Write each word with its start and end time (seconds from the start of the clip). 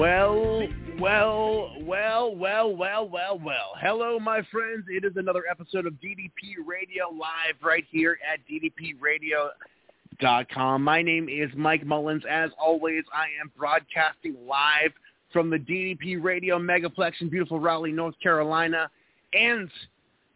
Well, 0.00 0.66
well, 0.98 1.76
well, 1.82 2.34
well, 2.34 2.74
well, 2.74 3.06
well, 3.06 3.38
well. 3.38 3.74
Hello, 3.78 4.18
my 4.18 4.40
friends. 4.50 4.86
It 4.88 5.04
is 5.04 5.12
another 5.16 5.44
episode 5.48 5.84
of 5.84 5.92
DDP 5.92 6.66
Radio 6.66 7.10
Live 7.10 7.56
right 7.62 7.84
here 7.90 8.18
at 8.26 8.40
ddpradio.com. 8.50 10.82
My 10.82 11.02
name 11.02 11.28
is 11.28 11.50
Mike 11.54 11.84
Mullins. 11.84 12.22
As 12.30 12.48
always, 12.58 13.04
I 13.12 13.26
am 13.42 13.52
broadcasting 13.58 14.36
live 14.48 14.92
from 15.34 15.50
the 15.50 15.58
DDP 15.58 16.16
Radio 16.18 16.58
Megaplex 16.58 17.20
in 17.20 17.28
beautiful 17.28 17.60
Raleigh, 17.60 17.92
North 17.92 18.18
Carolina. 18.22 18.88
And 19.34 19.70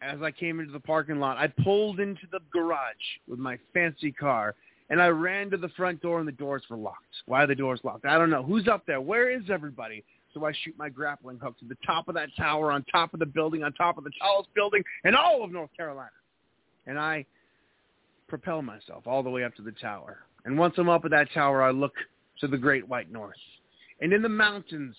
as 0.03 0.21
I 0.21 0.31
came 0.31 0.61
into 0.61 0.75
the 0.75 0.81
parking 0.81 1.21
lot, 1.21 1.39
I 1.39 1.47
pulled 1.47 2.01
into 2.01 2.27
the 2.31 2.41
garage 2.53 2.93
with 3.27 3.39
my 3.39 3.59
fancy 3.73 4.13
car 4.13 4.55
and 4.91 5.01
I 5.01 5.09
ran 5.09 5.51
to 5.51 5.57
the 5.57 5.69
front 5.71 6.03
door 6.03 6.19
and 6.19 6.29
the 6.29 6.33
doors 6.33 6.63
were 6.69 6.77
locked. 6.77 7.15
Why 7.27 7.45
are 7.45 7.47
the 7.47 7.55
doors 7.55 7.81
locked? 7.85 8.05
I 8.05 8.19
don't 8.19 8.31
know. 8.31 8.43
Who's 8.43 8.69
up 8.69 8.85
there? 8.87 9.01
Where 9.01 9.31
is 9.31 9.43
everybody? 9.51 10.05
So 10.33 10.45
I 10.45 10.53
shoot 10.65 10.75
my 10.77 10.89
grappling 10.89 11.39
hook 11.39 11.59
to 11.61 11.65
the 11.65 11.77
top 11.87 12.09
of 12.09 12.15
that 12.17 12.29
tower, 12.37 12.73
on 12.73 12.85
top 12.91 13.15
of 13.15 13.21
the 13.21 13.27
building, 13.27 13.63
on 13.63 13.73
top 13.73 13.99
of 13.99 14.05
the 14.05 14.11
tallest 14.21 14.53
building 14.55 14.83
in 15.05 15.15
all 15.15 15.45
of 15.45 15.53
North 15.53 15.71
Carolina. 15.77 16.11
And 16.87 16.99
I 16.99 17.25
propel 18.29 18.61
myself 18.61 19.07
all 19.07 19.23
the 19.23 19.31
way 19.31 19.45
up 19.45 19.55
to 19.57 19.63
the 19.63 19.73
tower. 19.73 20.19
And 20.45 20.59
once 20.59 20.75
I'm 20.77 20.89
up 20.89 21.05
at 21.05 21.13
that 21.13 21.29
tower, 21.33 21.63
I 21.63 21.71
look 21.71 21.95
to 22.41 22.49
the 22.49 22.59
great 22.59 22.87
white 22.89 23.11
north. 23.11 23.37
And 24.01 24.13
in 24.13 24.23
the 24.23 24.29
mountains, 24.29 24.97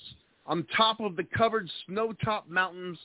on 0.47 0.65
top 0.75 0.99
of 0.99 1.15
the 1.15 1.25
covered 1.37 1.69
snow-topped 1.85 2.49
mountains 2.49 2.97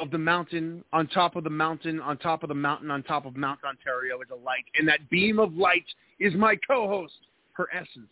of 0.00 0.10
the 0.10 0.18
mountain, 0.18 0.84
on 0.92 1.06
top 1.08 1.36
of 1.36 1.44
the 1.44 1.50
mountain, 1.50 2.00
on 2.00 2.18
top 2.18 2.42
of 2.42 2.48
the 2.48 2.54
mountain, 2.54 2.90
on 2.90 3.02
top 3.02 3.26
of 3.26 3.36
Mount 3.36 3.60
Ontario 3.64 4.20
is 4.20 4.28
a 4.30 4.34
light. 4.34 4.64
And 4.78 4.86
that 4.88 5.08
beam 5.10 5.38
of 5.38 5.54
light 5.54 5.84
is 6.20 6.34
my 6.34 6.56
co-host, 6.66 7.14
her 7.52 7.68
essence. 7.72 8.10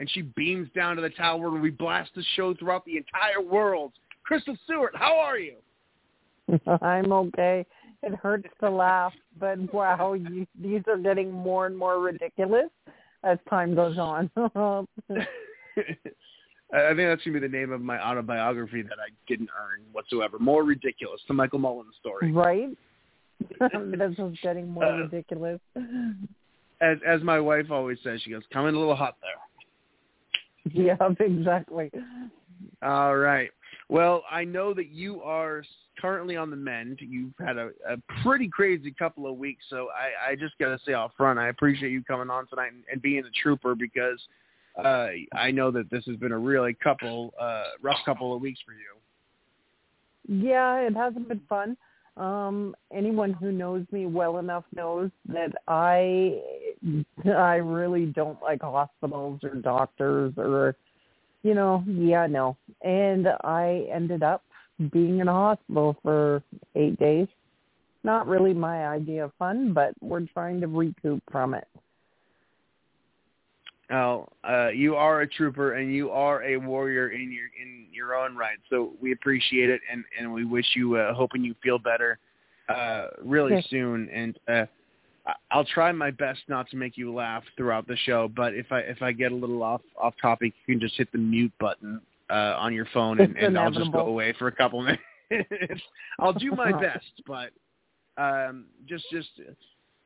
And 0.00 0.10
she 0.10 0.22
beams 0.22 0.68
down 0.74 0.96
to 0.96 1.02
the 1.02 1.10
tower 1.10 1.48
and 1.48 1.62
we 1.62 1.70
blast 1.70 2.10
the 2.14 2.24
show 2.34 2.54
throughout 2.54 2.84
the 2.84 2.96
entire 2.96 3.40
world. 3.40 3.92
Crystal 4.24 4.56
Stewart, 4.64 4.94
how 4.94 5.16
are 5.18 5.38
you? 5.38 5.56
I'm 6.82 7.12
okay. 7.12 7.64
It 8.02 8.14
hurts 8.14 8.48
to 8.60 8.70
laugh, 8.70 9.12
but 9.40 9.72
wow, 9.72 10.12
you, 10.12 10.46
these 10.60 10.82
are 10.86 10.98
getting 10.98 11.32
more 11.32 11.66
and 11.66 11.76
more 11.76 12.00
ridiculous 12.00 12.68
as 13.24 13.38
time 13.48 13.74
goes 13.74 13.98
on. 13.98 14.30
I 16.72 16.88
think 16.88 17.08
that's 17.08 17.22
going 17.22 17.34
to 17.34 17.40
be 17.40 17.40
the 17.40 17.48
name 17.48 17.70
of 17.70 17.80
my 17.80 17.98
autobiography 18.04 18.82
that 18.82 18.98
I 18.98 19.10
didn't 19.28 19.50
earn 19.56 19.82
whatsoever. 19.92 20.38
More 20.38 20.64
ridiculous, 20.64 21.20
the 21.28 21.34
Michael 21.34 21.60
Mullins 21.60 21.94
story. 22.00 22.32
Right? 22.32 22.70
this 23.60 24.12
is 24.18 24.38
getting 24.42 24.68
more 24.68 24.84
uh, 24.84 24.96
ridiculous. 25.02 25.60
As 26.80 26.98
as 27.06 27.22
my 27.22 27.38
wife 27.38 27.70
always 27.70 27.98
says, 28.02 28.20
she 28.22 28.30
goes, 28.30 28.42
"Coming 28.52 28.74
a 28.74 28.78
little 28.78 28.96
hot 28.96 29.16
there." 29.22 30.84
Yeah, 30.84 30.96
exactly. 31.20 31.92
All 32.82 33.16
right. 33.16 33.50
Well, 33.88 34.24
I 34.28 34.42
know 34.42 34.74
that 34.74 34.88
you 34.88 35.22
are 35.22 35.62
currently 36.00 36.36
on 36.36 36.50
the 36.50 36.56
mend. 36.56 36.98
You've 37.00 37.34
had 37.38 37.56
a, 37.56 37.70
a 37.88 37.96
pretty 38.24 38.48
crazy 38.48 38.92
couple 38.98 39.30
of 39.30 39.36
weeks, 39.36 39.64
so 39.70 39.88
I, 39.90 40.32
I 40.32 40.34
just 40.34 40.58
got 40.58 40.70
to 40.70 40.78
say 40.84 40.94
off 40.94 41.12
front, 41.16 41.38
I 41.38 41.48
appreciate 41.48 41.92
you 41.92 42.02
coming 42.02 42.30
on 42.30 42.48
tonight 42.48 42.72
and, 42.72 42.82
and 42.90 43.00
being 43.00 43.24
a 43.24 43.30
trooper 43.42 43.76
because– 43.76 44.20
uh, 44.82 45.08
I 45.34 45.50
know 45.50 45.70
that 45.70 45.90
this 45.90 46.04
has 46.06 46.16
been 46.16 46.32
a 46.32 46.38
really 46.38 46.74
couple 46.74 47.34
uh, 47.40 47.64
rough 47.82 47.98
couple 48.04 48.34
of 48.34 48.40
weeks 48.40 48.60
for 48.64 48.72
you. 48.72 50.46
Yeah, 50.48 50.78
it 50.78 50.94
hasn't 50.96 51.28
been 51.28 51.40
fun. 51.48 51.76
Um, 52.16 52.74
anyone 52.94 53.34
who 53.34 53.52
knows 53.52 53.84
me 53.92 54.06
well 54.06 54.38
enough 54.38 54.64
knows 54.74 55.10
that 55.28 55.52
I 55.68 56.40
I 57.26 57.56
really 57.56 58.06
don't 58.06 58.40
like 58.42 58.62
hospitals 58.62 59.40
or 59.42 59.54
doctors 59.56 60.32
or 60.36 60.76
you 61.42 61.54
know, 61.54 61.84
yeah, 61.86 62.26
no. 62.26 62.56
And 62.82 63.28
I 63.44 63.86
ended 63.92 64.24
up 64.24 64.42
being 64.92 65.20
in 65.20 65.28
a 65.28 65.32
hospital 65.32 65.96
for 66.02 66.42
eight 66.74 66.98
days. 66.98 67.28
Not 68.02 68.26
really 68.26 68.52
my 68.52 68.88
idea 68.88 69.24
of 69.24 69.32
fun, 69.38 69.72
but 69.72 69.94
we're 70.00 70.26
trying 70.26 70.60
to 70.60 70.66
recoup 70.66 71.22
from 71.30 71.54
it. 71.54 71.68
Now, 73.88 74.28
uh, 74.42 74.68
you 74.68 74.96
are 74.96 75.20
a 75.20 75.28
trooper 75.28 75.74
and 75.74 75.94
you 75.94 76.10
are 76.10 76.42
a 76.42 76.56
warrior 76.56 77.10
in 77.10 77.30
your 77.32 77.46
in 77.60 77.86
your 77.92 78.16
own 78.16 78.36
right. 78.36 78.58
So 78.68 78.92
we 79.00 79.12
appreciate 79.12 79.70
it 79.70 79.80
and 79.90 80.04
and 80.18 80.32
we 80.32 80.44
wish 80.44 80.66
you 80.74 80.96
uh, 80.96 81.14
hoping 81.14 81.44
you 81.44 81.54
feel 81.62 81.78
better 81.78 82.18
uh, 82.68 83.08
really 83.24 83.54
yes. 83.54 83.66
soon. 83.70 84.08
And 84.08 84.38
uh, 84.48 84.66
I'll 85.52 85.64
try 85.64 85.92
my 85.92 86.10
best 86.10 86.40
not 86.48 86.68
to 86.70 86.76
make 86.76 86.96
you 86.96 87.14
laugh 87.14 87.44
throughout 87.56 87.86
the 87.86 87.96
show. 88.04 88.28
But 88.34 88.54
if 88.54 88.72
I 88.72 88.80
if 88.80 89.02
I 89.02 89.12
get 89.12 89.30
a 89.30 89.36
little 89.36 89.62
off 89.62 89.82
off 90.00 90.14
topic, 90.20 90.52
you 90.66 90.74
can 90.74 90.80
just 90.80 90.96
hit 90.96 91.10
the 91.12 91.18
mute 91.18 91.52
button 91.60 92.00
uh, 92.28 92.56
on 92.58 92.74
your 92.74 92.86
phone 92.92 93.20
and, 93.20 93.36
and 93.36 93.56
I'll 93.56 93.70
just 93.70 93.92
go 93.92 94.06
away 94.06 94.34
for 94.36 94.48
a 94.48 94.52
couple 94.52 94.82
minutes. 95.30 95.82
I'll 96.18 96.32
do 96.32 96.50
my 96.52 96.72
best, 96.72 97.22
but 97.24 97.50
um, 98.20 98.66
just 98.88 99.04
just 99.12 99.28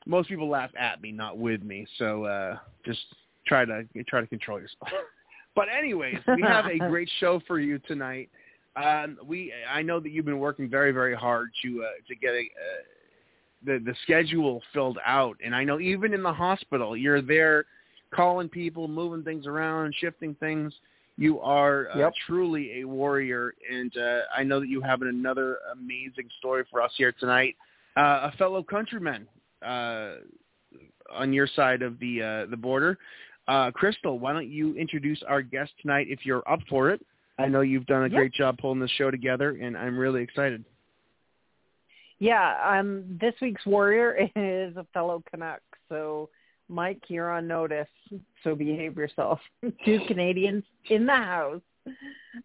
most 0.07 0.29
people 0.29 0.49
laugh 0.49 0.71
at 0.79 1.01
me, 1.01 1.13
not 1.13 1.39
with 1.39 1.63
me. 1.63 1.87
So 1.99 2.25
uh, 2.25 2.59
just 2.85 3.01
try 3.51 3.65
to 3.65 3.85
try 4.07 4.21
to 4.21 4.27
control 4.29 4.61
yourself. 4.61 4.89
but 5.57 5.67
anyways, 5.77 6.19
we 6.35 6.43
have 6.43 6.67
a 6.67 6.79
great 6.89 7.11
show 7.19 7.41
for 7.47 7.59
you 7.59 7.79
tonight. 7.81 8.31
Um, 8.77 9.19
we 9.27 9.53
I 9.71 9.83
know 9.83 9.99
that 9.99 10.11
you've 10.11 10.25
been 10.25 10.39
working 10.39 10.71
very 10.71 10.93
very 10.93 11.15
hard 11.15 11.51
to 11.65 11.83
uh, 11.85 11.89
to 12.09 12.15
get 12.15 12.31
a, 12.31 12.41
uh, 12.41 12.83
the 13.67 13.79
the 13.85 13.95
schedule 14.05 14.63
filled 14.73 14.99
out, 15.05 15.37
and 15.45 15.55
I 15.55 15.65
know 15.65 15.81
even 15.81 16.15
in 16.15 16.23
the 16.23 16.33
hospital 16.33 16.97
you're 16.97 17.21
there 17.21 17.65
calling 18.15 18.49
people, 18.49 18.89
moving 18.89 19.25
things 19.25 19.47
around, 19.47 19.95
shifting 19.99 20.35
things. 20.37 20.73
You 21.17 21.41
are 21.41 21.89
uh, 21.95 21.99
yep. 21.99 22.13
truly 22.27 22.81
a 22.81 22.85
warrior, 22.85 23.53
and 23.71 23.95
uh, 23.97 24.21
I 24.35 24.43
know 24.43 24.61
that 24.61 24.69
you 24.69 24.81
have 24.81 25.03
another 25.03 25.59
amazing 25.73 26.29
story 26.39 26.65
for 26.71 26.81
us 26.81 26.93
here 26.97 27.13
tonight. 27.19 27.57
Uh, 27.97 28.31
a 28.33 28.35
fellow 28.39 28.63
countryman 28.63 29.27
uh, 29.67 30.13
on 31.13 31.33
your 31.33 31.47
side 31.47 31.83
of 31.83 31.99
the 31.99 32.23
uh, 32.23 32.51
the 32.51 32.57
border 32.57 32.99
uh, 33.49 33.71
Crystal, 33.73 34.19
why 34.19 34.33
don't 34.33 34.49
you 34.49 34.75
introduce 34.77 35.23
our 35.29 35.43
guest 35.43 35.73
tonight 35.81 36.07
if 36.09 36.21
you're 36.25 36.49
up 36.51 36.61
for 36.69 36.91
it? 36.91 37.05
I 37.39 37.47
know 37.47 37.63
you've 37.63 37.87
done 37.87 38.03
a 38.03 38.09
yep. 38.09 38.13
great 38.13 38.33
job 38.33 38.59
pulling 38.59 38.81
this 38.81 38.91
show 38.93 39.11
together, 39.11 39.59
and 39.61 39.77
I'm 39.77 39.97
really 39.97 40.23
excited. 40.23 40.65
Yeah, 42.19 42.57
um, 42.63 43.19
this 43.21 43.35
week's 43.41 43.65
warrior 43.65 44.29
is 44.37 44.77
a 44.77 44.87
fellow 44.93 45.23
Canuck. 45.31 45.63
So, 45.89 46.29
Mike, 46.69 47.03
you're 47.09 47.31
on 47.31 47.49
notice. 47.49 47.89
So 48.45 48.55
behave 48.55 48.97
yourself. 48.97 49.41
Two 49.85 50.01
Canadians 50.07 50.65
in 50.91 51.07
the 51.07 51.13
house. 51.13 51.63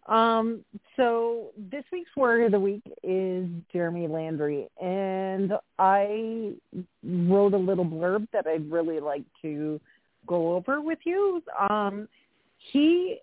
Um, 0.06 0.64
so 0.96 1.50
this 1.70 1.84
week's 1.92 2.10
warrior 2.16 2.46
of 2.46 2.52
the 2.52 2.60
week 2.60 2.82
is 3.02 3.46
Jeremy 3.72 4.08
Landry, 4.08 4.66
and 4.82 5.52
I 5.78 6.54
wrote 7.04 7.54
a 7.54 7.58
little 7.58 7.84
blurb 7.84 8.26
that 8.32 8.46
I'd 8.46 8.70
really 8.70 8.98
like 8.98 9.24
to 9.42 9.78
go 10.26 10.54
over 10.54 10.80
with 10.80 10.98
you. 11.04 11.42
Um, 11.70 12.08
he 12.72 13.18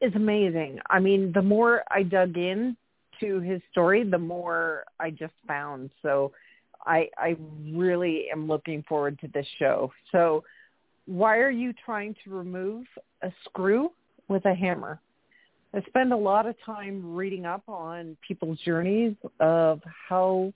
is 0.00 0.12
amazing. 0.14 0.78
I 0.90 0.98
mean, 0.98 1.32
the 1.32 1.42
more 1.42 1.82
I 1.90 2.02
dug 2.02 2.36
in 2.36 2.76
to 3.20 3.40
his 3.40 3.60
story, 3.70 4.08
the 4.08 4.18
more 4.18 4.84
I 4.98 5.10
just 5.10 5.34
found. 5.46 5.90
So 6.02 6.32
I 6.84 7.08
I 7.16 7.36
really 7.72 8.26
am 8.32 8.48
looking 8.48 8.84
forward 8.88 9.18
to 9.20 9.28
this 9.28 9.46
show. 9.58 9.92
So 10.10 10.44
why 11.06 11.38
are 11.38 11.50
you 11.50 11.72
trying 11.84 12.14
to 12.24 12.30
remove 12.30 12.84
a 13.22 13.32
screw 13.44 13.92
with 14.28 14.44
a 14.44 14.54
hammer? 14.54 15.00
I 15.74 15.80
spend 15.82 16.12
a 16.12 16.16
lot 16.16 16.46
of 16.46 16.54
time 16.66 17.14
reading 17.14 17.46
up 17.46 17.62
on 17.66 18.16
people's 18.26 18.58
journeys 18.60 19.14
of 19.40 19.80
how 20.08 20.52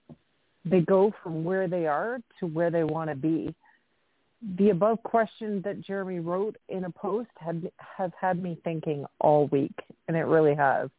they 0.64 0.80
go 0.80 1.12
from 1.22 1.42
where 1.42 1.68
they 1.68 1.86
are 1.86 2.18
to 2.40 2.46
where 2.46 2.70
they 2.70 2.84
want 2.84 3.08
to 3.08 3.16
be. 3.16 3.54
The 4.56 4.70
above 4.70 5.02
question 5.02 5.62
that 5.62 5.80
Jeremy 5.80 6.20
wrote 6.20 6.56
in 6.68 6.84
a 6.84 6.90
post 6.90 7.30
had 7.38 7.70
has 7.78 8.10
had 8.20 8.42
me 8.42 8.58
thinking 8.64 9.06
all 9.18 9.46
week, 9.48 9.74
and 10.08 10.16
it 10.16 10.26
really 10.26 10.54
has. 10.54 10.90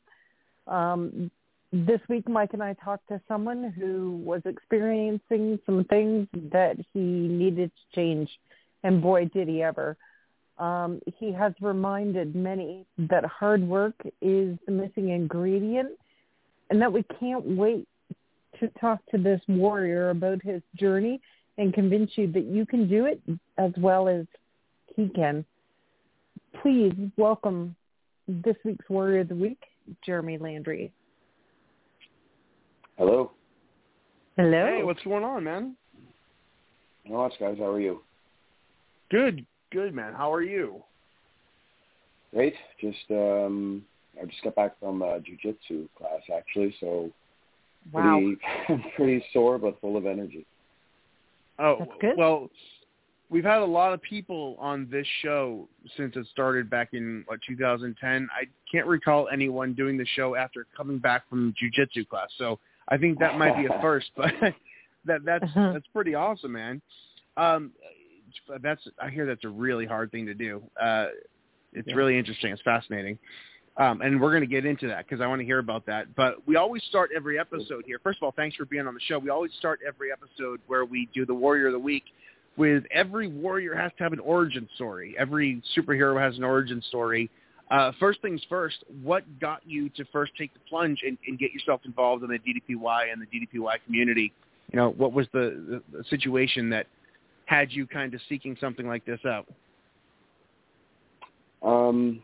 Um, 0.66 1.30
this 1.72 2.02
week, 2.10 2.28
Mike 2.28 2.54
and 2.54 2.64
I 2.64 2.74
talked 2.74 3.08
to 3.10 3.22
someone 3.28 3.72
who 3.78 4.22
was 4.24 4.42
experiencing 4.46 5.60
some 5.66 5.84
things 5.86 6.28
that 6.52 6.78
he 6.94 7.00
needed 7.00 7.72
to 7.72 7.96
change, 7.96 8.30
and 8.84 9.02
boy, 9.02 9.26
did 9.26 9.48
he 9.48 9.62
ever. 9.62 9.98
Um, 10.58 11.00
he 11.20 11.32
has 11.34 11.54
reminded 11.62 12.36
many 12.36 12.86
that 12.98 13.24
hard 13.26 13.62
work 13.62 13.96
is 14.22 14.58
the 14.66 14.72
missing 14.72 15.10
ingredient, 15.10 15.90
and 16.72 16.82
that 16.82 16.92
we 16.92 17.04
can't 17.20 17.46
wait 17.46 17.88
to 18.60 18.68
talk 18.80 19.00
to 19.12 19.20
this 19.20 19.42
warrior 19.48 20.10
about 20.10 20.42
his 20.42 20.64
journey 20.76 21.22
and 21.58 21.74
convince 21.74 22.12
you 22.16 22.32
that 22.32 22.46
you 22.46 22.66
can 22.66 22.88
do 22.88 23.06
it 23.06 23.22
as 23.58 23.72
well 23.78 24.08
as 24.08 24.26
he 24.96 25.10
can. 25.10 25.44
Please 26.62 26.94
welcome 27.18 27.76
this 28.28 28.56
week's 28.64 28.90
Warrior 28.90 29.22
of 29.22 29.30
the 29.30 29.36
Week, 29.36 29.60
Jeremy 30.06 30.38
Landry. 30.38 30.92
Hello. 32.98 33.32
Hello. 34.38 34.66
Hey, 34.78 34.84
what's 34.84 35.02
going 35.04 35.24
on, 35.24 35.44
man? 35.44 35.76
Not 37.06 37.30
much, 37.30 37.34
guys. 37.40 37.58
How 37.60 37.72
are 37.72 37.80
you? 37.80 38.02
Good, 39.10 39.46
good, 39.72 39.94
man. 39.94 40.14
How 40.14 40.34
are 40.34 40.44
you? 40.44 40.84
Great. 42.34 42.56
Just 42.82 42.98
um, 43.12 43.84
I 44.22 44.26
just 44.26 44.44
got 44.44 44.56
back 44.56 44.80
from 44.80 45.02
uh, 45.02 45.20
jujitsu 45.20 45.88
class 45.98 46.22
actually, 46.36 46.76
so 46.80 47.10
wow. 47.92 48.20
pretty 48.68 48.84
pretty 48.96 49.26
sore 49.32 49.58
but 49.58 49.80
full 49.80 49.96
of 49.96 50.06
energy. 50.06 50.46
Oh, 51.60 51.86
well, 52.18 52.50
we've 53.30 53.44
had 53.44 53.60
a 53.62 53.66
lot 53.66 53.94
of 53.94 54.02
people 54.02 54.56
on 54.60 54.88
this 54.92 55.08
show 55.22 55.68
since 55.98 56.16
it 56.16 56.26
started 56.32 56.70
back 56.70 56.90
in 56.94 57.24
what 57.28 57.40
2010. 57.48 58.28
I 58.32 58.46
can't 58.72 58.88
recall 58.88 59.28
anyone 59.32 59.74
doing 59.74 59.98
the 59.98 60.06
show 60.16 60.36
after 60.36 60.66
coming 60.76 61.00
back 61.00 61.28
from 61.30 61.54
jujitsu 61.62 62.08
class, 62.08 62.30
so 62.38 62.60
I 62.90 62.98
think 62.98 63.20
that 63.20 63.38
might 63.38 63.56
be 63.58 63.66
a 63.66 63.80
first. 63.82 64.12
But 64.16 64.34
that 65.06 65.24
that's 65.26 65.44
Uh-huh. 65.46 65.72
that's 65.74 65.88
pretty 65.94 66.16
awesome, 66.16 66.52
man. 66.52 66.82
Um, 67.38 67.72
that's 68.62 68.86
I 69.02 69.10
hear 69.10 69.26
that's 69.26 69.46
a 69.46 69.50
really 69.50 69.86
hard 69.86 70.12
thing 70.12 70.26
to 70.26 70.34
do. 70.34 70.62
Uh, 70.80 71.08
it's 71.74 71.88
Yeah. 71.88 71.96
really 71.96 72.18
interesting. 72.18 72.52
It's 72.52 72.62
fascinating. 72.62 73.18
Um, 73.78 74.02
and 74.02 74.20
we're 74.20 74.32
going 74.32 74.42
to 74.42 74.48
get 74.48 74.66
into 74.66 74.88
that 74.88 75.06
because 75.08 75.22
I 75.22 75.28
want 75.28 75.40
to 75.40 75.46
hear 75.46 75.60
about 75.60 75.86
that. 75.86 76.16
But 76.16 76.48
we 76.48 76.56
always 76.56 76.82
start 76.90 77.12
every 77.16 77.40
episode 77.40 77.84
here. 77.86 78.00
First 78.02 78.18
of 78.20 78.24
all, 78.24 78.34
thanks 78.36 78.56
for 78.56 78.66
being 78.66 78.88
on 78.88 78.96
the 78.96 79.00
show. 79.08 79.20
We 79.20 79.30
always 79.30 79.52
start 79.60 79.82
every 79.88 80.12
episode 80.12 80.60
where 80.66 80.84
we 80.84 81.08
do 81.14 81.26
the 81.28 81.34
Warrior 81.34 81.68
of 81.68 81.74
the 81.74 81.80
Week 81.80 82.04
with 82.58 82.84
every 82.92 83.28
warrior 83.28 83.76
has 83.76 83.92
to 84.00 84.04
have 84.04 84.14
an 84.14 84.20
origin 84.20 84.68
story. 84.76 85.16
Every 85.18 85.62
superhero 85.78 86.20
has 86.20 86.38
an 86.38 86.44
origin 86.44 86.82
story. 86.90 87.30
Uh, 87.70 87.92
first 88.00 88.22
things 88.22 88.42
first, 88.50 88.78
what 89.04 89.24
got 89.40 89.62
you 89.66 89.90
to 89.90 90.06
first 90.06 90.32
take 90.38 90.54
the 90.54 90.60
plunge 90.68 91.02
and, 91.06 91.18
and 91.28 91.38
get 91.38 91.52
yourself 91.52 91.82
involved 91.86 92.24
in 92.24 92.30
the 92.30 92.40
DDPY 92.40 93.12
and 93.12 93.22
the 93.22 93.28
DDPY 93.28 93.76
community? 93.86 94.34
You 94.72 94.78
know, 94.78 94.90
what 94.92 95.14
was 95.14 95.28
the, 95.34 95.82
the, 95.92 95.98
the 96.00 96.04
situation 96.06 96.70
that 96.72 96.88
had 97.46 97.72
you 97.72 97.86
kind 97.86 98.14
of 98.14 98.22
seeking 98.28 98.58
something 98.60 98.88
like 98.88 99.06
this 99.06 99.20
out? 99.26 99.46
Um, 101.62 102.22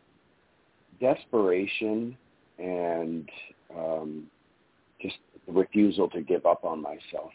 desperation 1.00 2.18
and 2.60 3.30
um, 3.76 4.28
just 5.02 5.16
the 5.48 5.54
refusal 5.54 6.10
to 6.10 6.22
give 6.22 6.46
up 6.46 6.64
on 6.64 6.82
myself. 6.82 7.32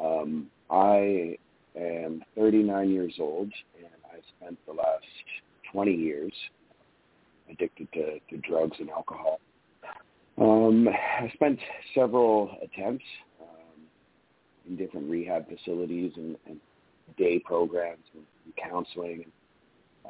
Um, 0.00 0.46
I 0.70 1.36
am 1.76 2.22
39 2.36 2.90
years 2.90 3.14
old, 3.20 3.50
and 3.78 3.92
I 4.06 4.18
spent 4.38 4.58
the 4.66 4.72
last 4.72 5.04
20 5.72 5.92
years 5.92 6.32
addicted 7.50 7.88
to, 7.92 8.18
to 8.30 8.36
drugs 8.48 8.76
and 8.80 8.90
alcohol. 8.90 9.40
Um, 10.38 10.88
I 10.88 11.30
spent 11.34 11.58
several 11.94 12.50
attempts 12.62 13.04
um, 13.40 13.82
in 14.68 14.76
different 14.76 15.08
rehab 15.10 15.46
facilities 15.48 16.12
and, 16.16 16.36
and 16.46 16.60
day 17.16 17.38
programs 17.38 18.04
and, 18.14 18.24
and 18.44 18.54
counseling. 18.56 19.22
And, 19.24 19.32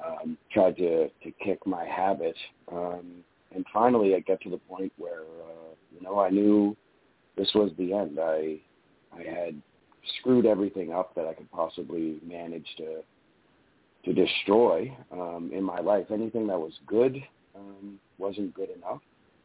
um, 0.05 0.37
tried 0.53 0.77
to, 0.77 1.09
to 1.09 1.31
kick 1.45 1.67
my 1.67 1.85
habit. 1.85 2.37
Um, 2.71 3.25
and 3.55 3.65
finally, 3.73 4.15
I 4.15 4.21
get 4.21 4.41
to 4.43 4.51
the 4.51 4.59
point 4.59 4.93
where, 4.99 5.21
uh, 5.21 5.75
you 5.95 6.03
know, 6.03 6.19
I 6.19 6.31
knew 6.31 6.77
this 7.37 7.51
was 7.55 7.71
the 7.79 7.93
end. 7.93 8.19
I, 8.21 8.59
I 9.13 9.23
had 9.23 9.61
screwed 10.19 10.47
everything 10.47 10.93
up 10.93 11.15
that 11.15 11.27
I 11.27 11.35
could 11.35 11.51
possibly 11.51 12.19
manage 12.27 12.67
to, 12.79 13.03
to 14.05 14.13
destroy 14.13 14.97
um, 15.13 15.51
in 15.53 15.63
my 15.63 15.81
life. 15.81 16.07
Anything 16.13 16.47
that 16.49 16.59
was 16.59 16.73
good 16.87 17.17
um, 17.57 17.99
wasn't 18.19 18.55
good 18.55 18.71
enough, 18.71 19.01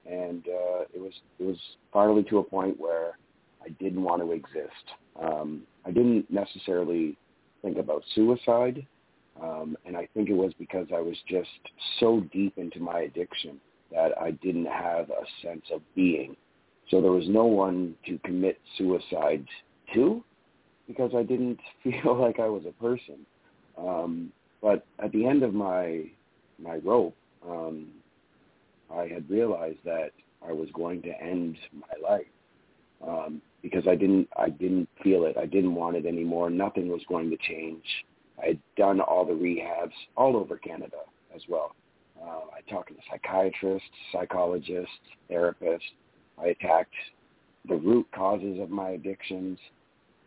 and 0.05 0.45
uh, 0.47 0.81
it 0.93 0.99
was 0.99 1.13
it 1.39 1.43
was 1.43 1.57
finally 1.91 2.23
to 2.23 2.39
a 2.39 2.43
point 2.43 2.79
where 2.79 3.17
I 3.63 3.69
didn't 3.79 4.03
want 4.03 4.21
to 4.21 4.31
exist. 4.31 4.85
Um, 5.21 5.63
I 5.85 5.91
didn't 5.91 6.29
necessarily 6.29 7.17
think 7.61 7.77
about 7.77 8.03
suicide. 8.15 8.85
Um, 9.41 9.77
and 9.85 9.95
I 9.95 10.07
think 10.13 10.29
it 10.29 10.33
was 10.33 10.53
because 10.59 10.87
I 10.93 10.99
was 10.99 11.15
just 11.27 11.49
so 11.99 12.21
deep 12.33 12.57
into 12.57 12.79
my 12.79 13.01
addiction 13.01 13.59
that 13.91 14.17
I 14.19 14.31
didn't 14.31 14.65
have 14.65 15.09
a 15.09 15.25
sense 15.41 15.65
of 15.73 15.81
being. 15.95 16.35
So 16.89 17.01
there 17.01 17.11
was 17.11 17.27
no 17.27 17.45
one 17.45 17.95
to 18.05 18.19
commit 18.19 18.59
suicide 18.77 19.45
to 19.93 20.23
because 20.87 21.11
I 21.15 21.23
didn't 21.23 21.59
feel 21.83 22.19
like 22.19 22.39
I 22.39 22.47
was 22.47 22.63
a 22.67 22.83
person. 22.83 23.25
Um, 23.77 24.31
but 24.61 24.85
at 25.03 25.11
the 25.11 25.25
end 25.25 25.43
of 25.43 25.53
my 25.53 26.03
my 26.61 26.75
rope, 26.77 27.15
um, 27.47 27.87
I 28.93 29.07
had 29.07 29.29
realized 29.29 29.79
that 29.85 30.11
I 30.47 30.51
was 30.51 30.69
going 30.73 31.01
to 31.03 31.21
end 31.21 31.57
my 31.73 32.09
life 32.09 32.27
um, 33.05 33.41
because 33.61 33.87
I 33.87 33.95
didn't 33.95 34.27
I 34.37 34.49
didn't 34.49 34.89
feel 35.03 35.25
it. 35.25 35.37
I 35.37 35.45
didn't 35.45 35.75
want 35.75 35.95
it 35.95 36.05
anymore. 36.05 36.49
Nothing 36.49 36.89
was 36.89 37.01
going 37.07 37.29
to 37.29 37.37
change. 37.37 37.83
I 38.41 38.47
had 38.47 38.59
done 38.75 38.99
all 38.99 39.25
the 39.25 39.33
rehabs 39.33 39.93
all 40.15 40.35
over 40.35 40.57
Canada 40.57 40.97
as 41.35 41.41
well. 41.47 41.75
Uh, 42.21 42.41
I 42.55 42.69
talked 42.69 42.89
to 42.89 42.95
psychiatrists, 43.09 43.87
psychologists, 44.11 44.91
therapists. 45.29 45.79
I 46.41 46.47
attacked 46.47 46.93
the 47.67 47.75
root 47.75 48.07
causes 48.13 48.59
of 48.59 48.69
my 48.69 48.91
addictions, 48.91 49.57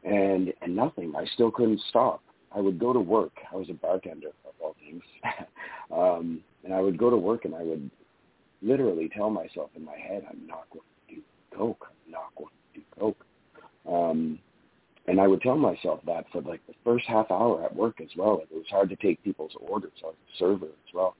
and 0.04 0.52
and 0.62 0.75
nothing. 0.76 1.14
I 1.16 1.25
still 1.35 1.50
couldn't 1.50 1.80
stop. 1.88 2.23
I 2.54 2.61
would 2.61 2.78
go 2.78 2.92
to 2.92 3.00
work. 3.00 3.33
I 3.52 3.56
was 3.56 3.68
a 3.71 3.75
bartender 3.75 4.28
of 4.28 4.54
all 4.61 4.76
things, 4.80 5.02
um, 5.92 6.40
and 6.64 6.73
I 6.73 6.80
would 6.80 6.99
go 6.99 7.11
to 7.11 7.16
work 7.16 7.44
and 7.44 7.54
I 7.54 7.62
would 7.62 7.90
literally 8.62 9.11
tell 9.14 9.30
myself 9.30 9.71
in 9.75 9.85
my 9.85 9.97
head, 9.97 10.25
"I'm 10.30 10.47
not 10.47 10.68
going 10.71 10.85
to 11.09 11.14
do 11.16 11.23
coke. 11.56 11.87
I'm 11.90 12.12
not 12.12 12.35
going 12.37 12.50
to 12.75 12.80
do 12.80 12.87
coke." 12.99 13.26
Um, 13.87 14.38
and 15.06 15.20
I 15.20 15.26
would 15.26 15.42
tell 15.42 15.56
myself 15.56 16.00
that 16.06 16.25
for 16.32 16.40
like 16.42 16.66
the 16.66 16.75
first 16.84 17.04
half 17.06 17.30
hour 17.30 17.62
at 17.64 17.75
work 17.75 18.00
as 18.00 18.08
well. 18.16 18.40
It 18.42 18.54
was 18.54 18.64
hard 18.70 18.88
to 18.90 18.96
take 18.96 19.23
people's 19.23 19.52
orders. 19.61 19.92
Was 20.02 20.14
a 20.14 20.38
server 20.38 20.66
as 20.66 20.94
well. 20.94 21.14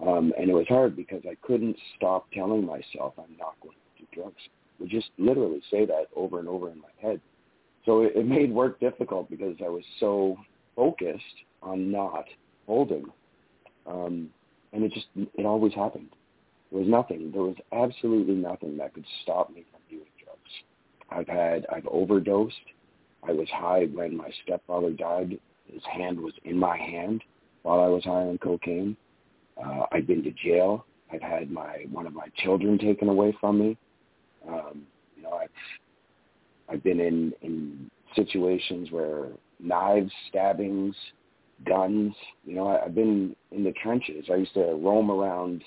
Um, 0.00 0.32
and 0.38 0.50
it 0.50 0.54
was 0.54 0.66
hard 0.68 0.96
because 0.96 1.22
I 1.28 1.36
couldn't 1.42 1.76
stop 1.96 2.26
telling 2.32 2.64
myself 2.64 3.14
I'm 3.18 3.36
not 3.38 3.54
going 3.62 3.76
to 3.76 4.02
do 4.02 4.06
drugs. 4.12 4.40
I 4.46 4.82
would 4.82 4.90
just 4.90 5.10
literally 5.18 5.62
say 5.70 5.84
that 5.86 6.06
over 6.16 6.38
and 6.38 6.48
over 6.48 6.70
in 6.70 6.80
my 6.80 6.88
head. 7.00 7.20
So 7.84 8.02
it, 8.02 8.12
it 8.16 8.26
made 8.26 8.52
work 8.52 8.80
difficult 8.80 9.30
because 9.30 9.56
I 9.64 9.68
was 9.68 9.84
so 10.00 10.36
focused 10.74 11.22
on 11.62 11.92
not 11.92 12.24
holding. 12.66 13.04
Um, 13.86 14.30
and 14.72 14.84
it 14.84 14.92
just, 14.92 15.06
it 15.16 15.44
always 15.44 15.74
happened. 15.74 16.10
There 16.70 16.80
was 16.80 16.88
nothing. 16.88 17.30
There 17.32 17.42
was 17.42 17.56
absolutely 17.72 18.34
nothing 18.34 18.76
that 18.78 18.94
could 18.94 19.06
stop 19.22 19.50
me 19.50 19.64
from 19.70 19.80
doing 19.90 20.08
drugs. 20.22 20.40
I've 21.10 21.28
had, 21.28 21.66
I've 21.70 21.86
overdosed. 21.88 22.54
I 23.26 23.32
was 23.32 23.48
high 23.50 23.84
when 23.92 24.16
my 24.16 24.30
stepfather 24.42 24.90
died. 24.90 25.38
His 25.66 25.82
hand 25.84 26.20
was 26.20 26.32
in 26.44 26.58
my 26.58 26.76
hand 26.76 27.22
while 27.62 27.80
I 27.80 27.86
was 27.86 28.04
high 28.04 28.26
on 28.26 28.38
cocaine. 28.38 28.96
Uh, 29.62 29.84
I've 29.92 30.06
been 30.06 30.22
to 30.22 30.32
jail. 30.32 30.86
I've 31.12 31.22
had 31.22 31.50
my 31.50 31.84
one 31.90 32.06
of 32.06 32.14
my 32.14 32.28
children 32.36 32.78
taken 32.78 33.08
away 33.08 33.36
from 33.40 33.58
me. 33.58 33.76
Um, 34.48 34.86
you 35.16 35.22
know, 35.22 35.32
I've 35.32 35.48
I've 36.68 36.82
been 36.82 37.00
in 37.00 37.32
in 37.42 37.90
situations 38.14 38.90
where 38.90 39.28
knives, 39.58 40.12
stabbings, 40.28 40.94
guns. 41.66 42.14
You 42.44 42.54
know, 42.54 42.68
I, 42.68 42.84
I've 42.84 42.94
been 42.94 43.36
in 43.50 43.64
the 43.64 43.72
trenches. 43.72 44.26
I 44.30 44.36
used 44.36 44.54
to 44.54 44.74
roam 44.74 45.10
around 45.10 45.62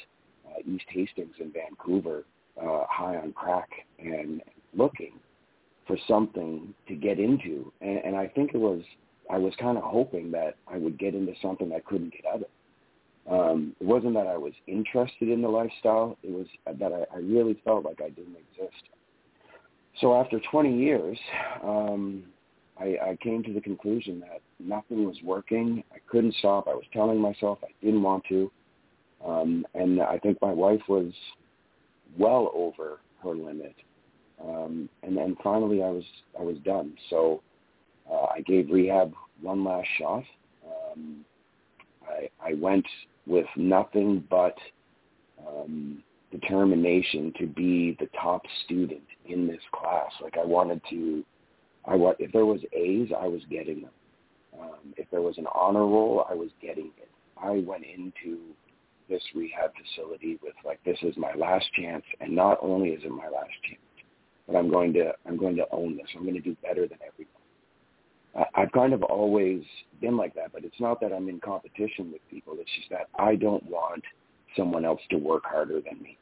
uh, 0.48 0.60
East 0.65 0.86
Hastings 0.89 1.36
in 1.39 1.51
Vancouver, 1.51 2.24
uh, 2.60 2.86
high 2.89 3.17
on 3.17 3.33
crack 3.33 3.69
and 4.00 4.41
looking 4.74 5.13
for 5.88 5.98
something 6.08 6.74
to 6.88 6.96
get 6.96 7.20
into. 7.20 7.72
And, 7.82 7.98
and 8.06 8.16
I 8.16 8.28
think 8.28 8.52
it 8.54 8.60
was 8.60 8.82
I 9.30 9.38
was 9.38 9.54
kind 9.60 9.78
of 9.78 9.84
hoping 9.84 10.32
that 10.32 10.56
I 10.68 10.78
would 10.78 11.00
get 11.00 11.16
into 11.16 11.34
something 11.42 11.72
I 11.74 11.80
couldn't 11.80 12.12
get 12.12 12.25
out 12.25 12.42
of. 12.42 12.48
Um, 13.25 13.75
it 13.80 13.86
wasn't 13.86 14.16
that 14.16 14.28
I 14.28 14.38
was 14.38 14.54
interested 14.68 15.30
in 15.30 15.42
the 15.42 15.48
lifestyle. 15.48 16.18
It 16.24 16.32
was 16.32 16.48
that 16.66 16.92
I, 16.92 17.16
I 17.16 17.20
really 17.20 17.60
felt 17.63 17.86
like 17.86 18.02
I 18.02 18.10
didn't 18.10 18.36
exist. 18.36 18.84
So 20.02 20.13
after 20.20 20.42
20 20.52 20.78
years, 20.78 21.18
um, 21.63 22.24
I, 22.80 22.98
I 23.02 23.18
came 23.22 23.44
to 23.44 23.54
the 23.54 23.62
conclusion 23.62 24.20
that 24.22 24.42
nothing 24.60 25.06
was 25.06 25.18
working. 25.24 25.84
I 25.94 25.98
couldn't 26.10 26.36
stop. 26.36 26.68
I 26.68 26.74
was 26.74 26.86
telling 26.92 27.20
myself 27.20 27.60
I 27.63 27.72
didn't 27.84 28.02
want 28.02 28.24
to. 28.30 28.52
Um, 29.25 29.66
and 29.74 30.02
I 30.02 30.18
think 30.18 30.42
my 30.42 30.52
wife 30.52 30.82
was 30.90 31.13
well 32.18 32.52
over 32.54 33.00
her 33.24 33.34
limit. 33.34 33.75
Um, 34.43 34.89
and 35.03 35.15
then 35.15 35.38
finally 35.43 35.81
I 35.81 35.89
was, 35.89 36.03
I 36.39 36.43
was 36.43 36.57
done. 36.65 36.93
So 37.09 37.41
uh, 38.12 38.25
I 38.35 38.41
gave 38.41 38.69
rehab 38.69 39.13
one 39.41 39.63
last 39.63 39.88
shot. 39.97 40.23
Um, 40.65 41.25
I, 42.07 42.29
I 42.43 42.53
went 42.55 42.85
with 43.25 43.45
nothing 43.55 44.23
but 44.29 44.57
um, 45.47 46.03
determination 46.31 47.33
to 47.39 47.47
be 47.47 47.95
the 48.00 48.09
top 48.19 48.43
student 48.65 49.03
in 49.25 49.47
this 49.47 49.62
class. 49.73 50.12
Like 50.21 50.38
I 50.38 50.45
wanted 50.45 50.81
to, 50.89 51.23
I 51.85 51.95
want 51.95 52.17
if 52.19 52.31
there 52.31 52.45
was 52.45 52.62
A's, 52.73 53.09
I 53.17 53.27
was 53.27 53.41
getting 53.50 53.81
them. 53.81 53.91
Um, 54.59 54.93
if 54.97 55.09
there 55.12 55.21
was 55.21 55.38
an 55.38 55.47
honor 55.53 55.85
roll, 55.85 56.25
I 56.29 56.33
was 56.33 56.50
getting 56.62 56.91
it. 56.97 57.09
I 57.41 57.63
went 57.65 57.83
into 57.83 58.39
this 59.09 59.21
rehab 59.35 59.71
facility 59.75 60.39
with 60.41 60.53
like 60.65 60.83
this 60.83 60.97
is 61.01 61.15
my 61.17 61.33
last 61.35 61.65
chance, 61.73 62.03
and 62.21 62.35
not 62.35 62.57
only 62.62 62.89
is 62.89 63.03
it 63.03 63.12
my 63.12 63.29
last 63.29 63.51
chance, 63.67 63.81
but 64.47 64.55
I'm 64.55 64.69
going 64.69 64.93
to 64.93 65.13
I'm 65.25 65.38
going 65.38 65.55
to 65.57 65.65
own 65.71 65.97
this. 65.97 66.07
I'm 66.15 66.23
going 66.23 66.35
to 66.35 66.41
do 66.41 66.55
better 66.62 66.88
than 66.88 67.00
everyone. 67.05 67.33
I've 68.55 68.71
kind 68.71 68.93
of 68.93 69.03
always 69.03 69.62
been 70.01 70.17
like 70.17 70.33
that, 70.35 70.51
but 70.51 70.63
it's 70.63 70.79
not 70.79 71.00
that 71.01 71.13
I'm 71.13 71.29
in 71.29 71.39
competition 71.39 72.12
with 72.12 72.21
people. 72.31 72.55
It's 72.59 72.71
just 72.75 72.89
that 72.89 73.07
I 73.19 73.35
don't 73.35 73.63
want 73.69 74.03
someone 74.57 74.85
else 74.85 75.01
to 75.12 75.17
work 75.17 75.43
harder 75.45 75.81
than 75.81 76.01
me. 76.01 76.17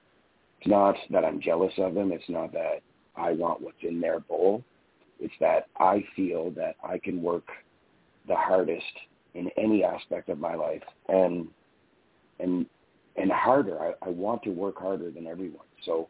It's 0.60 0.70
not 0.70 0.96
that 1.10 1.24
I'm 1.24 1.42
jealous 1.42 1.74
of 1.78 1.94
them. 1.94 2.12
It's 2.12 2.28
not 2.28 2.52
that 2.52 2.82
I 3.16 3.32
want 3.32 3.62
what's 3.62 3.78
in 3.82 4.02
their 4.02 4.20
bowl. 4.20 4.64
It's 5.20 5.34
that 5.40 5.68
I 5.80 6.04
feel 6.16 6.52
that 6.52 6.76
I 6.84 6.98
can 6.98 7.22
work 7.22 7.48
the 8.28 8.36
hardest 8.36 8.84
in 9.34 9.50
any 9.58 9.84
aspect 9.84 10.30
of 10.30 10.38
my 10.38 10.56
life 10.56 10.84
and 11.08 11.48
and 12.40 12.66
and 13.16 13.32
harder. 13.32 13.80
I, 13.80 13.94
I 14.06 14.10
want 14.10 14.44
to 14.44 14.50
work 14.50 14.78
harder 14.80 15.12
than 15.12 15.28
everyone. 15.28 15.66
So 15.86 16.10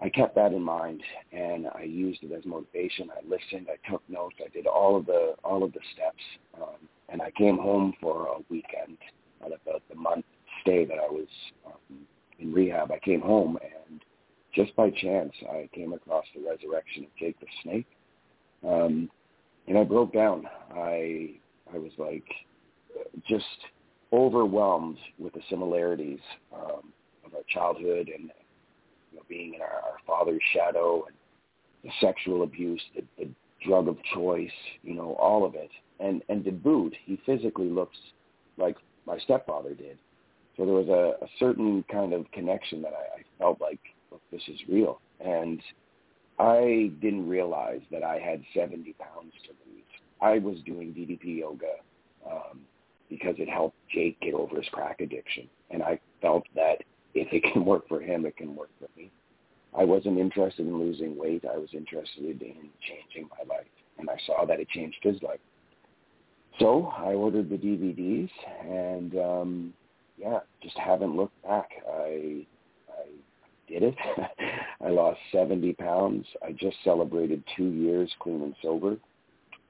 I 0.00 0.08
kept 0.08 0.34
that 0.34 0.52
in 0.52 0.62
mind 0.62 1.02
and 1.32 1.66
I 1.74 1.82
used 1.82 2.22
it 2.22 2.32
as 2.32 2.44
motivation. 2.44 3.10
I 3.10 3.22
listened, 3.22 3.68
I 3.70 3.90
took 3.90 4.02
notes, 4.08 4.36
I 4.44 4.48
did 4.48 4.66
all 4.66 4.96
of 4.96 5.06
the 5.06 5.34
all 5.44 5.62
of 5.62 5.72
the 5.72 5.80
steps, 5.94 6.22
um, 6.60 6.88
and 7.08 7.22
I 7.22 7.30
came 7.32 7.56
home 7.56 7.94
for 8.00 8.26
a 8.26 8.38
weekend 8.50 8.98
at 9.40 9.48
about 9.48 9.82
the 9.88 9.94
month 9.94 10.24
stay 10.62 10.84
that 10.84 10.98
I 10.98 11.10
was 11.10 11.28
um, 11.66 11.98
in 12.38 12.52
rehab. 12.52 12.90
I 12.90 12.98
came 12.98 13.20
home 13.20 13.58
and 13.62 14.00
just 14.54 14.74
by 14.76 14.90
chance 14.90 15.32
I 15.50 15.68
came 15.74 15.92
across 15.92 16.24
the 16.34 16.48
resurrection 16.48 17.04
of 17.04 17.10
Jake 17.18 17.38
the 17.40 17.46
Snake, 17.62 17.86
um, 18.66 19.10
and 19.66 19.78
I 19.78 19.84
broke 19.84 20.12
down. 20.12 20.46
I 20.74 21.30
I 21.72 21.78
was 21.78 21.92
like 21.98 22.24
just 23.28 23.44
overwhelmed 24.12 24.98
with 25.18 25.32
the 25.34 25.40
similarities 25.50 26.20
um, 26.54 26.92
of 27.26 27.34
our 27.34 27.42
childhood 27.48 28.10
and 28.14 28.30
you 29.14 29.20
know, 29.20 29.26
being 29.28 29.54
in 29.54 29.60
our, 29.60 29.68
our 29.68 29.98
father's 30.06 30.42
shadow 30.52 31.04
and 31.06 31.14
the 31.84 31.90
sexual 32.00 32.42
abuse, 32.42 32.82
the, 32.96 33.02
the 33.16 33.30
drug 33.64 33.86
of 33.86 33.96
choice, 34.12 34.50
you 34.82 34.94
know, 34.94 35.14
all 35.20 35.44
of 35.44 35.54
it. 35.54 35.70
And 36.00 36.22
and 36.28 36.44
to 36.44 36.50
boot, 36.50 36.94
he 37.04 37.20
physically 37.24 37.68
looks 37.70 37.96
like 38.56 38.76
my 39.06 39.18
stepfather 39.18 39.74
did. 39.74 39.98
So 40.56 40.64
there 40.64 40.74
was 40.74 40.88
a, 40.88 41.24
a 41.24 41.28
certain 41.38 41.84
kind 41.90 42.12
of 42.12 42.30
connection 42.32 42.82
that 42.82 42.92
I, 42.92 43.20
I 43.20 43.22
felt 43.38 43.60
like, 43.60 43.80
look, 44.10 44.20
this 44.32 44.42
is 44.48 44.58
real. 44.68 45.00
And 45.20 45.60
I 46.38 46.90
didn't 47.00 47.28
realize 47.28 47.80
that 47.90 48.02
I 48.02 48.18
had 48.18 48.42
70 48.54 48.94
pounds 48.94 49.32
to 49.44 49.50
lose. 49.66 49.84
I 50.20 50.38
was 50.38 50.58
doing 50.64 50.88
DDP 50.88 51.38
yoga 51.38 51.74
um, 52.28 52.60
because 53.08 53.34
it 53.38 53.48
helped 53.48 53.76
Jake 53.92 54.18
get 54.20 54.34
over 54.34 54.56
his 54.56 54.68
crack 54.72 55.00
addiction. 55.00 55.48
And 55.70 55.82
I 55.82 56.00
felt 56.20 56.44
that 56.54 56.78
if 57.14 57.32
it 57.32 57.44
can 57.52 57.64
work 57.64 57.88
for 57.88 58.00
him, 58.00 58.26
it 58.26 58.36
can 58.36 58.54
work 58.54 58.70
for 58.78 58.88
me. 58.96 59.10
I 59.76 59.84
wasn't 59.84 60.18
interested 60.18 60.66
in 60.66 60.78
losing 60.78 61.16
weight. 61.16 61.44
I 61.44 61.56
was 61.56 61.70
interested 61.72 62.42
in 62.42 62.70
changing 62.80 63.28
my 63.30 63.54
life, 63.54 63.66
and 63.98 64.08
I 64.08 64.16
saw 64.26 64.44
that 64.46 64.60
it 64.60 64.68
changed 64.68 64.98
his 65.02 65.20
life. 65.22 65.40
So 66.60 66.92
I 66.96 67.14
ordered 67.14 67.50
the 67.50 67.56
DVDs, 67.56 68.30
and 68.64 69.16
um, 69.18 69.74
yeah, 70.16 70.40
just 70.62 70.78
haven't 70.78 71.16
looked 71.16 71.40
back. 71.42 71.68
I 71.88 72.46
I 72.88 73.06
did 73.68 73.82
it. 73.82 73.94
I 74.80 74.88
lost 74.88 75.18
70 75.32 75.72
pounds. 75.74 76.26
I 76.44 76.52
just 76.52 76.76
celebrated 76.84 77.42
two 77.56 77.70
years 77.70 78.12
clean 78.20 78.42
and 78.42 78.54
sober, 78.62 78.96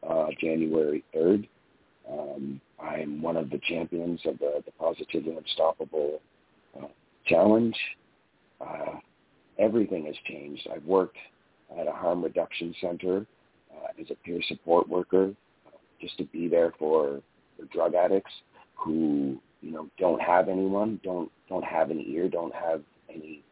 uh, 0.08 0.26
January 0.38 1.02
3rd. 1.14 1.48
Um, 2.10 2.60
I'm 2.78 3.22
one 3.22 3.38
of 3.38 3.48
the 3.48 3.60
champions 3.66 4.20
of 4.26 4.38
the, 4.38 4.62
the 4.66 4.72
Positively 4.72 5.34
Unstoppable 5.34 6.20
challenge. 7.26 7.76
Uh, 8.60 8.98
everything 9.58 10.06
has 10.06 10.14
changed. 10.26 10.66
I've 10.72 10.84
worked 10.84 11.18
at 11.78 11.88
a 11.88 11.92
harm 11.92 12.22
reduction 12.22 12.74
center 12.80 13.26
uh, 13.74 14.00
as 14.00 14.10
a 14.10 14.14
peer 14.16 14.40
support 14.48 14.88
worker, 14.88 15.32
uh, 15.66 15.76
just 16.00 16.16
to 16.18 16.24
be 16.24 16.48
there 16.48 16.72
for, 16.78 17.20
for 17.56 17.64
drug 17.66 17.94
addicts 17.94 18.32
who 18.74 19.38
you 19.60 19.70
know 19.70 19.88
don't 19.98 20.20
have 20.20 20.48
anyone, 20.48 21.00
don't 21.02 21.30
don't 21.48 21.64
have 21.64 21.90
an 21.90 22.04
ear, 22.06 22.28
don't 22.28 22.54
have 22.54 22.82
any 23.08 23.42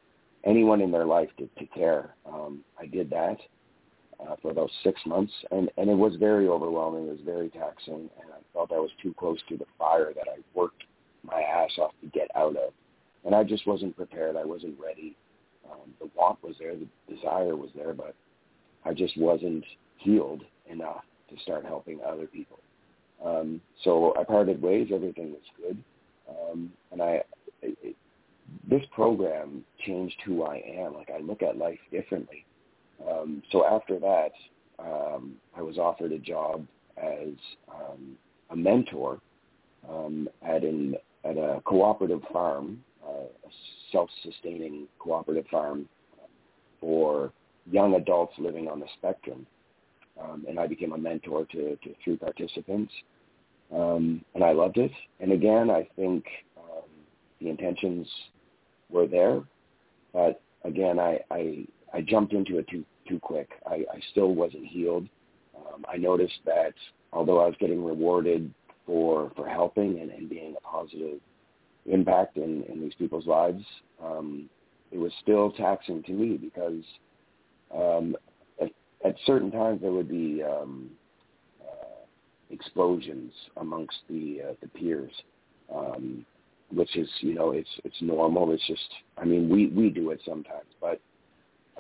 anyone 0.45 0.81
in 0.81 0.91
their 0.91 1.07
life 1.07 1.29
to, 1.39 1.49
to 1.59 1.67
care. 1.67 2.15
Um, 2.27 2.65
I 2.79 2.87
did 2.87 3.09
that 3.11 3.39
uh, 4.21 4.37
for 4.43 4.51
about 4.51 4.71
six 4.85 5.01
months, 5.07 5.33
and 5.51 5.71
and 5.77 5.89
it 5.89 5.97
was 5.97 6.17
very 6.17 6.49
overwhelming. 6.49 7.07
It 7.07 7.13
was 7.13 7.21
very 7.25 7.49
taxing, 7.49 8.11
and 8.21 8.33
I 8.33 8.41
felt 8.53 8.73
I 8.73 8.79
was 8.79 8.91
too 9.03 9.15
close 9.19 9.39
to 9.49 9.57
the 9.57 9.67
fire 9.79 10.13
that 10.15 10.27
I 10.29 10.39
worked 10.55 10.85
my 11.23 11.41
ass 11.41 11.71
off 11.79 11.93
to 12.03 12.09
get 12.09 12.29
out 12.35 12.57
of 12.57 12.72
and 13.33 13.41
I 13.41 13.45
just 13.45 13.67
wasn't 13.67 13.97
prepared. 13.97 14.37
I 14.37 14.45
wasn't 14.45 14.79
ready. 14.79 15.17
Um, 15.71 15.95
the 16.01 16.11
want 16.15 16.43
was 16.43 16.55
there, 16.59 16.75
the 16.77 16.87
desire 17.15 17.57
was 17.57 17.71
there, 17.75 17.95
but 17.95 18.15
I 18.85 18.93
just 18.93 19.17
wasn't 19.17 19.65
healed 19.97 20.43
enough 20.67 21.03
to 21.31 21.41
start 21.43 21.65
helping 21.65 22.01
other 22.07 22.27
people. 22.27 22.59
Um, 23.25 23.63
so 23.85 24.15
I 24.21 24.25
parted 24.25 24.61
ways. 24.61 24.89
Everything 24.93 25.33
was 25.33 25.43
good, 25.57 25.83
um, 26.29 26.73
and 26.91 27.01
I. 27.01 27.23
It, 27.63 27.79
it, 27.83 27.97
this 28.69 28.83
program 28.93 29.65
changed 29.87 30.17
who 30.27 30.43
I 30.43 30.57
am. 30.77 30.95
Like 30.95 31.09
I 31.11 31.21
look 31.21 31.43
at 31.43 31.57
life 31.57 31.79
differently. 31.91 32.45
Um, 33.09 33.43
so 33.51 33.65
after 33.65 33.99
that, 33.99 34.33
um, 34.79 35.37
I 35.57 35.63
was 35.63 35.79
offered 35.79 36.13
a 36.13 36.19
job 36.19 36.67
as 36.99 37.31
um, 37.73 38.17
a 38.51 38.57
mentor 38.57 39.21
um, 39.89 40.29
at 40.43 40.65
an 40.65 40.97
at 41.25 41.39
a 41.39 41.63
cooperative 41.65 42.21
farm 42.33 42.83
self-sustaining 43.93 44.89
cooperative 44.99 45.47
farm 45.51 45.89
for 46.81 47.33
young 47.71 47.95
adults 47.95 48.35
living 48.39 48.69
on 48.69 48.81
the 48.81 48.87
spectrum. 48.99 49.47
Um, 50.21 50.45
and 50.49 50.59
I 50.59 50.67
became 50.67 50.93
a 50.93 50.99
mentor 50.99 51.47
to, 51.53 51.77
to 51.77 51.95
three 52.03 52.17
participants. 52.17 52.93
Um, 53.73 54.25
and 54.35 54.45
I 54.45 54.53
loved 54.53 54.77
it. 54.77 54.91
And 55.21 55.33
again, 55.33 55.71
I 55.71 55.89
think 55.97 56.25
um, 56.59 56.89
the 57.41 57.49
intentions 57.49 58.07
were 58.91 59.07
there, 59.07 59.43
but 60.13 60.43
again, 60.65 60.99
I, 60.99 61.21
I, 61.31 61.65
I 61.95 62.03
jumped 62.03 62.35
into 62.35 62.59
it 62.59 62.69
too, 62.69 62.85
too 63.09 63.19
quick. 63.19 63.49
I, 63.67 63.85
I 63.91 64.01
still 64.11 64.35
wasn't 64.35 64.67
healed. 64.67 65.09
Um, 65.57 65.85
I 65.91 65.97
noticed 65.97 66.41
that 66.45 66.75
although 67.13 67.41
I 67.41 67.47
was 67.47 67.55
getting 67.59 67.83
rewarded 67.83 68.53
for, 68.87 69.33
for 69.37 69.49
helping 69.49 70.01
and, 70.01 70.11
and 70.11 70.29
being 70.29 70.55
a 70.57 70.61
positive 70.61 71.21
impact 71.87 72.37
in, 72.37 72.63
in 72.65 72.81
these 72.81 72.95
people's 72.95 73.27
lives, 73.27 73.65
um, 74.03 74.49
it 74.91 74.99
was 74.99 75.13
still 75.23 75.51
taxing 75.53 76.03
to 76.05 76.13
me 76.13 76.37
because 76.37 76.85
um, 77.75 78.17
at, 78.61 78.71
at 79.05 79.17
certain 79.27 79.51
times 79.51 79.81
there 79.81 79.93
would 79.93 80.09
be 80.09 80.43
um, 80.43 80.91
uh, 81.61 82.05
explosions 82.51 83.33
amongst 83.57 83.97
the 84.09 84.41
uh, 84.51 84.53
the 84.61 84.69
peers, 84.69 85.13
um, 85.75 86.25
which 86.73 86.97
is 86.97 87.09
you 87.21 87.35
know 87.35 87.53
it's 87.53 87.71
it's 87.85 88.01
normal. 88.01 88.53
It's 88.53 88.67
just 88.67 88.89
I 89.17 89.25
mean 89.25 89.49
we 89.49 89.69
we 89.69 89.89
do 89.89 90.11
it 90.11 90.21
sometimes, 90.27 90.69
but 90.81 91.01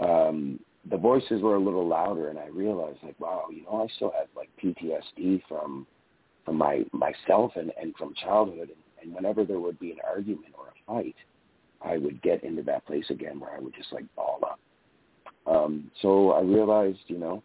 um, 0.02 0.58
the 0.90 0.96
voices 0.96 1.42
were 1.42 1.56
a 1.56 1.60
little 1.60 1.86
louder, 1.86 2.30
and 2.30 2.38
I 2.38 2.46
realized 2.46 2.98
like 3.02 3.18
wow 3.20 3.44
you 3.52 3.64
know 3.64 3.82
I 3.82 3.94
still 3.94 4.12
had 4.18 4.28
like 4.34 4.48
PTSD 4.62 5.42
from 5.48 5.86
from 6.44 6.56
my 6.56 6.84
myself 6.92 7.52
and, 7.56 7.72
and 7.80 7.94
from 7.96 8.14
childhood. 8.14 8.70
And, 8.70 8.81
and 9.02 9.14
whenever 9.14 9.44
there 9.44 9.60
would 9.60 9.78
be 9.78 9.92
an 9.92 9.98
argument 10.08 10.54
or 10.58 10.68
a 10.68 10.72
fight, 10.86 11.16
I 11.84 11.98
would 11.98 12.22
get 12.22 12.44
into 12.44 12.62
that 12.62 12.86
place 12.86 13.06
again 13.10 13.40
where 13.40 13.52
I 13.52 13.60
would 13.60 13.74
just 13.74 13.92
like 13.92 14.04
ball 14.14 14.38
up. 14.42 14.60
Um, 15.46 15.90
so 16.00 16.32
I 16.32 16.42
realized, 16.42 17.00
you 17.08 17.18
know, 17.18 17.42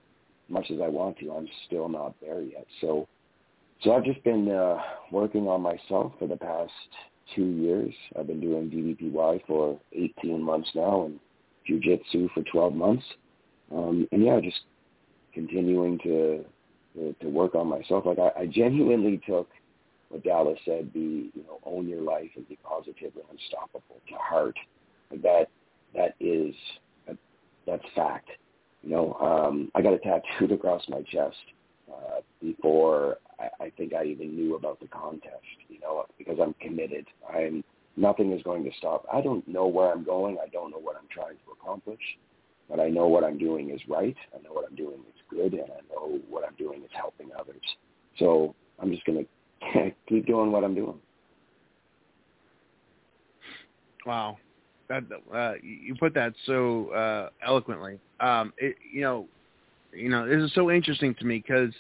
much 0.50 0.70
as 0.72 0.80
I 0.82 0.88
want 0.88 1.18
to, 1.20 1.32
I'm 1.32 1.48
still 1.66 1.90
not 1.90 2.16
there 2.22 2.42
yet. 2.42 2.66
So, 2.82 3.08
so 3.82 3.94
I've 3.94 4.06
just 4.06 4.24
been 4.24 4.50
uh, 4.50 4.80
working 5.12 5.48
on 5.48 5.62
myself 5.62 6.14
for 6.20 6.28
the 6.28 6.38
past 6.38 6.72
two 7.36 7.46
years. 7.46 7.94
I've 8.18 8.28
been 8.28 8.40
doing 8.40 8.70
DDPY 8.70 9.46
for 9.46 9.80
18 9.94 10.42
months 10.42 10.70
now 10.76 11.06
and 11.06 11.20
Jiu-Jitsu 11.66 12.30
for 12.34 12.44
12 12.44 12.74
months. 12.74 13.04
Um, 13.72 14.08
and 14.12 14.24
yeah, 14.24 14.40
just 14.42 14.60
continuing 15.34 16.00
to, 16.00 16.46
to, 16.96 17.14
to 17.22 17.30
work 17.30 17.56
on 17.56 17.68
myself. 17.68 18.06
Like 18.06 18.20
I, 18.20 18.42
I 18.42 18.46
genuinely 18.46 19.20
took 19.28 19.50
what 20.10 20.24
Dallas 20.24 20.60
said, 20.66 20.94
be, 20.94 21.32
you 21.34 21.44
know, 21.44 21.60
own 21.66 21.88
your 21.88 22.02
life 22.02 22.30
and 22.36 22.48
be 22.48 22.58
positive 22.64 23.12
and 23.16 23.24
unstoppable 23.32 24.02
to 24.08 24.16
heart. 24.16 24.56
That, 25.24 25.48
that 25.96 26.16
is, 26.20 26.54
that's 27.66 27.84
fact. 27.96 28.30
You 28.84 28.92
know, 28.92 29.14
um, 29.16 29.72
I 29.76 29.82
got 29.82 29.94
a 29.94 30.00
tattooed 30.00 30.52
across 30.58 30.84
my 30.88 31.02
chest 31.04 31.36
uh, 31.92 32.22
before 32.42 33.18
I, 33.40 33.66
I 33.66 33.70
think 33.72 33.94
I 33.94 34.06
even 34.06 34.36
knew 34.36 34.56
about 34.56 34.80
the 34.80 34.88
contest. 34.88 35.34
You 35.68 35.80
know, 35.80 36.06
because 36.18 36.38
I'm 36.42 36.54
committed. 36.62 37.06
I'm 37.32 37.64
nothing 37.98 38.32
is 38.32 38.42
going 38.44 38.64
to 38.64 38.72
stop. 38.78 39.06
I 39.12 39.22
don't 39.22 39.46
know 39.48 39.68
where 39.68 39.92
I'm 39.92 40.04
going. 40.04 40.38
I 40.42 40.48
don't 40.50 40.72
know 40.72 40.80
what 40.80 40.96
I'm 40.96 41.08
trying 41.12 41.36
to 41.36 41.52
accomplish, 41.60 42.00
but 42.70 42.80
I 42.80 42.90
know 42.90 43.08
what 43.08 43.24
I'm 43.24 43.38
doing 43.38 43.72
is 43.72 43.82
right. 43.90 44.16
I 44.34 44.42
know 44.42 44.54
what 44.54 44.66
I'm 44.70 44.76
doing 44.76 45.00
is 45.00 45.22
good, 45.30 45.54
and 45.54 45.70
I 45.72 45.82
know 45.94 46.20
what 46.30 46.46
I'm 46.48 46.56
doing 46.56 46.84
is 46.84 46.92
helping 46.94 47.30
others. 47.38 47.62
So 48.20 48.56
I'm 48.80 48.92
just 48.92 49.06
going 49.06 49.20
to 49.20 49.26
keep 50.08 50.26
doing 50.26 50.52
what 50.52 50.64
I'm 50.64 50.76
doing. 50.76 51.00
Wow 54.06 54.38
that 54.90 55.04
uh, 55.34 55.54
you 55.62 55.96
put 55.96 56.14
that 56.14 56.34
so 56.46 56.90
uh, 56.90 57.30
eloquently. 57.46 58.00
Um, 58.20 58.54
it, 58.58 58.76
you 58.92 59.02
know, 59.02 59.28
you 59.94 60.10
know, 60.10 60.28
this 60.28 60.44
is 60.44 60.54
so 60.54 60.72
interesting 60.72 61.16
to 61.16 61.26
me 61.26 61.44
because, 61.46 61.74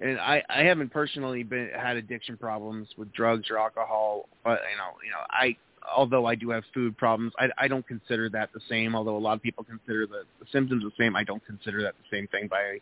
and 0.00 0.18
I, 0.18 0.42
I 0.48 0.62
haven't 0.62 0.92
personally 0.92 1.42
been 1.42 1.70
had 1.76 1.96
addiction 1.96 2.36
problems 2.36 2.88
with 2.96 3.12
drugs 3.12 3.50
or 3.50 3.58
alcohol, 3.58 4.28
but 4.42 4.60
you 4.70 4.76
know, 4.76 4.92
you 5.04 5.10
know, 5.10 5.24
I 5.30 5.56
although 5.94 6.26
I 6.26 6.34
do 6.34 6.50
have 6.50 6.64
food 6.72 6.96
problems, 6.96 7.32
I, 7.38 7.48
I 7.58 7.68
don't 7.68 7.86
consider 7.86 8.28
that 8.30 8.50
the 8.52 8.60
same. 8.68 8.94
Although 8.94 9.16
a 9.16 9.18
lot 9.18 9.34
of 9.34 9.42
people 9.42 9.64
consider 9.64 10.06
the, 10.06 10.22
the 10.40 10.46
symptoms 10.50 10.82
the 10.82 10.92
same, 10.98 11.14
I 11.14 11.24
don't 11.24 11.44
consider 11.44 11.82
that 11.82 11.94
the 11.94 12.16
same 12.16 12.26
thing 12.28 12.48
by 12.48 12.78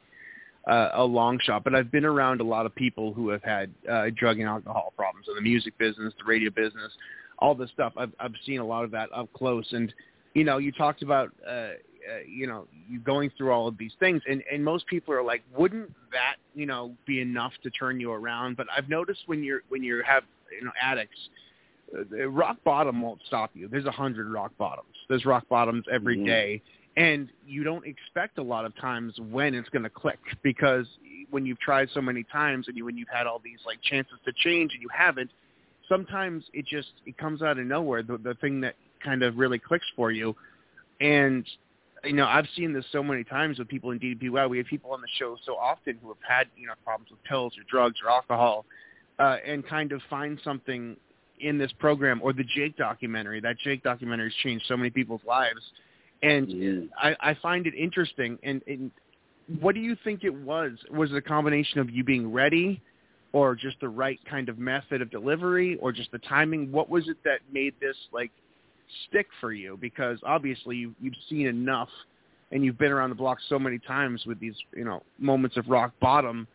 uh, 0.69 0.90
a 0.95 1.04
long 1.04 1.38
shot. 1.42 1.64
But 1.64 1.75
I've 1.75 1.90
been 1.90 2.04
around 2.04 2.40
a 2.40 2.45
lot 2.45 2.66
of 2.66 2.75
people 2.75 3.12
who 3.12 3.28
have 3.31 3.42
had 3.42 3.73
uh, 3.90 4.07
drug 4.14 4.38
and 4.38 4.49
alcohol 4.49 4.92
problems 4.97 5.26
in 5.28 5.35
the 5.35 5.40
music 5.40 5.76
business, 5.78 6.12
the 6.19 6.25
radio 6.25 6.50
business, 6.50 6.92
all 7.38 7.54
this 7.54 7.71
stuff. 7.71 7.92
I've 7.97 8.12
I've 8.21 8.35
seen 8.47 8.61
a 8.61 8.66
lot 8.66 8.85
of 8.85 8.90
that 8.92 9.09
up 9.14 9.33
close, 9.33 9.66
and 9.73 9.92
you 10.35 10.45
know, 10.45 10.59
you 10.59 10.73
talked 10.73 11.02
about 11.02 11.31
uh, 11.47 11.50
uh, 11.50 11.71
you 12.26 12.47
know 12.47 12.66
you 12.88 12.99
going 13.00 13.31
through 13.37 13.52
all 13.52 13.69
of 13.69 13.76
these 13.78 13.92
things, 14.00 14.23
and 14.28 14.42
and 14.50 14.64
most 14.64 14.87
people 14.87 15.12
are 15.14 15.23
like, 15.23 15.42
wouldn't 15.57 15.92
that 16.12 16.37
you 16.54 16.66
know 16.66 16.95
be 17.07 17.21
enough 17.21 17.52
to 17.62 17.71
turn 17.71 18.00
you 18.00 18.12
around? 18.12 18.57
But 18.57 18.66
I've 18.76 18.88
noticed 18.88 19.23
when 19.26 19.42
you're 19.42 19.62
when 19.69 19.83
you 19.83 20.02
have 20.07 20.25
you 20.57 20.64
know 20.64 20.73
addicts. 20.81 21.19
Uh, 21.95 22.26
rock 22.28 22.57
bottom 22.64 23.02
won't 23.02 23.21
stop 23.26 23.50
you. 23.52 23.69
There's 23.69 23.85
a 23.85 23.90
hundred 23.90 24.31
rock 24.31 24.52
bottoms. 24.57 24.95
There's 25.11 25.26
rock 25.26 25.47
bottoms 25.50 25.85
every 25.92 26.16
mm-hmm. 26.16 26.25
day, 26.25 26.62
and 26.97 27.29
you 27.47 27.65
don't 27.65 27.87
expect 27.87 28.39
a 28.39 28.43
lot 28.43 28.65
of 28.65 28.77
times 28.77 29.15
when 29.31 29.55
it's 29.55 29.69
going 29.71 29.83
to 29.83 29.91
click 29.91 30.19
because 30.43 30.87
when 31.31 31.47
you've 31.47 31.61
tried 31.61 31.89
so 31.95 32.03
many 32.03 32.25
times 32.25 32.69
and 32.69 32.77
you 32.77 32.85
when 32.85 32.97
you've 32.97 33.09
had 33.09 33.27
all 33.27 33.41
these 33.43 33.59
like 33.65 33.81
chances 33.83 34.15
to 34.25 34.33
change 34.33 34.73
and 34.75 34.83
you 34.83 34.89
haven't, 34.95 35.31
sometimes 35.89 36.45
it 36.53 36.67
just 36.67 36.89
it 37.07 37.17
comes 37.17 37.43
out 37.43 37.59
of 37.59 37.67
nowhere 37.67 38.03
the 38.03 38.19
the 38.19 38.35
thing 38.35 38.61
that 38.61 38.75
kind 39.03 39.23
of 39.23 39.37
really 39.37 39.59
clicks 39.59 39.87
for 39.97 40.11
you. 40.11 40.35
And 41.01 41.47
you 42.05 42.15
know 42.15 42.26
i've 42.26 42.49
seen 42.57 42.73
this 42.73 42.85
so 42.91 43.00
many 43.00 43.23
times 43.23 43.61
with 43.61 43.69
people 43.69 43.93
in 43.93 44.00
ddpy 44.00 44.50
we 44.50 44.59
have 44.59 44.67
people 44.67 44.91
on 44.91 45.00
the 45.00 45.07
show 45.21 45.37
so 45.47 45.55
often 45.55 45.97
who 46.02 46.09
have 46.09 46.17
had 46.28 46.49
you 46.57 46.67
know 46.67 46.73
problems 46.85 47.09
with 47.09 47.23
pills 47.23 47.52
or 47.57 47.63
drugs 47.71 47.95
or 48.05 48.11
alcohol 48.11 48.65
uh 49.21 49.37
and 49.47 49.65
kind 49.69 49.93
of 49.93 50.00
find 50.11 50.37
something 50.43 50.97
in 51.43 51.59
this 51.59 51.73
program 51.78 52.21
or 52.23 52.33
the 52.33 52.45
jake 52.55 52.76
documentary. 52.76 53.41
That 53.41 53.57
jake 53.63 53.83
documentary 53.83 54.28
has 54.28 54.35
changed 54.43 54.65
so 54.67 54.76
many 54.76 54.91
people's 54.91 55.21
lives 55.26 55.61
and 56.23 56.50
yeah. 56.50 56.80
i 56.99 57.30
i 57.30 57.35
find 57.43 57.67
it 57.67 57.75
interesting 57.75 58.39
and, 58.43 58.63
and 58.67 58.91
what 59.61 59.75
do 59.75 59.80
you 59.80 59.97
think 60.04 60.25
it 60.25 60.35
was 60.35 60.73
was 60.91 61.11
it 61.11 61.17
a 61.17 61.23
combination 61.23 61.80
of 61.80 61.91
you 61.91 62.04
being 62.04 62.32
ready 62.32 62.80
or 63.32 63.54
just 63.54 63.80
the 63.80 63.89
right 63.89 64.21
kind 64.28 64.49
of 64.49 64.58
method 64.58 65.00
of 65.02 65.11
delivery 65.11 65.76
or 65.80 65.93
just 65.93 66.11
the 66.13 66.19
timing? 66.19 66.71
What 66.71 66.89
was 66.89 67.08
it 67.08 67.17
that 67.25 67.41
made 67.50 67.75
this 67.80 67.97
like 68.13 68.30
stick 69.08 69.26
for 69.41 69.52
you? 69.52 69.78
Because 69.80 70.19
obviously 70.25 70.76
you, 70.76 70.95
you've 71.00 71.15
seen 71.28 71.47
enough 71.47 71.89
and 72.50 72.65
you've 72.65 72.78
been 72.78 72.93
around 72.93 73.11
the 73.11 73.17
block 73.17 73.39
so 73.49 73.58
many 73.58 73.78
times 73.78 74.25
with 74.26 74.39
these, 74.39 74.54
you 74.76 74.85
know, 74.85 75.02
moments 75.19 75.56
of 75.56 75.67
rock 75.69 75.93
bottom 76.00 76.47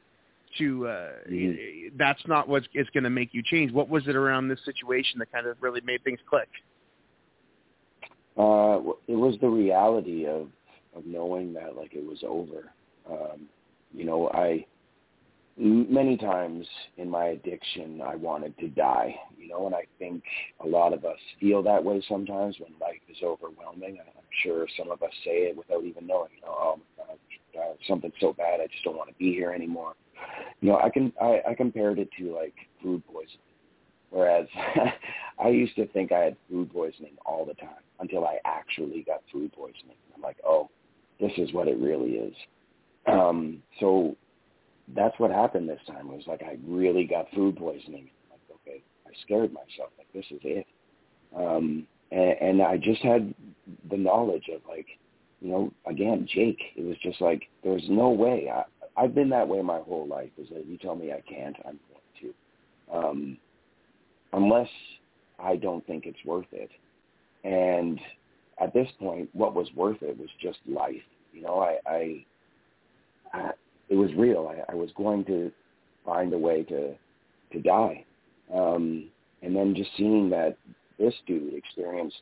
to 0.57 0.87
uh 0.87 1.09
mm-hmm. 1.29 1.97
that's 1.97 2.21
not 2.25 2.47
what 2.47 2.63
is 2.63 2.69
it's 2.73 2.89
going 2.91 3.03
to 3.03 3.09
make 3.09 3.33
you 3.33 3.43
change. 3.43 3.71
What 3.71 3.89
was 3.89 4.07
it 4.07 4.15
around 4.15 4.47
this 4.47 4.59
situation 4.63 5.19
that 5.19 5.31
kind 5.31 5.45
of 5.45 5.57
really 5.59 5.81
made 5.81 6.03
things 6.03 6.19
click? 6.29 6.47
Uh 8.37 8.79
it 9.07 9.15
was 9.15 9.35
the 9.41 9.49
reality 9.49 10.27
of 10.27 10.47
of 10.95 11.05
knowing 11.05 11.53
that 11.53 11.75
like 11.75 11.93
it 11.93 12.05
was 12.05 12.23
over. 12.23 12.71
Um 13.09 13.47
you 13.93 14.05
know, 14.05 14.29
I 14.29 14.65
many 15.57 16.17
times 16.17 16.67
in 16.97 17.09
my 17.09 17.25
addiction 17.27 17.99
I 18.01 18.15
wanted 18.15 18.57
to 18.59 18.67
die, 18.67 19.15
you 19.37 19.47
know, 19.47 19.65
and 19.65 19.73
I 19.73 19.85
think 19.97 20.23
a 20.63 20.67
lot 20.67 20.93
of 20.93 21.03
us 21.03 21.17
feel 21.39 21.63
that 21.63 21.83
way 21.83 22.03
sometimes 22.07 22.57
when 22.59 22.73
life 22.79 23.01
is 23.09 23.17
overwhelming. 23.23 23.97
I'm 23.99 24.23
sure 24.43 24.67
some 24.77 24.91
of 24.91 25.01
us 25.01 25.11
say 25.25 25.47
it 25.49 25.57
without 25.57 25.83
even 25.83 26.05
knowing, 26.05 26.29
you 26.35 26.41
know, 26.41 26.55
oh 26.55 26.79
my 26.97 27.15
God, 27.55 27.75
something 27.87 28.11
so 28.19 28.33
bad, 28.33 28.59
I 28.61 28.67
just 28.67 28.83
don't 28.83 28.97
want 28.97 29.09
to 29.09 29.15
be 29.15 29.33
here 29.33 29.51
anymore. 29.51 29.93
You 30.61 30.69
know, 30.69 30.77
I 30.77 30.91
can 30.91 31.11
I, 31.19 31.41
I 31.49 31.55
compared 31.55 31.97
it 31.97 32.09
to 32.19 32.35
like 32.35 32.53
food 32.83 33.01
poisoning. 33.07 33.39
Whereas 34.11 34.47
I 35.39 35.49
used 35.49 35.75
to 35.77 35.87
think 35.87 36.11
I 36.11 36.19
had 36.19 36.37
food 36.49 36.71
poisoning 36.71 37.13
all 37.25 37.45
the 37.45 37.55
time 37.55 37.86
until 37.99 38.25
I 38.25 38.37
actually 38.45 39.03
got 39.03 39.21
food 39.31 39.51
poisoning. 39.53 39.97
I'm 40.15 40.21
like, 40.21 40.37
oh, 40.45 40.69
this 41.19 41.31
is 41.37 41.53
what 41.53 41.67
it 41.67 41.77
really 41.79 42.11
is. 42.11 42.33
Um, 43.07 43.63
so 43.79 44.15
that's 44.95 45.17
what 45.19 45.31
happened 45.31 45.67
this 45.67 45.79
time. 45.87 46.07
It 46.09 46.15
was 46.15 46.27
like 46.27 46.43
I 46.43 46.57
really 46.65 47.05
got 47.05 47.27
food 47.33 47.55
poisoning. 47.57 48.09
Like, 48.29 48.39
okay, 48.55 48.83
I 49.05 49.11
scared 49.23 49.51
myself. 49.53 49.91
Like 49.97 50.11
this 50.13 50.25
is 50.31 50.39
it. 50.43 50.65
Um, 51.35 51.87
and, 52.11 52.35
and 52.41 52.61
I 52.61 52.77
just 52.77 53.01
had 53.01 53.33
the 53.89 53.97
knowledge 53.97 54.45
of 54.53 54.61
like, 54.67 54.87
you 55.41 55.49
know, 55.49 55.71
again, 55.85 56.27
Jake. 56.33 56.61
It 56.75 56.85
was 56.85 56.97
just 57.01 57.21
like 57.21 57.43
there's 57.63 57.85
no 57.89 58.09
way. 58.09 58.49
I, 58.53 58.63
I've 58.95 59.13
been 59.13 59.29
that 59.29 59.47
way 59.47 59.61
my 59.61 59.79
whole 59.79 60.07
life. 60.07 60.31
Is 60.37 60.49
that 60.49 60.65
you 60.65 60.77
tell 60.77 60.95
me 60.95 61.11
I 61.11 61.21
can't, 61.21 61.55
I'm 61.65 61.79
going 61.89 62.33
to, 62.91 62.97
um, 62.97 63.37
unless 64.33 64.69
I 65.39 65.55
don't 65.55 65.85
think 65.85 66.05
it's 66.05 66.23
worth 66.25 66.47
it. 66.51 66.69
And 67.47 67.99
at 68.59 68.73
this 68.73 68.89
point, 68.99 69.29
what 69.33 69.55
was 69.55 69.69
worth 69.73 70.01
it 70.01 70.17
was 70.19 70.29
just 70.41 70.59
life. 70.67 70.95
You 71.31 71.43
know, 71.43 71.59
I, 71.59 71.77
I, 71.89 72.25
I 73.33 73.51
it 73.89 73.95
was 73.95 74.11
real. 74.15 74.51
I, 74.53 74.71
I 74.71 74.75
was 74.75 74.89
going 74.97 75.23
to 75.25 75.51
find 76.05 76.33
a 76.33 76.37
way 76.37 76.63
to 76.63 76.93
to 77.53 77.61
die. 77.61 78.03
Um, 78.53 79.05
and 79.41 79.55
then 79.55 79.75
just 79.75 79.91
seeing 79.95 80.29
that 80.31 80.57
this 80.99 81.13
dude 81.25 81.53
experienced 81.53 82.21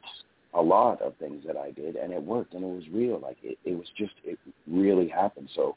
a 0.54 0.62
lot 0.62 1.02
of 1.02 1.16
things 1.18 1.44
that 1.48 1.58
I 1.58 1.72
did, 1.72 1.96
and 1.96 2.14
it 2.14 2.22
worked, 2.22 2.54
and 2.54 2.64
it 2.64 2.68
was 2.68 2.84
real. 2.92 3.20
Like 3.20 3.38
it, 3.42 3.58
it 3.66 3.76
was 3.76 3.88
just, 3.98 4.14
it 4.24 4.38
really 4.68 5.08
happened. 5.08 5.50
So 5.56 5.76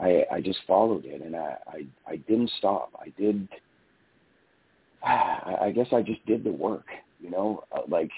I, 0.00 0.24
I 0.32 0.40
just 0.40 0.60
followed 0.66 1.04
it, 1.04 1.20
and 1.20 1.36
I, 1.36 1.56
I, 1.66 1.86
I 2.06 2.16
didn't 2.16 2.50
stop. 2.58 2.90
I 2.98 3.12
did. 3.20 3.48
I 5.02 5.72
guess 5.74 5.88
I 5.92 6.00
just 6.02 6.24
did 6.26 6.42
the 6.42 6.52
work. 6.52 6.86
You 7.20 7.30
know, 7.30 7.64
uh, 7.72 7.80
like 7.88 8.10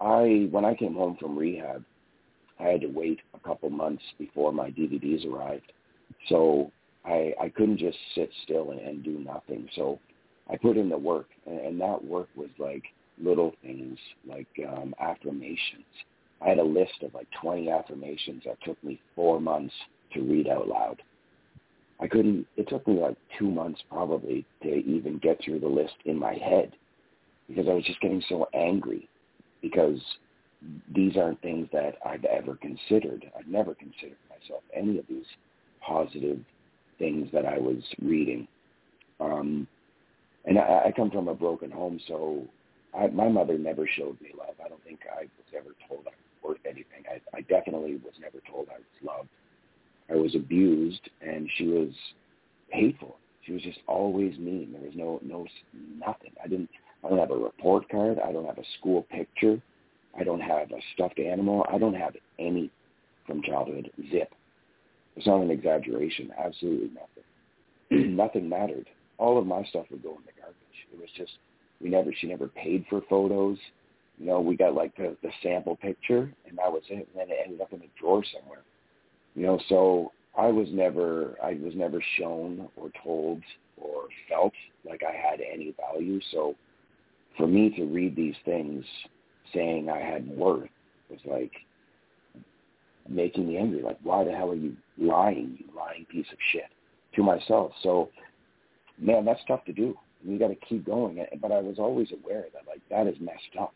I 0.00 0.48
when 0.50 0.64
I 0.64 0.74
came 0.74 0.94
home 0.94 1.16
from 1.20 1.38
rehab, 1.38 1.84
I 2.58 2.64
had 2.64 2.80
to 2.82 2.88
wait 2.88 3.20
a 3.34 3.38
couple 3.40 3.70
months 3.70 4.02
before 4.18 4.52
my 4.52 4.70
DVDs 4.70 5.26
arrived 5.26 5.72
so 6.28 6.70
I, 7.04 7.32
I 7.40 7.48
couldn't 7.48 7.78
just 7.78 7.96
sit 8.14 8.30
still 8.44 8.70
and, 8.70 8.80
and 8.80 9.02
do 9.02 9.18
nothing. 9.18 9.68
So 9.74 9.98
I 10.50 10.56
put 10.56 10.76
in 10.76 10.88
the 10.88 10.98
work, 10.98 11.28
and, 11.46 11.58
and 11.60 11.80
that 11.80 12.04
work 12.04 12.28
was 12.36 12.50
like 12.58 12.84
little 13.22 13.52
things 13.62 13.98
like 14.26 14.48
um, 14.68 14.94
affirmations. 15.00 15.84
I 16.42 16.48
had 16.48 16.58
a 16.58 16.64
list 16.64 17.02
of 17.02 17.14
like 17.14 17.28
20 17.40 17.70
affirmations 17.70 18.42
that 18.46 18.62
took 18.64 18.82
me 18.82 19.00
four 19.14 19.40
months 19.40 19.74
to 20.14 20.22
read 20.22 20.48
out 20.48 20.68
loud. 20.68 21.02
I 22.00 22.08
couldn't, 22.08 22.46
it 22.56 22.66
took 22.68 22.86
me 22.88 22.94
like 22.94 23.16
two 23.38 23.50
months 23.50 23.80
probably 23.90 24.46
to 24.62 24.68
even 24.68 25.18
get 25.18 25.38
through 25.44 25.60
the 25.60 25.68
list 25.68 25.94
in 26.06 26.18
my 26.18 26.32
head 26.32 26.72
because 27.46 27.66
I 27.68 27.74
was 27.74 27.84
just 27.84 28.00
getting 28.00 28.22
so 28.26 28.48
angry 28.54 29.06
because 29.62 29.98
these 30.94 31.16
aren't 31.16 31.40
things 31.42 31.68
that 31.72 31.96
I've 32.04 32.24
ever 32.24 32.56
considered. 32.56 33.30
I've 33.38 33.46
never 33.46 33.74
considered 33.74 34.18
myself 34.28 34.62
any 34.74 34.98
of 34.98 35.06
these 35.08 35.24
positive 35.80 36.38
things 36.98 37.28
that 37.32 37.46
I 37.46 37.58
was 37.58 37.82
reading. 38.02 38.46
Um, 39.20 39.66
and 40.44 40.58
I, 40.58 40.84
I 40.86 40.92
come 40.94 41.10
from 41.10 41.28
a 41.28 41.34
broken 41.34 41.70
home, 41.70 42.00
so 42.06 42.44
I, 42.96 43.08
my 43.08 43.28
mother 43.28 43.58
never 43.58 43.86
showed 43.96 44.20
me 44.20 44.30
love. 44.36 44.54
I 44.64 44.68
don't 44.68 44.82
think 44.84 45.00
I 45.10 45.22
was 45.22 45.46
ever 45.56 45.74
told 45.88 46.06
I 46.06 46.10
was 46.10 46.56
worth 46.56 46.66
anything. 46.66 47.04
I, 47.08 47.36
I 47.36 47.40
definitely 47.42 47.96
was 47.96 48.14
never 48.20 48.38
told 48.50 48.68
I 48.68 48.78
was 48.78 49.16
loved. 49.16 49.28
I 50.10 50.14
was 50.14 50.34
abused, 50.34 51.08
and 51.20 51.48
she 51.56 51.66
was 51.66 51.90
hateful. 52.68 53.16
She 53.46 53.52
was 53.52 53.62
just 53.62 53.78
always 53.86 54.36
mean. 54.38 54.72
There 54.72 54.82
was 54.82 54.94
no 54.94 55.20
no 55.22 55.46
nothing. 55.98 56.32
I 56.42 56.48
didn't. 56.48 56.70
I 57.04 57.08
don't 57.08 57.18
have 57.18 57.30
a 57.30 57.36
report 57.36 57.88
card. 57.88 58.18
I 58.18 58.32
don't 58.32 58.46
have 58.46 58.58
a 58.58 58.64
school 58.78 59.06
picture. 59.10 59.60
I 60.18 60.24
don't 60.24 60.40
have 60.40 60.70
a 60.70 60.80
stuffed 60.94 61.18
animal. 61.18 61.64
I 61.72 61.78
don't 61.78 61.94
have 61.94 62.14
any 62.38 62.70
from 63.26 63.42
childhood. 63.42 63.90
Zip. 64.10 64.32
It's 65.16 65.26
not 65.26 65.42
an 65.42 65.50
exaggeration. 65.50 66.32
Absolutely 66.38 66.90
nothing. 66.94 68.16
nothing 68.16 68.48
mattered. 68.48 68.86
All 69.18 69.38
of 69.38 69.46
my 69.46 69.64
stuff 69.64 69.86
would 69.90 70.02
go 70.02 70.10
in 70.10 70.24
the 70.26 70.32
garbage. 70.40 70.56
It 70.92 70.98
was 70.98 71.08
just 71.16 71.32
we 71.80 71.88
never. 71.88 72.12
She 72.20 72.26
never 72.26 72.48
paid 72.48 72.84
for 72.90 73.02
photos. 73.08 73.58
You 74.18 74.26
know, 74.26 74.40
we 74.40 74.56
got 74.56 74.74
like 74.74 74.94
the, 74.96 75.16
the 75.22 75.30
sample 75.42 75.76
picture, 75.76 76.32
and 76.46 76.58
that 76.58 76.70
was 76.70 76.82
it. 76.90 77.08
And 77.12 77.16
then 77.16 77.30
it 77.30 77.38
ended 77.44 77.60
up 77.60 77.72
in 77.72 77.80
a 77.80 78.00
drawer 78.00 78.22
somewhere. 78.34 78.62
You 79.34 79.46
know, 79.46 79.58
so 79.68 80.12
I 80.36 80.48
was 80.48 80.68
never 80.70 81.36
I 81.42 81.54
was 81.54 81.74
never 81.74 82.02
shown 82.18 82.68
or 82.76 82.90
told 83.02 83.42
or 83.76 84.04
felt 84.28 84.52
like 84.88 85.02
I 85.02 85.12
had 85.12 85.40
any 85.40 85.74
value. 85.78 86.20
So 86.32 86.54
for 87.40 87.46
me 87.46 87.70
to 87.70 87.84
read 87.84 88.14
these 88.14 88.34
things 88.44 88.84
saying 89.54 89.88
I 89.88 89.98
had 89.98 90.28
worth 90.28 90.68
was 91.08 91.18
like 91.24 91.52
making 93.08 93.48
me 93.48 93.56
angry. 93.56 93.82
Like, 93.82 93.98
why 94.02 94.22
the 94.24 94.30
hell 94.30 94.50
are 94.50 94.54
you 94.54 94.76
lying, 94.98 95.56
you 95.58 95.64
lying 95.74 96.04
piece 96.04 96.26
of 96.30 96.38
shit, 96.52 96.68
to 97.16 97.22
myself? 97.22 97.72
So, 97.82 98.10
man, 98.98 99.24
that's 99.24 99.40
tough 99.48 99.64
to 99.64 99.72
do. 99.72 99.96
You 100.22 100.38
got 100.38 100.48
to 100.48 100.54
keep 100.54 100.84
going. 100.84 101.24
But 101.40 101.50
I 101.50 101.60
was 101.60 101.78
always 101.78 102.08
aware 102.12 102.44
that 102.52 102.68
like 102.68 102.82
that 102.90 103.06
is 103.06 103.18
messed 103.20 103.56
up 103.58 103.72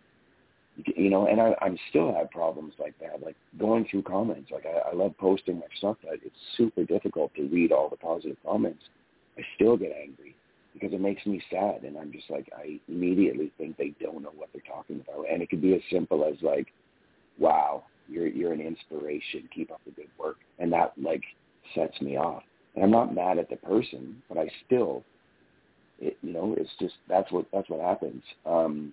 you 0.97 1.09
know, 1.09 1.29
and 1.29 1.41
I, 1.41 1.55
I 1.61 1.71
still 1.91 2.13
have 2.13 2.31
problems 2.33 2.75
like 2.81 2.99
that, 2.99 3.25
like 3.25 3.37
going 3.59 3.87
through 3.89 4.03
comments. 4.03 4.51
Like 4.51 4.67
I, 4.67 4.91
I 4.91 4.93
love 4.93 5.17
posting 5.19 5.61
my 5.61 5.67
stuff, 5.79 5.97
but 6.03 6.15
it's 6.25 6.35
super 6.57 6.85
difficult 6.85 7.33
to 7.37 7.47
read 7.47 7.71
all 7.71 7.89
the 7.89 7.97
positive 7.97 8.37
comments. 8.45 8.83
I 9.39 9.43
still 9.55 9.77
get 9.77 9.93
angry 9.93 10.34
because 10.75 10.93
it 10.93 11.01
makes 11.01 11.25
me 11.25 11.41
sad, 11.51 11.85
and 11.85 11.97
I'm 11.97 12.13
just 12.13 12.29
like 12.29 12.49
I 12.57 12.81
immediately 12.89 13.53
think 13.57 13.77
they 13.77 13.95
don't 14.01 14.23
know 14.23 14.33
what 14.35 14.51
they're 14.53 14.63
talking 14.69 15.03
about, 15.09 15.27
and 15.31 15.41
it 15.41 15.49
could 15.49 15.63
be 15.63 15.75
as 15.75 15.81
simple 15.91 16.25
as 16.25 16.35
like, 16.43 16.67
"Wow, 17.39 17.85
you're 18.09 18.27
you're 18.27 18.53
an 18.53 18.61
inspiration. 18.61 19.49
Keep 19.55 19.71
up 19.71 19.81
the 19.87 19.93
good 19.93 20.11
work," 20.19 20.39
and 20.59 20.73
that 20.73 20.93
like 21.01 21.23
sets 21.75 21.99
me 22.01 22.17
off. 22.17 22.43
And 22.75 22.85
I'm 22.85 22.91
not 22.91 23.15
mad 23.15 23.39
at 23.39 23.49
the 23.49 23.57
person, 23.57 24.21
but 24.29 24.37
I 24.37 24.51
still, 24.67 25.05
it, 26.01 26.19
you 26.23 26.33
know, 26.33 26.55
it's 26.59 26.71
just 26.81 26.95
that's 27.09 27.31
what 27.31 27.47
that's 27.53 27.71
what 27.71 27.81
happens. 27.81 28.23
Um, 28.45 28.93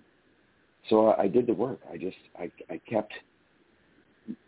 so 0.88 1.08
I 1.08 1.22
I 1.24 1.28
did 1.28 1.48
the 1.48 1.54
work. 1.54 1.80
I 1.92 1.96
just 1.96 2.16
I 2.38 2.50
I 2.70 2.80
kept 2.88 3.12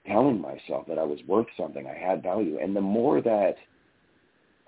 telling 0.07 0.41
myself 0.41 0.87
that 0.87 1.01
I 1.01 1.05
was 1.05 1.19
worth 1.27 1.49
something. 1.57 1.87
I 1.89 1.99
had 1.99 2.23
value, 2.23 2.59
and 2.61 2.77
the 2.77 2.81
more 2.81 3.21
that 3.21 3.57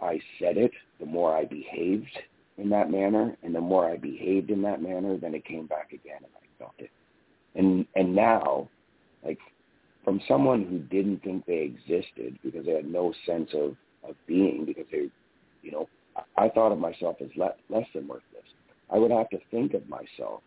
I 0.00 0.20
said 0.40 0.56
it, 0.56 0.72
the 0.98 1.06
more 1.06 1.34
I 1.34 1.44
behaved 1.44 2.10
in 2.58 2.68
that 2.70 2.90
manner, 2.90 3.36
and 3.42 3.54
the 3.54 3.60
more 3.60 3.90
I 3.90 3.96
behaved 3.96 4.50
in 4.50 4.62
that 4.62 4.82
manner, 4.82 5.16
then 5.16 5.34
it 5.34 5.44
came 5.44 5.66
back 5.66 5.92
again, 5.92 6.18
and 6.18 6.32
I 6.34 6.46
felt 6.58 6.74
it. 6.78 6.90
And 7.54 7.86
and 7.94 8.14
now, 8.14 8.68
like 9.24 9.38
from 10.04 10.20
someone 10.28 10.64
who 10.64 10.78
didn't 10.78 11.22
think 11.22 11.44
they 11.46 11.58
existed 11.60 12.38
because 12.42 12.66
they 12.66 12.72
had 12.72 12.90
no 12.90 13.12
sense 13.26 13.50
of 13.54 13.76
of 14.08 14.14
being 14.26 14.64
because 14.64 14.86
they, 14.90 15.10
you 15.62 15.72
know, 15.72 15.88
I 16.36 16.48
thought 16.48 16.72
of 16.72 16.78
myself 16.78 17.16
as 17.20 17.28
le- 17.36 17.54
less 17.68 17.86
than 17.94 18.06
worthless. 18.06 18.44
I 18.90 18.98
would 18.98 19.10
have 19.10 19.28
to 19.30 19.38
think 19.50 19.74
of 19.74 19.88
myself 19.88 20.42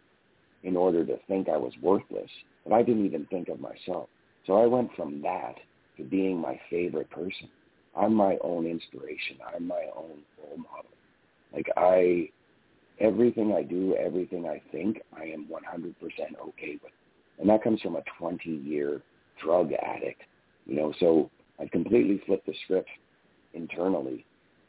in 0.63 0.75
order 0.75 1.05
to 1.05 1.17
think 1.27 1.49
I 1.49 1.57
was 1.57 1.73
worthless. 1.81 2.29
But 2.63 2.73
I 2.73 2.83
didn't 2.83 3.05
even 3.05 3.25
think 3.25 3.49
of 3.49 3.59
myself. 3.59 4.09
So 4.45 4.61
I 4.61 4.65
went 4.65 4.95
from 4.95 5.21
that 5.21 5.55
to 5.97 6.03
being 6.03 6.37
my 6.37 6.59
favorite 6.69 7.09
person. 7.09 7.49
I'm 7.95 8.13
my 8.13 8.37
own 8.41 8.65
inspiration. 8.65 9.37
I'm 9.53 9.67
my 9.67 9.85
own 9.95 10.19
role 10.37 10.57
model. 10.57 10.91
Like 11.53 11.67
I, 11.77 12.29
everything 12.99 13.53
I 13.53 13.63
do, 13.63 13.95
everything 13.95 14.47
I 14.47 14.61
think, 14.71 15.01
I 15.17 15.23
am 15.25 15.47
100% 15.47 15.93
okay 16.49 16.79
with. 16.83 16.91
And 17.39 17.49
that 17.49 17.63
comes 17.63 17.81
from 17.81 17.95
a 17.95 18.03
20-year 18.21 19.01
drug 19.41 19.71
addict, 19.73 20.21
you 20.65 20.75
know. 20.75 20.93
So 20.99 21.29
I 21.59 21.67
completely 21.67 22.21
flipped 22.25 22.45
the 22.45 22.53
script 22.63 22.89
internally, 23.53 24.25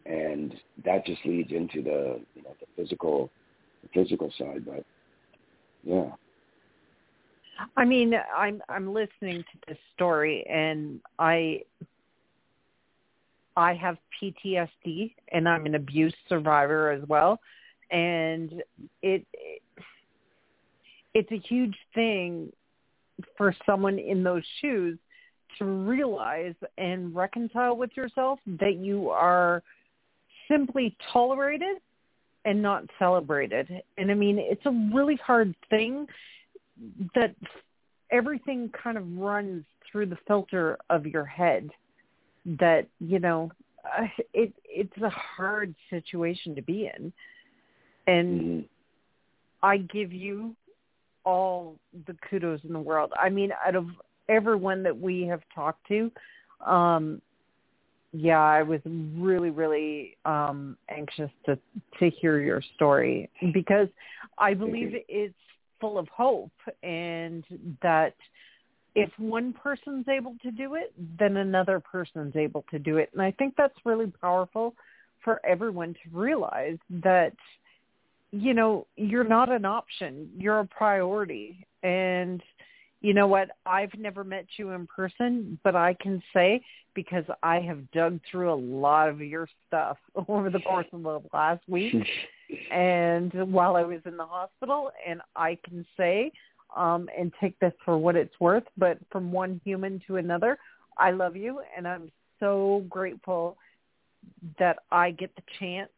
and 0.06 0.54
that 0.84 1.04
just 1.04 1.24
leads 1.24 1.52
into 1.52 1.82
the, 1.82 2.20
you 2.34 2.42
know, 2.42 2.54
the 2.60 2.66
physical, 2.76 3.30
the 3.82 3.88
physical 3.92 4.32
side. 4.38 4.64
But 4.64 4.84
yeah. 5.82 6.10
I 7.76 7.84
mean, 7.84 8.14
I'm 8.36 8.62
I'm 8.68 8.92
listening 8.92 9.42
to 9.42 9.58
this 9.68 9.78
story 9.94 10.46
and 10.48 11.00
I 11.18 11.62
I 13.56 13.74
have 13.74 13.96
PTSD 14.20 15.14
and 15.32 15.48
I'm 15.48 15.66
an 15.66 15.74
abuse 15.74 16.14
survivor 16.28 16.90
as 16.90 17.02
well 17.08 17.40
and 17.90 18.62
it, 19.02 19.26
it 19.32 19.62
it's 21.12 21.30
a 21.32 21.38
huge 21.38 21.76
thing 21.94 22.52
for 23.36 23.54
someone 23.66 23.98
in 23.98 24.22
those 24.22 24.44
shoes 24.60 24.98
to 25.58 25.64
realize 25.64 26.54
and 26.78 27.14
reconcile 27.14 27.76
with 27.76 27.90
yourself 27.96 28.38
that 28.60 28.76
you 28.76 29.10
are 29.10 29.62
simply 30.48 30.96
tolerated 31.12 31.78
and 32.44 32.62
not 32.62 32.84
celebrated. 32.98 33.68
And 33.98 34.10
I 34.10 34.14
mean, 34.14 34.38
it's 34.38 34.64
a 34.66 34.90
really 34.94 35.16
hard 35.16 35.54
thing 35.68 36.06
that 37.14 37.34
everything 38.10 38.70
kind 38.82 38.96
of 38.96 39.18
runs 39.18 39.64
through 39.90 40.06
the 40.06 40.18
filter 40.26 40.78
of 40.88 41.06
your 41.06 41.24
head 41.24 41.70
that, 42.44 42.87
you 42.98 43.18
know, 43.18 43.50
uh, 43.85 44.07
it 44.33 44.53
it's 44.64 44.96
a 45.03 45.11
hard 45.11 45.74
situation 45.88 46.55
to 46.55 46.62
be 46.62 46.90
in. 46.94 47.12
And 48.07 48.40
mm-hmm. 48.40 48.61
I 49.62 49.79
give 49.79 50.12
you 50.12 50.55
all 51.24 51.76
the 52.07 52.16
kudos 52.29 52.61
in 52.64 52.72
the 52.72 52.81
world. 52.81 53.12
I 53.20 53.29
mean, 53.29 53.50
out 53.66 53.76
of 53.76 53.87
everyone 54.29 54.83
that 54.85 54.98
we 54.98 55.26
have 55.26 55.42
talked 55.55 55.87
to, 55.88 56.11
um, 56.66 57.20
yeah, 58.12 58.40
I 58.40 58.62
was 58.62 58.81
really, 58.85 59.50
really 59.50 60.16
um, 60.24 60.76
anxious 60.88 61.31
to 61.46 61.59
to 61.98 62.11
hear 62.11 62.40
your 62.40 62.62
story 62.74 63.31
because 63.53 63.88
I 64.38 64.55
believe 64.55 64.94
it's 65.09 65.35
full 65.81 65.98
of 65.98 66.09
hope, 66.09 66.50
and 66.83 67.44
that 67.83 68.14
if 68.94 69.11
one 69.18 69.53
person's 69.53 70.09
able 70.09 70.35
to 70.42 70.50
do 70.50 70.74
it, 70.74 70.92
then 71.18 71.37
another 71.37 71.81
person's 71.81 72.37
able 72.37 72.64
to 72.70 72.79
do 72.79 72.96
it, 72.98 73.11
and 73.12 73.22
I 73.22 73.31
think 73.33 73.55
that's 73.57 73.74
really 73.85 74.12
powerful 74.20 74.74
for 75.22 75.40
everyone 75.46 75.94
to 75.94 76.18
realize 76.18 76.79
that 76.88 77.35
you 78.33 78.55
know 78.55 78.87
you're 78.96 79.24
not 79.24 79.50
an 79.50 79.64
option, 79.64 80.31
you're 80.37 80.61
a 80.61 80.66
priority, 80.66 81.66
and 81.83 82.42
you 83.00 83.14
know 83.14 83.26
what? 83.26 83.50
I've 83.64 83.94
never 83.98 84.24
met 84.24 84.46
you 84.57 84.70
in 84.70 84.87
person, 84.87 85.59
but 85.64 85.74
I 85.74 85.94
can 85.94 86.22
say 86.35 86.62
because 86.94 87.24
I 87.42 87.61
have 87.61 87.90
dug 87.92 88.20
through 88.31 88.53
a 88.53 88.55
lot 88.55 89.09
of 89.09 89.20
your 89.20 89.48
stuff 89.66 89.96
over 90.29 90.50
the 90.50 90.61
course 90.61 90.87
of 90.92 91.03
the 91.03 91.20
last 91.33 91.62
week. 91.68 91.94
And 92.72 93.33
while 93.53 93.76
I 93.76 93.85
was 93.85 94.00
in 94.07 94.16
the 94.16 94.26
hospital 94.26 94.90
and 95.07 95.20
I 95.37 95.57
can 95.64 95.87
say 95.96 96.33
um 96.76 97.09
and 97.16 97.33
take 97.40 97.59
this 97.59 97.72
for 97.85 97.98
what 97.98 98.16
it's 98.16 98.35
worth, 98.40 98.64
but 98.76 98.98
from 99.11 99.33
one 99.33 99.61
human 99.64 100.00
to 100.06 100.16
another, 100.16 100.59
I 100.98 101.11
love 101.11 101.37
you 101.37 101.61
and 101.76 101.87
I'm 101.87 102.11
so 102.38 102.85
grateful 102.88 103.56
that 104.59 104.78
I 104.90 105.11
get 105.11 105.35
the 105.37 105.42
chance 105.59 105.90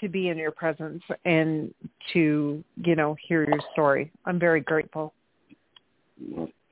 to 0.00 0.08
be 0.08 0.28
in 0.28 0.38
your 0.38 0.50
presence 0.50 1.02
and 1.24 1.72
to, 2.12 2.64
you 2.76 2.96
know, 2.96 3.16
hear 3.26 3.44
your 3.44 3.60
story. 3.72 4.10
I'm 4.24 4.38
very 4.38 4.60
grateful. 4.60 5.12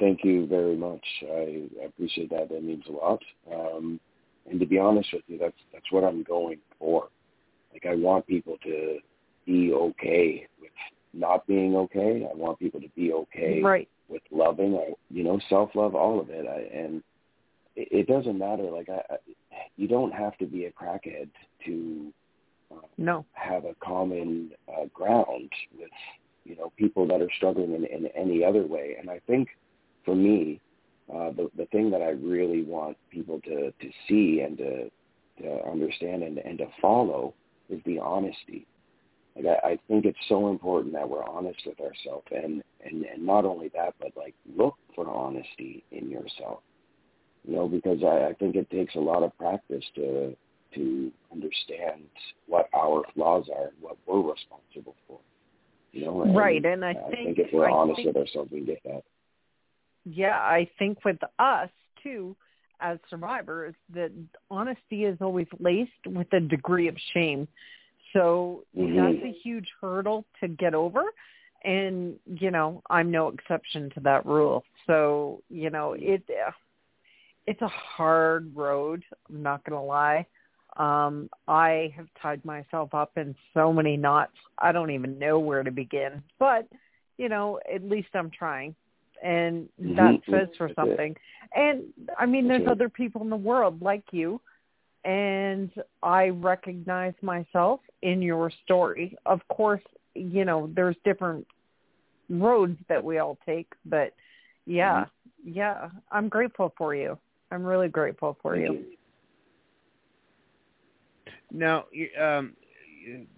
Thank 0.01 0.25
you 0.25 0.47
very 0.47 0.77
much. 0.77 1.05
I, 1.23 1.69
appreciate 1.85 2.31
that. 2.31 2.49
That 2.49 2.62
means 2.62 2.85
a 2.88 2.93
lot. 2.93 3.21
Um, 3.53 4.01
and 4.49 4.59
to 4.61 4.67
be 4.67 4.79
honest 4.79 5.09
with 5.12 5.23
you, 5.27 5.38
that's 5.38 5.57
that's 5.73 5.91
what 5.91 6.05
I'm 6.05 6.23
going 6.23 6.59
for. 6.79 7.09
Like 7.73 7.85
I 7.87 7.95
want 7.95 8.27
people 8.27 8.57
to 8.64 8.99
be 9.45 9.73
okay 9.73 10.47
with 10.61 10.71
not 11.12 11.47
being 11.47 11.77
okay. 11.77 12.27
I 12.31 12.35
want 12.35 12.59
people 12.59 12.81
to 12.81 12.88
be 12.94 13.12
okay 13.12 13.61
right. 13.62 13.88
with 14.09 14.23
loving. 14.31 14.77
I, 14.77 14.92
you 15.11 15.25
know, 15.25 15.40
self 15.49 15.71
love, 15.75 15.94
all 15.94 16.21
of 16.21 16.31
it. 16.31 16.47
I, 16.47 16.77
and 16.77 17.03
it, 17.77 17.88
it 17.90 18.07
doesn't 18.07 18.38
matter. 18.38 18.64
Like 18.64 18.88
I, 18.88 19.14
I, 19.14 19.16
you 19.77 19.88
don't 19.88 20.12
have 20.12 20.37
to 20.38 20.47
be 20.47 20.66
a 20.66 20.73
crackhead 20.73 21.31
to 21.66 22.12
uh, 22.71 22.87
no 22.97 23.25
have 23.33 23.64
a 23.64 23.75
common 23.83 24.51
uh, 24.68 24.87
ground 24.92 25.51
with 25.79 25.90
you 26.44 26.57
know 26.57 26.73
people 26.77 27.07
that 27.09 27.21
are 27.23 27.31
struggling 27.37 27.75
in, 27.75 27.85
in 27.85 28.07
any 28.14 28.44
other 28.44 28.66
way. 28.66 28.97
And 28.99 29.11
I 29.11 29.21
think 29.27 29.49
for 30.05 30.14
me, 30.14 30.61
uh, 31.12 31.31
the 31.31 31.51
the 31.57 31.66
thing 31.66 31.90
that 31.90 32.03
I 32.03 32.11
really 32.11 32.62
want 32.64 32.97
people 33.11 33.40
to 33.42 33.71
to 33.71 33.90
see 34.09 34.40
and 34.40 34.59
to 34.59 34.90
to 35.40 35.68
understand 35.71 36.23
and 36.23 36.38
and 36.38 36.59
to 36.59 36.66
follow 36.81 37.35
is 37.71 37.81
the 37.85 37.99
honesty. 37.99 38.66
Like 39.38 39.59
I, 39.64 39.68
I 39.68 39.79
think 39.88 40.05
it's 40.05 40.18
so 40.29 40.51
important 40.51 40.92
that 40.94 41.09
we're 41.09 41.24
honest 41.24 41.61
with 41.64 41.81
ourselves, 41.81 42.27
and 42.31 42.62
and 42.85 43.05
and 43.05 43.24
not 43.24 43.44
only 43.44 43.68
that, 43.74 43.94
but 44.01 44.12
like 44.16 44.35
look 44.57 44.74
for 44.94 45.09
honesty 45.09 45.85
in 45.92 46.11
yourself. 46.11 46.61
You 47.46 47.55
know, 47.55 47.68
because 47.68 48.03
I, 48.03 48.31
I 48.31 48.33
think 48.35 48.57
it 48.57 48.68
takes 48.70 48.94
a 48.96 49.01
lot 49.01 49.22
of 49.22 49.37
practice 49.38 49.85
to 49.94 50.37
to 50.74 51.12
understand 51.33 52.03
what 52.46 52.68
our 52.74 53.03
flaws 53.14 53.46
are, 53.55 53.68
and 53.68 53.77
what 53.81 53.96
we're 54.07 54.18
responsible 54.18 54.96
for. 55.07 55.20
You 55.92 56.07
know, 56.07 56.22
and, 56.22 56.37
right? 56.37 56.64
And 56.64 56.85
I, 56.85 56.90
I 56.90 57.11
think, 57.11 57.37
think 57.37 57.38
if 57.38 57.53
we're 57.53 57.70
I 57.70 57.72
honest 57.72 57.96
think, 57.96 58.09
with 58.09 58.16
ourselves, 58.16 58.51
we 58.53 58.61
get 58.61 58.83
that. 58.85 59.03
Yeah, 60.05 60.37
I 60.37 60.68
think 60.79 61.05
with 61.05 61.18
us 61.38 61.70
too, 62.03 62.37
as 62.81 62.98
survivors, 63.09 63.74
that 63.94 64.12
honesty 64.51 65.05
is 65.05 65.18
always 65.20 65.46
laced 65.59 66.07
with 66.07 66.33
a 66.33 66.40
degree 66.40 66.88
of 66.88 66.96
shame. 67.14 67.48
So 68.12 68.64
Mhm. 68.77 68.97
that's 68.97 69.25
a 69.25 69.33
huge 69.33 69.68
hurdle 69.81 70.25
to 70.40 70.49
get 70.49 70.75
over. 70.75 71.03
And, 71.64 72.18
you 72.27 72.51
know, 72.51 72.83
I'm 72.88 73.11
no 73.11 73.29
exception 73.29 73.90
to 73.90 74.01
that 74.01 74.25
rule. 74.25 74.64
So, 74.87 75.42
you 75.49 75.71
know, 75.71 75.94
it 75.94 76.23
it's 77.47 77.62
a 77.62 77.68
hard 77.68 78.55
road, 78.55 79.03
I'm 79.29 79.42
not 79.42 79.64
going 79.64 79.81
to 79.81 79.85
lie. 79.85 80.27
Um, 80.77 81.31
I 81.49 81.92
have 81.97 82.07
tied 82.21 82.44
myself 82.44 82.94
up 82.94 83.16
in 83.16 83.35
so 83.55 83.73
many 83.73 83.97
knots. 83.97 84.37
I 84.59 84.71
don't 84.71 84.90
even 84.90 85.18
know 85.18 85.38
where 85.38 85.62
to 85.62 85.71
begin. 85.71 86.23
But, 86.38 86.68
you 87.16 87.29
know, 87.29 87.59
at 87.73 87.83
least 87.83 88.09
I'm 88.14 88.31
trying. 88.31 88.75
And 89.23 89.68
that 89.81 90.12
Mhm. 90.12 90.31
says 90.31 90.49
for 90.57 90.68
something. 90.75 91.16
And 91.55 91.92
I 92.18 92.27
mean, 92.27 92.47
there's 92.47 92.68
other 92.68 92.88
people 92.88 93.23
in 93.23 93.31
the 93.31 93.37
world 93.37 93.81
like 93.83 94.05
you, 94.12 94.40
and 95.05 95.71
I 96.03 96.29
recognize 96.29 97.15
myself 97.23 97.81
in 98.03 98.23
your 98.23 98.51
story. 98.65 99.17
Of 99.27 99.41
course, 99.49 99.83
you 100.15 100.45
know, 100.45 100.71
there's 100.75 100.97
different 101.05 101.47
roads 102.29 102.79
that 102.89 103.03
we 103.03 103.19
all 103.19 103.39
take, 103.47 103.73
but 103.87 104.15
yeah, 104.67 105.05
Mm-hmm. 105.05 105.51
yeah, 105.53 105.89
I'm 106.13 106.29
grateful 106.29 106.75
for 106.77 106.95
you. 106.95 107.19
I'm 107.51 107.65
really 107.65 107.89
grateful 107.89 108.37
for 108.43 108.55
Thank 108.55 108.69
you. 108.69 108.85
Now, 111.51 111.87
you- 111.93 112.11
um, 112.21 112.55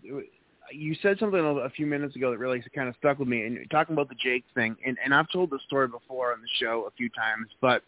you- 0.03 0.95
said 1.03 1.19
something 1.19 1.41
a 1.41 1.55
a 1.57 1.71
few 1.71 1.87
minutes 1.87 2.17
ago 2.17 2.31
that 2.31 2.39
really 2.39 2.63
kind 2.75 2.89
of 2.89 2.97
stuck 2.97 3.19
with 3.19 3.29
me, 3.29 3.43
and 3.43 3.55
you're 3.55 3.65
talking 3.67 3.93
about 3.93 4.09
the 4.09 4.15
Jake 4.17 4.45
thing, 4.55 4.77
and, 4.85 4.97
and 5.05 5.15
I've 5.15 5.29
told 5.31 5.51
this 5.51 5.63
story 5.63 5.89
before 5.89 6.33
on 6.33 6.41
the 6.41 6.49
show 6.59 6.85
a 6.87 6.91
few 6.93 7.09
times, 7.11 7.49
but 7.61 7.83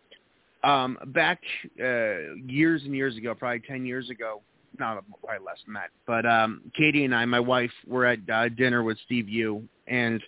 um, 0.64 0.98
back 1.06 1.40
uh, 1.80 2.34
years 2.46 2.82
and 2.84 2.94
years 2.94 3.16
ago, 3.16 3.34
probably 3.34 3.60
10 3.60 3.84
years 3.84 4.10
ago, 4.10 4.42
not 4.78 5.04
probably 5.22 5.44
less 5.44 5.58
than 5.66 5.74
that, 5.74 5.90
but 6.06 6.24
um, 6.24 6.62
Katie 6.74 7.04
and 7.04 7.14
I, 7.14 7.24
my 7.24 7.40
wife, 7.40 7.70
were 7.86 8.06
at 8.06 8.18
uh, 8.32 8.48
dinner 8.48 8.82
with 8.82 8.96
Steve 9.04 9.28
Yu, 9.28 9.62
and 9.86 10.22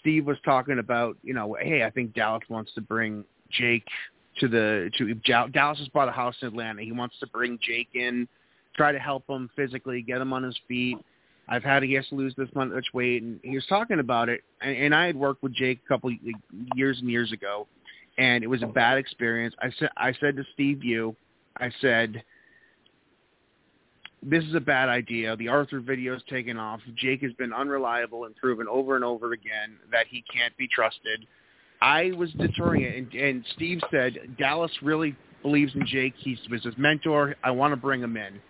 Steve 0.00 0.26
was 0.26 0.36
talking 0.44 0.78
about, 0.78 1.16
you 1.22 1.34
know, 1.34 1.56
hey, 1.60 1.84
I 1.84 1.90
think 1.90 2.14
Dallas 2.14 2.42
wants 2.48 2.72
to 2.74 2.80
bring 2.80 3.24
Jake 3.50 3.86
to 4.40 4.48
the 4.48 4.90
to 4.98 5.14
Dallas 5.50 5.78
has 5.78 5.88
bought 5.88 6.08
a 6.08 6.12
house 6.12 6.36
in 6.42 6.48
Atlanta. 6.48 6.82
He 6.82 6.92
wants 6.92 7.18
to 7.20 7.26
bring 7.26 7.58
Jake 7.62 7.88
in, 7.94 8.26
try 8.76 8.92
to 8.92 8.98
help 8.98 9.28
him 9.28 9.50
physically, 9.54 10.02
get 10.02 10.20
him 10.20 10.32
on 10.32 10.42
his 10.42 10.58
feet. 10.68 10.98
I've 11.48 11.64
had 11.64 11.82
he 11.82 11.92
has 11.94 12.06
to 12.08 12.14
lose 12.14 12.34
this 12.36 12.48
much 12.54 12.86
weight, 12.94 13.22
and 13.22 13.40
he 13.42 13.54
was 13.54 13.66
talking 13.66 13.98
about 13.98 14.28
it. 14.28 14.42
And, 14.60 14.76
and 14.76 14.94
I 14.94 15.06
had 15.06 15.16
worked 15.16 15.42
with 15.42 15.52
Jake 15.54 15.80
a 15.84 15.88
couple 15.88 16.10
years 16.74 16.98
and 17.00 17.10
years 17.10 17.32
ago, 17.32 17.66
and 18.18 18.44
it 18.44 18.46
was 18.46 18.62
a 18.62 18.66
bad 18.66 18.98
experience. 18.98 19.54
I 19.60 19.70
said 19.78 19.90
I 19.96 20.12
said 20.20 20.36
to 20.36 20.44
Steve 20.52 20.84
Yu, 20.84 21.14
I 21.58 21.70
said, 21.80 22.22
this 24.22 24.44
is 24.44 24.54
a 24.54 24.60
bad 24.60 24.88
idea. 24.88 25.36
The 25.36 25.48
Arthur 25.48 25.80
video 25.80 26.14
is 26.14 26.22
taken 26.28 26.56
off. 26.56 26.80
Jake 26.96 27.22
has 27.22 27.32
been 27.32 27.52
unreliable 27.52 28.24
and 28.24 28.36
proven 28.36 28.68
over 28.68 28.94
and 28.94 29.04
over 29.04 29.32
again 29.32 29.76
that 29.90 30.06
he 30.08 30.22
can't 30.32 30.56
be 30.56 30.68
trusted. 30.68 31.26
I 31.80 32.12
was 32.12 32.30
deterring 32.34 32.82
it, 32.82 32.96
and, 32.96 33.12
and 33.14 33.44
Steve 33.56 33.80
said 33.90 34.36
Dallas 34.38 34.70
really 34.82 35.16
believes 35.42 35.74
in 35.74 35.84
Jake. 35.86 36.14
He 36.16 36.38
was 36.48 36.62
his 36.62 36.74
mentor. 36.78 37.34
I 37.42 37.50
want 37.50 37.72
to 37.72 37.76
bring 37.76 38.00
him 38.00 38.16
in. 38.16 38.40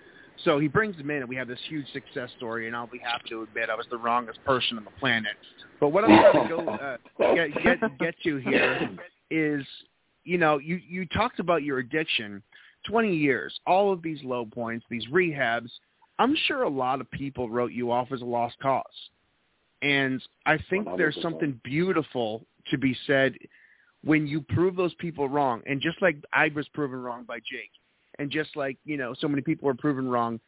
So 0.44 0.59
he 0.59 0.68
brings 0.68 0.96
him 0.96 1.11
in, 1.11 1.18
and 1.18 1.29
we 1.29 1.37
have 1.37 1.48
this 1.48 1.59
huge 1.68 1.87
success 1.92 2.29
story. 2.37 2.66
And 2.66 2.77
I'll 2.77 2.87
be 2.87 2.98
happy 2.98 3.31
to 3.31 3.42
admit 3.42 3.70
I 3.70 3.75
was 3.75 3.87
the 3.90 3.96
wrongest 3.96 4.44
person 4.44 4.77
on 4.77 4.85
the 4.85 4.90
planet. 5.01 5.33
But 5.81 5.88
what 5.88 6.05
I'm 6.05 6.11
trying 6.11 6.48
to 6.48 6.57
go 6.57 6.68
uh, 6.68 6.96
get 7.35 7.62
get 7.62 7.98
get 7.98 8.14
to 8.25 8.37
here 8.37 8.90
is, 9.33 9.66
you 10.25 10.38
know, 10.38 10.59
you 10.59 10.81
you 10.88 11.07
talked 11.07 11.40
about 11.40 11.62
your 11.62 11.79
addiction. 11.79 12.42
20 12.88 13.14
years, 13.14 13.57
all 13.64 13.92
of 13.92 14.03
these 14.03 14.18
low 14.25 14.45
points, 14.45 14.85
these 14.90 15.07
rehabs. 15.07 15.71
I'm 16.18 16.37
sure 16.47 16.62
a 16.62 16.68
lot 16.68 17.01
of 17.01 17.09
people 17.12 17.49
wrote 17.49 17.71
you 17.71 17.92
off 17.92 18.09
as 18.12 18.23
a 18.23 18.25
lost 18.25 18.57
cause. 18.61 18.85
And 19.83 20.21
I 20.47 20.59
think 20.68 20.88
there's 20.97 21.16
100%. 21.16 21.23
something 21.23 21.61
beautiful 21.62 22.45
to 22.71 22.79
be 22.79 22.97
said 23.07 23.35
when 24.05 24.27
you 24.27 24.40
prove 24.40 24.75
those 24.77 24.95
people 24.95 25.29
wrong. 25.29 25.62
And 25.66 25.81
just 25.81 26.01
like 26.03 26.16
I 26.33 26.51
was 26.55 26.66
proven 26.68 27.01
wrong 27.01 27.25
by 27.25 27.38
Jake, 27.38 27.71
and 28.18 28.31
just 28.31 28.57
like, 28.57 28.79
you 28.85 28.97
know, 28.97 29.14
so 29.18 29.29
many 29.29 29.42
people 29.42 29.66
were 29.66 29.75
proven 29.75 30.09
wrong, 30.09 30.40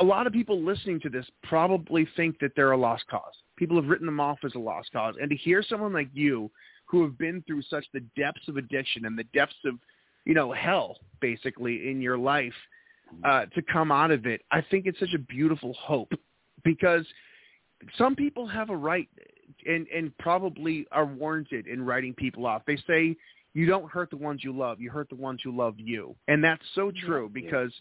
a 0.00 0.04
lot 0.04 0.26
of 0.26 0.32
people 0.32 0.62
listening 0.62 1.00
to 1.00 1.08
this 1.08 1.26
probably 1.42 2.06
think 2.16 2.38
that 2.40 2.52
they're 2.54 2.72
a 2.72 2.76
lost 2.76 3.04
cause. 3.08 3.34
People 3.56 3.76
have 3.76 3.88
written 3.88 4.06
them 4.06 4.20
off 4.20 4.38
as 4.44 4.54
a 4.54 4.58
lost 4.58 4.92
cause. 4.92 5.14
And 5.20 5.30
to 5.30 5.36
hear 5.36 5.62
someone 5.62 5.92
like 5.92 6.08
you 6.12 6.50
who 6.90 7.02
have 7.02 7.16
been 7.18 7.42
through 7.46 7.62
such 7.62 7.84
the 7.94 8.00
depths 8.16 8.48
of 8.48 8.56
addiction 8.56 9.06
and 9.06 9.18
the 9.18 9.24
depths 9.32 9.54
of, 9.64 9.74
you 10.24 10.34
know, 10.34 10.52
hell 10.52 10.96
basically 11.20 11.88
in 11.90 12.00
your 12.00 12.18
life 12.18 12.54
uh, 13.24 13.46
to 13.54 13.62
come 13.72 13.92
out 13.92 14.10
of 14.10 14.26
it, 14.26 14.42
I 14.50 14.60
think 14.70 14.86
it's 14.86 14.98
such 14.98 15.14
a 15.14 15.18
beautiful 15.18 15.74
hope 15.74 16.12
because 16.64 17.06
some 17.96 18.14
people 18.14 18.46
have 18.46 18.70
a 18.70 18.76
right 18.76 19.08
and, 19.66 19.86
and 19.88 20.16
probably 20.18 20.86
are 20.92 21.06
warranted 21.06 21.66
in 21.66 21.84
writing 21.84 22.14
people 22.14 22.46
off. 22.46 22.62
They 22.66 22.76
say 22.86 23.16
you 23.54 23.66
don't 23.66 23.90
hurt 23.90 24.10
the 24.10 24.16
ones 24.16 24.42
you 24.44 24.56
love, 24.56 24.80
you 24.80 24.90
hurt 24.90 25.08
the 25.08 25.16
ones 25.16 25.40
who 25.42 25.56
love 25.56 25.74
you. 25.78 26.14
And 26.28 26.42
that's 26.42 26.62
so 26.74 26.92
true 27.04 27.30
because 27.32 27.72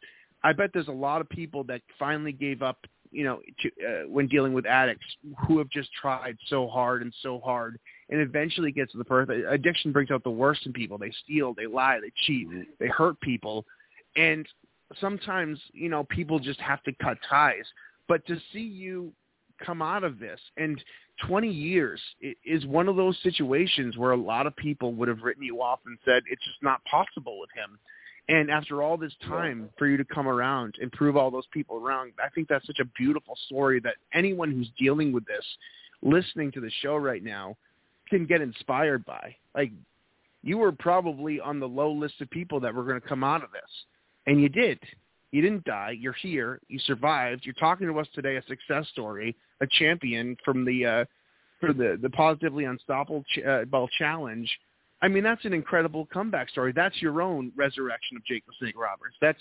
I 0.44 0.54
bet 0.54 0.72
there's 0.74 0.88
a 0.88 0.92
lot 0.92 1.22
of 1.22 1.30
people 1.30 1.64
that 1.66 1.82
finally 1.98 2.32
gave 2.32 2.62
up, 2.62 2.78
you 3.12 3.24
know, 3.24 3.40
to, 3.62 3.70
uh, 3.86 4.08
when 4.08 4.28
dealing 4.28 4.54
with 4.54 4.66
addicts 4.66 5.06
who 5.48 5.58
have 5.58 5.70
just 5.70 5.90
tried 6.00 6.38
so 6.48 6.68
hard 6.68 7.02
and 7.02 7.14
so 7.22 7.40
hard 7.40 7.80
and 8.10 8.22
eventually 8.22 8.72
gets 8.72 8.92
to 8.92 8.98
the 8.98 9.04
birth. 9.04 9.30
Addiction 9.30 9.92
brings 9.92 10.12
out 10.12 10.24
the 10.24 10.30
worst 10.30 10.66
in 10.66 10.74
people. 10.74 10.98
They 10.98 11.12
steal, 11.24 11.54
they 11.54 11.66
lie, 11.66 12.00
they 12.02 12.12
cheat, 12.26 12.48
they 12.80 12.88
hurt 12.88 13.20
people. 13.22 13.66
And 14.16 14.48
sometimes, 15.00 15.60
you 15.74 15.90
know, 15.90 16.04
people 16.06 16.40
just 16.40 16.60
have 16.60 16.84
to 16.84 16.92
cut 17.02 17.18
ties. 17.30 17.66
But 18.08 18.26
to 18.28 18.38
see 18.52 18.62
you 18.62 19.12
come 19.64 19.82
out 19.82 20.04
of 20.04 20.20
this 20.20 20.40
and 20.58 20.82
20 21.28 21.50
years 21.50 22.00
is 22.46 22.66
one 22.66 22.88
of 22.88 22.96
those 22.96 23.18
situations 23.24 23.98
where 23.98 24.12
a 24.12 24.18
lot 24.18 24.48
of 24.48 24.56
people 24.56 24.94
would 24.94 25.08
have 25.08 25.22
written 25.22 25.44
you 25.44 25.62
off 25.62 25.80
and 25.86 25.98
said 26.06 26.24
it's 26.30 26.44
just 26.46 26.64
not 26.64 26.84
possible 26.86 27.40
with 27.40 27.50
him. 27.54 27.78
And 28.30 28.52
after 28.52 28.84
all 28.84 28.96
this 28.96 29.14
time 29.28 29.70
for 29.76 29.88
you 29.88 29.98
to 29.98 30.06
come 30.06 30.28
around 30.28 30.76
and 30.80 30.92
prove 30.92 31.18
all 31.18 31.32
those 31.32 31.48
people 31.52 31.82
wrong, 31.82 32.12
I 32.24 32.30
think 32.30 32.48
that's 32.48 32.66
such 32.68 32.78
a 32.80 32.86
beautiful 32.96 33.36
story 33.48 33.80
that 33.82 33.96
anyone 34.14 34.52
who's 34.52 34.70
dealing 34.78 35.12
with 35.12 35.26
this, 35.26 35.44
listening 36.04 36.52
to 36.52 36.62
the 36.62 36.70
show 36.82 36.96
right 36.96 37.24
now, 37.24 37.58
can 38.08 38.28
get 38.28 38.40
inspired 38.40 39.04
by. 39.04 39.36
Like 39.56 39.72
you 40.44 40.60
were 40.60 40.72
probably 40.72 41.40
on 41.40 41.60
the 41.60 41.68
low 41.68 41.92
list 41.92 42.22
of 42.22 42.30
people 42.30 42.60
that 42.60 42.74
were 42.74 42.84
going 42.84 43.02
to 43.02 43.08
come 43.08 43.24
out 43.24 43.44
of 43.44 43.52
this, 43.52 43.70
and 44.28 44.40
you 44.40 44.48
did. 44.48 44.80
You 45.32 45.42
didn't 45.42 45.64
die. 45.64 45.96
You're 46.00 46.14
here. 46.14 46.60
You 46.68 46.78
survived. 46.80 47.46
You're 47.46 47.56
talking 47.56 47.88
to 47.88 48.00
us 48.00 48.08
today, 48.14 48.36
a 48.36 48.44
success 48.44 48.88
story, 48.92 49.36
a 49.62 49.68
champion 49.80 50.38
from 50.46 50.66
the 50.66 50.86
uh, 50.86 51.06
for 51.60 51.74
the 51.74 51.98
the 52.00 52.10
positively 52.12 52.66
unstoppable 52.66 53.24
ch- 53.34 53.44
uh, 53.44 53.66
ball 53.66 53.90
challenge. 53.98 54.50
I 55.02 55.08
mean, 55.08 55.24
that's 55.24 55.46
an 55.46 55.54
incredible 55.54 56.08
comeback 56.12 56.50
story. 56.50 56.74
That's 56.74 57.02
your 57.02 57.22
own 57.22 57.52
resurrection 57.56 58.18
of 58.18 58.26
Jake 58.26 58.46
the 58.46 58.54
Snake 58.60 58.78
Roberts. 58.78 59.16
That's 59.22 59.40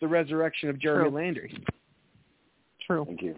the 0.00 0.06
resurrection 0.06 0.68
of 0.68 0.78
Jeremy 0.78 1.10
True. 1.10 1.18
Landry. 1.18 1.64
True. 2.86 3.04
Thank 3.06 3.22
you. 3.22 3.36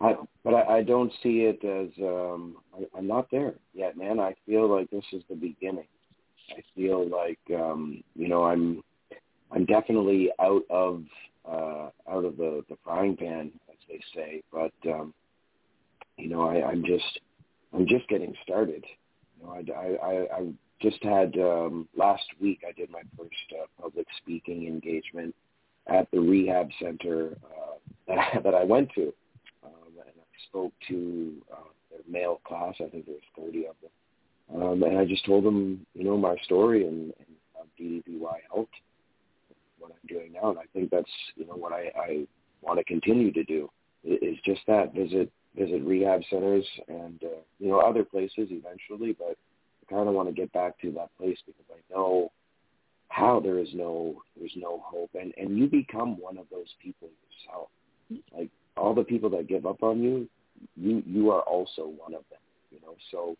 I, 0.00 0.14
but 0.44 0.54
I, 0.54 0.78
I 0.78 0.82
don't 0.82 1.12
see 1.22 1.42
it 1.42 1.64
as 1.64 1.90
um, 2.02 2.56
I, 2.74 2.98
I'm 2.98 3.06
not 3.06 3.30
there 3.30 3.54
yet, 3.72 3.96
man. 3.96 4.18
I 4.18 4.34
feel 4.46 4.68
like 4.68 4.90
this 4.90 5.04
is 5.12 5.22
the 5.28 5.36
beginning. 5.36 5.86
I 6.50 6.62
feel 6.74 7.08
like 7.08 7.38
um, 7.54 8.02
you 8.14 8.28
know 8.28 8.44
I'm 8.44 8.82
I'm 9.52 9.64
definitely 9.64 10.30
out 10.40 10.62
of 10.70 11.04
uh, 11.48 11.90
out 12.10 12.24
of 12.24 12.36
the 12.36 12.64
the 12.68 12.76
frying 12.84 13.16
pan, 13.16 13.52
as 13.70 13.76
they 13.88 14.00
say. 14.14 14.42
But 14.52 14.72
um, 14.90 15.14
you 16.16 16.28
know, 16.28 16.48
I, 16.48 16.66
I'm 16.66 16.84
just 16.84 17.20
I'm 17.72 17.86
just 17.86 18.08
getting 18.08 18.34
started. 18.42 18.84
You 19.38 19.46
know, 19.46 19.52
I, 19.52 19.72
I, 19.72 20.06
I, 20.06 20.36
I 20.36 20.46
just 20.82 21.02
had 21.02 21.36
um, 21.38 21.88
last 21.96 22.24
week. 22.40 22.62
I 22.68 22.72
did 22.72 22.90
my 22.90 23.02
first 23.16 23.30
uh, 23.52 23.66
public 23.80 24.06
speaking 24.18 24.66
engagement 24.66 25.34
at 25.86 26.10
the 26.12 26.20
rehab 26.20 26.68
center 26.80 27.36
uh, 27.44 27.74
that 28.08 28.18
I, 28.18 28.40
that 28.40 28.54
I 28.54 28.64
went 28.64 28.90
to, 28.94 29.12
um, 29.64 29.92
and 29.98 30.08
I 30.08 30.48
spoke 30.48 30.72
to 30.88 31.34
uh, 31.52 31.70
their 31.90 32.00
male 32.08 32.40
class. 32.44 32.74
I 32.80 32.88
think 32.88 33.06
there 33.06 33.14
was 33.14 33.46
30 33.52 33.66
of 33.66 33.76
them, 33.80 34.62
um, 34.62 34.82
and 34.82 34.98
I 34.98 35.04
just 35.04 35.24
told 35.24 35.44
them, 35.44 35.86
you 35.94 36.04
know, 36.04 36.16
my 36.16 36.36
story 36.44 36.86
and, 36.86 37.12
and 37.18 37.36
how 37.54 37.64
DDPY 37.80 38.36
helped 38.52 38.74
what 39.78 39.92
I'm 39.92 40.06
doing 40.08 40.32
now. 40.32 40.50
And 40.50 40.58
I 40.58 40.64
think 40.72 40.90
that's, 40.90 41.10
you 41.36 41.46
know, 41.46 41.54
what 41.54 41.72
I, 41.72 41.90
I 41.96 42.26
want 42.60 42.78
to 42.78 42.84
continue 42.84 43.32
to 43.32 43.44
do 43.44 43.68
is 44.04 44.36
just 44.44 44.60
that 44.66 44.94
visit 44.94 45.30
visit 45.56 45.82
rehab 45.84 46.22
centers 46.30 46.64
and 46.88 47.22
uh, 47.22 47.40
you 47.58 47.68
know 47.68 47.78
other 47.78 48.04
places 48.04 48.48
eventually, 48.50 49.14
but 49.18 49.36
I 49.82 49.92
kind 49.92 50.08
of 50.08 50.14
want 50.14 50.28
to 50.28 50.34
get 50.34 50.52
back 50.52 50.78
to 50.80 50.90
that 50.92 51.10
place 51.18 51.38
because 51.46 51.64
I 51.70 51.94
know 51.94 52.30
how 53.08 53.40
there 53.40 53.58
is 53.58 53.68
no 53.74 54.22
there's 54.38 54.56
no 54.56 54.82
hope. 54.84 55.10
And 55.18 55.32
and 55.36 55.58
you 55.58 55.66
become 55.66 56.18
one 56.20 56.38
of 56.38 56.46
those 56.50 56.74
people 56.82 57.08
yourself. 57.28 57.68
Like 58.36 58.50
all 58.76 58.94
the 58.94 59.04
people 59.04 59.30
that 59.30 59.48
give 59.48 59.66
up 59.66 59.82
on 59.82 60.02
you 60.02 60.28
you 60.76 61.02
you 61.06 61.30
are 61.30 61.42
also 61.42 61.82
one 61.82 62.14
of 62.14 62.22
them 62.30 62.40
you 62.72 62.78
know? 62.80 62.96
So 63.10 63.36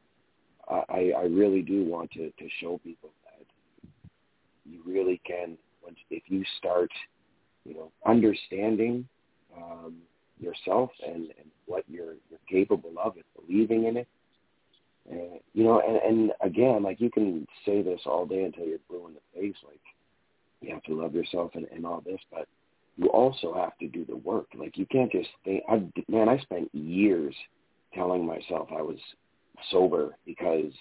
i 0.68 1.12
i 1.18 1.22
really 1.24 1.62
do 1.62 1.85
want 1.85 2.11
to 2.12 2.31
to 2.38 2.48
show 2.61 2.78
people 2.85 3.11
that 3.24 3.90
you 4.64 4.81
really 4.87 5.20
can 5.26 5.57
once 5.83 5.96
if 6.11 6.22
you 6.28 6.44
start 6.59 6.90
you 7.64 7.74
know 7.74 7.90
understanding 8.07 9.07
um 9.57 9.96
yourself 10.38 10.90
and 11.05 11.24
and 11.38 11.50
what 11.66 11.85
you're 11.88 12.14
you're 12.31 12.46
capable 12.48 12.92
of 13.02 13.14
and 13.16 13.24
believing 13.46 13.87
in 13.87 13.96
it 13.96 14.09
and, 15.10 15.40
you 15.52 15.64
know, 15.64 15.80
and, 15.80 15.96
and 15.96 16.32
again, 16.40 16.82
like 16.82 17.00
you 17.00 17.10
can 17.10 17.46
say 17.66 17.82
this 17.82 18.00
all 18.06 18.26
day 18.26 18.44
until 18.44 18.66
you're 18.66 18.78
blue 18.88 19.08
in 19.08 19.14
the 19.14 19.40
face, 19.40 19.56
like 19.66 19.80
you 20.60 20.72
have 20.72 20.82
to 20.84 21.00
love 21.00 21.14
yourself 21.14 21.52
and, 21.54 21.66
and 21.72 21.84
all 21.84 22.02
this, 22.04 22.20
but 22.30 22.46
you 22.96 23.08
also 23.08 23.54
have 23.54 23.76
to 23.78 23.88
do 23.88 24.04
the 24.04 24.16
work. 24.16 24.46
Like 24.54 24.76
you 24.76 24.86
can't 24.86 25.10
just 25.10 25.28
think. 25.44 25.64
I 25.68 25.82
man, 26.08 26.28
I 26.28 26.38
spent 26.38 26.74
years 26.74 27.34
telling 27.94 28.26
myself 28.26 28.68
I 28.70 28.82
was 28.82 28.98
sober 29.70 30.16
because 30.26 30.72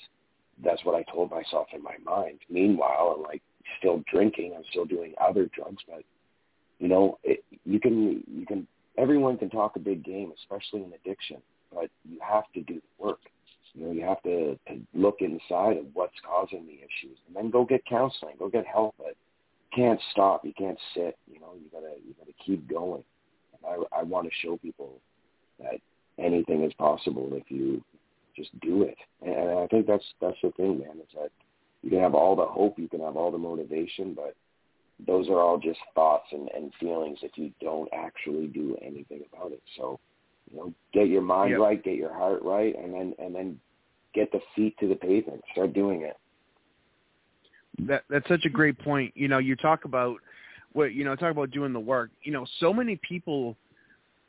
that's 0.63 0.83
what 0.85 0.95
I 0.95 1.03
told 1.11 1.31
myself 1.31 1.67
in 1.73 1.81
my 1.81 1.95
mind. 2.05 2.39
Meanwhile, 2.49 3.15
I'm 3.17 3.23
like 3.23 3.41
still 3.79 4.03
drinking. 4.11 4.53
I'm 4.55 4.63
still 4.69 4.85
doing 4.85 5.13
other 5.19 5.49
drugs, 5.55 5.81
but 5.87 6.03
you 6.79 6.87
know, 6.87 7.17
it, 7.23 7.43
you 7.65 7.79
can 7.79 8.23
you 8.27 8.45
can 8.45 8.67
everyone 8.97 9.37
can 9.37 9.49
talk 9.49 9.75
a 9.75 9.79
big 9.79 10.03
game, 10.03 10.31
especially 10.37 10.83
in 10.83 10.91
addiction, 10.93 11.37
but 11.73 11.89
you 12.09 12.19
have 12.21 12.43
to 12.53 12.61
do 12.61 12.75
the 12.75 13.03
work. 13.03 13.19
You 13.73 13.85
know, 13.85 13.91
you 13.91 14.01
have 14.01 14.21
to, 14.23 14.57
to 14.67 14.81
look 14.93 15.17
inside 15.21 15.77
of 15.77 15.85
what's 15.93 16.15
causing 16.25 16.65
the 16.65 16.73
issues, 16.73 17.17
and 17.27 17.35
then 17.35 17.49
go 17.49 17.65
get 17.65 17.85
counseling, 17.85 18.35
go 18.37 18.49
get 18.49 18.65
help. 18.65 18.95
But 18.97 19.15
you 19.15 19.75
can't 19.75 19.99
stop. 20.11 20.45
You 20.45 20.53
can't 20.57 20.79
sit. 20.93 21.17
You 21.31 21.39
know, 21.39 21.53
you 21.55 21.69
gotta 21.71 21.95
you 22.05 22.13
gotta 22.17 22.33
keep 22.45 22.69
going. 22.69 23.03
And 23.53 23.85
I 23.93 23.99
I 23.99 24.03
want 24.03 24.27
to 24.27 24.47
show 24.47 24.57
people 24.57 24.99
that 25.59 25.79
anything 26.17 26.63
is 26.63 26.73
possible 26.73 27.29
if 27.33 27.49
you 27.49 27.83
just 28.35 28.57
do 28.61 28.83
it. 28.83 28.97
And 29.21 29.59
I 29.59 29.67
think 29.67 29.87
that's 29.87 30.05
that's 30.19 30.37
the 30.43 30.51
thing, 30.51 30.79
man. 30.79 30.97
Is 30.99 31.13
that 31.15 31.31
you 31.81 31.89
can 31.89 31.99
have 31.99 32.15
all 32.15 32.35
the 32.35 32.45
hope, 32.45 32.77
you 32.77 32.87
can 32.87 33.01
have 33.01 33.17
all 33.17 33.31
the 33.31 33.37
motivation, 33.37 34.13
but 34.13 34.35
those 35.05 35.29
are 35.29 35.39
all 35.39 35.57
just 35.57 35.79
thoughts 35.95 36.27
and, 36.31 36.49
and 36.55 36.71
feelings 36.79 37.19
if 37.23 37.31
you 37.35 37.51
don't 37.59 37.89
actually 37.93 38.47
do 38.47 38.77
anything 38.81 39.21
about 39.33 39.51
it. 39.51 39.61
So 39.77 39.99
you 40.51 40.57
know, 40.57 40.73
get 40.93 41.07
your 41.07 41.21
mind 41.21 41.51
yep. 41.51 41.59
right, 41.59 41.83
get 41.83 41.95
your 41.95 42.13
heart 42.13 42.41
right, 42.43 42.75
and 42.77 42.93
then 42.93 43.13
and 43.19 43.33
then 43.33 43.59
get 44.13 44.31
the 44.31 44.39
feet 44.55 44.75
to 44.79 44.87
the 44.87 44.95
pavement. 44.95 45.41
Start 45.51 45.73
doing 45.73 46.01
it. 46.01 46.17
That 47.79 48.03
that's 48.09 48.27
such 48.27 48.45
a 48.45 48.49
great 48.49 48.77
point. 48.79 49.13
You 49.15 49.27
know, 49.27 49.37
you 49.37 49.55
talk 49.55 49.85
about 49.85 50.17
what 50.73 50.93
you 50.93 51.03
know, 51.03 51.15
talk 51.15 51.31
about 51.31 51.51
doing 51.51 51.73
the 51.73 51.79
work. 51.79 52.11
You 52.23 52.31
know, 52.31 52.45
so 52.59 52.73
many 52.73 52.99
people 53.07 53.55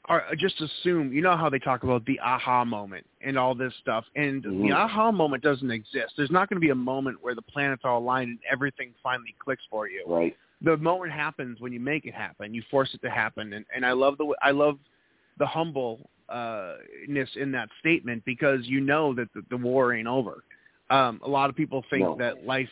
are 0.07 0.25
just 0.39 0.61
assume. 0.61 1.13
You 1.13 1.23
know 1.23 1.37
how 1.37 1.49
they 1.51 1.59
talk 1.59 1.83
about 1.83 2.05
the 2.07 2.19
aha 2.21 2.65
moment 2.65 3.07
and 3.21 3.39
all 3.39 3.55
this 3.55 3.73
stuff, 3.81 4.05
and 4.17 4.43
mm-hmm. 4.43 4.69
the 4.69 4.73
aha 4.73 5.11
moment 5.11 5.43
doesn't 5.43 5.71
exist. 5.71 6.15
There's 6.17 6.31
not 6.31 6.49
going 6.49 6.57
to 6.57 6.65
be 6.65 6.71
a 6.71 6.75
moment 6.75 7.19
where 7.21 7.35
the 7.35 7.43
planets 7.43 7.83
are 7.85 7.95
aligned 7.95 8.31
and 8.31 8.39
everything 8.51 8.93
finally 9.03 9.35
clicks 9.39 9.63
for 9.71 9.89
you. 9.89 10.05
Right. 10.07 10.37
The 10.65 10.77
moment 10.77 11.13
happens 11.13 11.61
when 11.61 11.73
you 11.73 11.81
make 11.81 12.05
it 12.05 12.15
happen. 12.15 12.55
You 12.55 12.63
force 12.71 12.91
it 12.95 13.03
to 13.03 13.11
happen, 13.11 13.53
and 13.53 13.65
and 13.75 13.85
I 13.85 13.93
love 13.93 14.19
the 14.19 14.33
I 14.41 14.53
love 14.53 14.79
the 15.39 15.47
humbleness 15.47 17.31
in 17.37 17.53
that 17.53 17.69
statement 17.81 18.25
because 18.25 18.61
you 18.65 18.81
know 18.81 19.15
that 19.15 19.29
the, 19.35 19.43
the 19.51 19.57
war 19.57 19.95
ain't 19.95 20.09
over. 20.09 20.45
Um, 20.91 21.21
a 21.25 21.29
lot 21.29 21.51
of 21.51 21.57
people 21.57 21.85
think 21.91 22.05
no. 22.05 22.17
that 22.19 22.45
life 22.45 22.69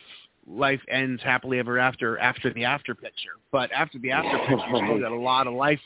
life 0.47 0.81
ends 0.89 1.21
happily 1.23 1.59
ever 1.59 1.77
after 1.77 2.17
after 2.19 2.53
the 2.53 2.65
after 2.65 2.93
picture, 2.95 3.37
but 3.51 3.71
after 3.71 3.99
the 3.99 4.11
after 4.11 4.37
picture, 4.47 4.67
you 4.67 4.85
still 4.85 4.99
got 4.99 5.11
a 5.11 5.15
lot 5.15 5.47
of 5.47 5.53
life 5.53 5.79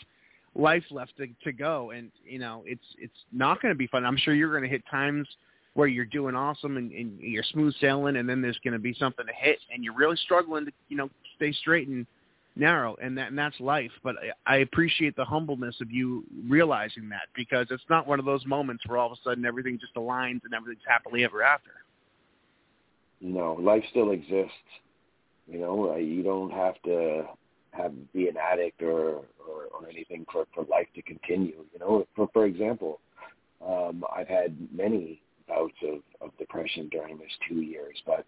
life 0.56 0.84
left 0.90 1.16
to, 1.18 1.28
to 1.44 1.52
go, 1.52 1.92
and 1.92 2.12
you 2.26 2.40
know 2.40 2.64
it's 2.66 2.86
it's 2.98 3.14
not 3.32 3.62
going 3.62 3.74
to 3.74 3.78
be 3.78 3.88
fun. 3.88 4.06
I'm 4.06 4.18
sure 4.18 4.34
you're 4.34 4.52
going 4.52 4.64
to 4.64 4.70
hit 4.70 4.84
times 4.90 5.28
where 5.74 5.88
you're 5.90 6.06
doing 6.06 6.36
awesome 6.36 6.78
and, 6.78 6.92
and 6.94 7.20
you're 7.20 7.44
smooth 7.52 7.76
sailing, 7.82 8.16
and 8.16 8.28
then 8.28 8.42
there's 8.42 8.60
going 8.64 8.74
to 8.74 8.80
be 8.80 8.96
something 8.98 9.26
to 9.26 9.34
hit, 9.34 9.60
and 9.74 9.84
you're 9.84 9.96
really 9.96 10.18
struggling 10.18 10.66
to 10.66 10.72
you 10.88 10.98
know 10.98 11.10
stay 11.36 11.52
straight 11.52 11.88
and 11.88 12.08
narrow, 12.56 12.96
and 13.02 13.18
that 13.18 13.30
and 13.30 13.38
that's 13.38 13.60
life. 13.60 13.92
But 14.04 14.16
I, 14.46 14.56
I 14.56 14.58
appreciate 14.58 15.16
the 15.16 15.26
humbleness 15.26 15.76
of 15.82 15.92
you 15.92 16.24
realizing 16.48 17.10
that 17.10 17.28
because 17.36 17.68
it's 17.70 17.84
not 17.90 18.08
one 18.08 18.20
of 18.20 18.26
those 18.26 18.46
moments 18.46 18.86
where 18.88 18.98
all 18.98 19.12
of 19.12 19.14
a 19.14 19.22
sudden 19.24 19.46
everything 19.46 19.80
just 19.80 19.96
aligns 19.96 20.42
and 20.44 20.54
everything's 20.56 20.86
happily 20.88 21.24
ever 21.24 21.44
after. 21.44 21.72
No, 23.22 23.54
life 23.54 23.84
still 23.90 24.12
exists. 24.12 24.54
You 25.48 25.60
know, 25.60 25.96
you 25.96 26.24
don't 26.24 26.52
have 26.52 26.82
to 26.84 27.26
have 27.72 27.94
be 28.14 28.28
an 28.28 28.36
addict 28.38 28.82
or 28.82 29.22
or, 29.48 29.66
or 29.74 29.90
anything 29.90 30.26
for 30.32 30.46
for 30.54 30.66
life 30.66 30.88
to 30.96 31.02
continue. 31.02 31.64
You 31.74 31.80
know, 31.80 32.08
for 32.16 32.30
for 32.34 32.46
example, 32.46 33.00
um, 33.66 34.04
I've 34.16 34.28
had 34.28 34.56
many 34.74 35.22
bouts 35.48 35.74
of, 35.84 36.02
of 36.22 36.38
depression 36.38 36.90
during 36.90 37.18
this 37.18 37.32
two 37.48 37.62
years, 37.62 38.02
but 38.06 38.26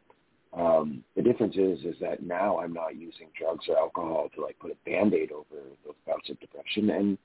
um, 0.58 1.04
the 1.15 1.22
difference 1.22 1.56
is 1.56 1.80
is 1.86 1.96
that 2.02 2.24
now 2.24 2.60
I'm 2.60 2.74
not 2.74 2.96
using 2.96 3.28
drugs 3.38 3.65
or 3.70 3.78
alcohol 3.78 4.30
to 4.36 4.41
like 4.41 4.58
put 4.60 4.72
a 4.72 4.89
band-aid 4.89 5.32
over 5.32 5.62
those 5.86 5.96
bouts 6.06 6.30
of 6.30 6.39
depression, 6.39 6.89
and 6.89 7.17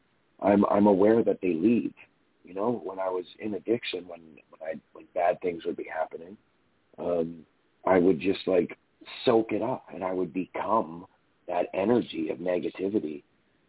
I'm 0.43 0.65
I'm 0.67 0.87
aware 0.87 1.23
that 1.23 1.39
they 1.41 1.55
leave. 1.55 1.95
You 2.45 2.55
know, 2.55 2.83
when 2.85 2.99
I 2.99 3.09
was 3.09 3.25
in 3.39 3.55
addiction, 3.55 4.07
when 4.07 4.21
when 4.51 4.61
I 4.63 4.75
when 4.93 5.07
bad 5.15 5.41
things 5.41 5.65
would 5.65 5.77
be 5.77 5.87
happening, 5.91 6.37
um, 6.99 7.47
I 7.87 7.99
would 7.99 8.21
just 8.21 8.47
like 8.47 8.77
soak 9.25 9.53
it 9.53 9.63
up, 9.63 9.87
and 9.95 10.05
I 10.05 10.13
would 10.13 10.35
become 10.35 11.07
that 11.49 11.67
energy 11.73 12.29
of 12.29 12.39
negativity. 12.39 13.23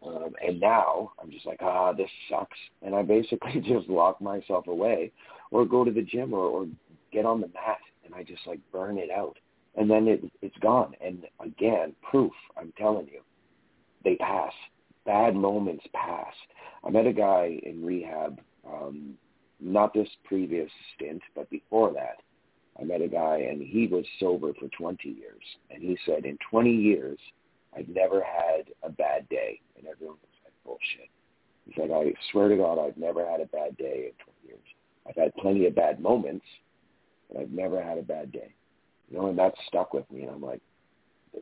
Um, 0.06 0.34
and 0.46 0.60
now 0.60 1.12
I'm 1.22 1.30
just 1.30 1.46
like, 1.46 1.60
ah, 1.62 1.94
this 1.94 2.10
sucks, 2.28 2.58
and 2.82 2.94
I 2.94 3.00
basically 3.00 3.60
just 3.66 3.88
lock 3.88 4.20
myself 4.20 4.66
away, 4.66 5.10
or 5.50 5.64
go 5.64 5.84
to 5.84 5.90
the 5.90 6.02
gym, 6.02 6.34
or, 6.34 6.44
or 6.44 6.66
get 7.10 7.24
on 7.24 7.40
the 7.40 7.48
mat, 7.48 7.78
and 8.04 8.14
I 8.14 8.22
just 8.22 8.46
like 8.46 8.60
burn 8.70 8.98
it 8.98 9.10
out 9.10 9.38
and 9.76 9.90
then 9.90 10.08
it, 10.08 10.22
it's 10.42 10.56
gone. 10.58 10.94
And 11.00 11.24
again, 11.40 11.94
proof, 12.08 12.32
I'm 12.56 12.72
telling 12.78 13.06
you, 13.06 13.20
they 14.04 14.16
pass. 14.16 14.52
Bad 15.04 15.34
moments 15.34 15.84
pass. 15.92 16.32
I 16.84 16.90
met 16.90 17.06
a 17.06 17.12
guy 17.12 17.58
in 17.62 17.84
rehab, 17.84 18.40
um, 18.66 19.14
not 19.60 19.92
this 19.94 20.08
previous 20.24 20.70
stint, 20.94 21.22
but 21.34 21.48
before 21.50 21.92
that. 21.92 22.18
I 22.80 22.84
met 22.84 23.02
a 23.02 23.08
guy 23.08 23.46
and 23.48 23.62
he 23.62 23.86
was 23.86 24.04
sober 24.18 24.52
for 24.54 24.68
20 24.68 25.08
years. 25.08 25.42
And 25.70 25.82
he 25.82 25.96
said, 26.04 26.24
in 26.24 26.38
20 26.50 26.70
years, 26.70 27.18
I've 27.76 27.88
never 27.88 28.22
had 28.22 28.66
a 28.82 28.90
bad 28.90 29.28
day. 29.28 29.60
And 29.76 29.86
everyone 29.86 30.16
was 30.22 30.30
like, 30.44 30.52
bullshit. 30.64 31.10
He 31.66 31.74
said, 31.76 31.90
I 31.90 32.12
swear 32.30 32.48
to 32.48 32.56
God, 32.56 32.78
I've 32.78 32.96
never 32.96 33.28
had 33.28 33.40
a 33.40 33.46
bad 33.46 33.76
day 33.76 34.10
in 34.10 34.24
20 34.24 34.46
years. 34.46 34.64
I've 35.08 35.16
had 35.16 35.34
plenty 35.36 35.66
of 35.66 35.74
bad 35.74 36.00
moments, 36.00 36.44
but 37.28 37.40
I've 37.40 37.50
never 37.50 37.82
had 37.82 37.98
a 37.98 38.02
bad 38.02 38.32
day. 38.32 38.54
You 39.10 39.18
know, 39.18 39.26
and 39.28 39.38
that 39.38 39.54
stuck 39.68 39.92
with 39.92 40.10
me. 40.10 40.22
And 40.22 40.30
I'm 40.30 40.42
like, 40.42 40.60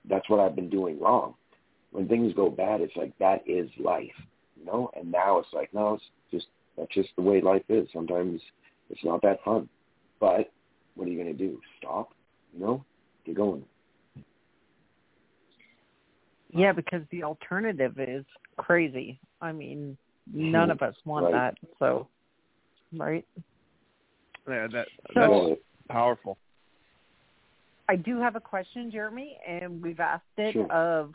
that's 0.09 0.29
what 0.29 0.41
I've 0.41 0.57
been 0.57 0.71
doing 0.71 0.99
wrong. 1.01 1.35
When 1.91 2.09
things 2.09 2.33
go 2.35 2.49
bad, 2.51 2.81
it's 2.81 2.97
like 2.97 3.17
that 3.19 3.43
is 3.47 3.71
life, 3.79 4.11
you 4.59 4.65
know. 4.65 4.91
And 4.97 5.13
now 5.13 5.39
it's 5.39 5.53
like, 5.53 5.73
no, 5.75 5.95
it's 5.95 6.05
just 6.31 6.47
that's 6.77 6.93
just 6.95 7.11
the 7.17 7.23
way 7.23 7.41
life 7.41 7.65
is. 7.69 7.89
Sometimes 7.93 8.41
it's 8.91 9.05
not 9.05 9.23
that 9.23 9.45
fun, 9.45 9.69
but 10.21 10.51
what 10.95 11.07
are 11.07 11.11
you 11.11 11.23
going 11.23 11.37
to 11.37 11.39
do? 11.39 11.61
Stop? 11.79 12.13
You 12.55 12.61
know, 12.61 12.85
get 13.25 13.37
going. 13.37 13.65
Yeah, 16.55 16.73
because 16.73 17.03
the 17.11 17.23
alternative 17.23 17.95
is 17.99 18.25
crazy. 18.59 19.19
I 19.41 19.53
mean, 19.53 19.97
none 20.33 20.71
of 20.71 20.83
us 20.83 20.95
want 21.05 21.33
right. 21.33 21.33
that. 21.33 21.69
So, 21.79 22.09
right? 22.97 23.27
Yeah, 24.49 24.67
that 24.73 24.89
So- 25.15 25.49
that's 25.51 25.61
powerful. 25.89 26.39
I 27.93 27.97
do 27.97 28.19
have 28.19 28.37
a 28.37 28.41
question, 28.41 28.91
Jeremy, 28.91 29.37
and 29.47 29.83
we've 29.83 30.01
asked 30.01 30.25
it 30.39 30.55
Sure. 30.55 30.73
of 30.73 31.15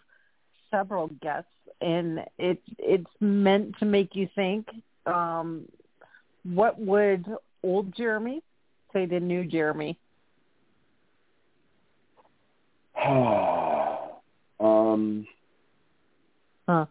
several 0.69 1.07
guests, 1.23 1.49
and 1.82 2.23
it 2.38 2.61
it's 2.78 3.09
meant 3.19 3.75
to 3.80 3.86
make 3.86 4.15
you 4.15 4.28
think. 4.36 4.67
Um, 5.07 5.67
what 6.43 6.80
would 6.80 7.25
old 7.63 7.95
Jeremy 7.95 8.43
say 8.93 9.07
to 9.07 9.19
new 9.19 9.43
Jeremy? 9.43 9.97
um, 13.03 15.25
Huh. 16.69 16.86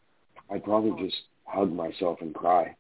I'd 0.51 0.65
probably 0.65 1.09
just 1.09 1.23
hug 1.45 1.73
myself 1.73 2.21
and 2.23 2.35
cry. 2.35 2.75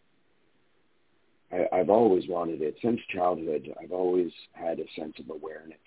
I, 1.53 1.69
I've 1.73 1.91
always 1.91 2.27
wanted 2.27 2.63
it 2.63 2.77
since 2.83 3.01
childhood. 3.15 3.73
I've 3.81 3.93
always 3.93 4.33
had 4.55 4.81
a 4.81 4.89
sense 4.99 5.15
of 5.21 5.31
awareness, 5.31 5.79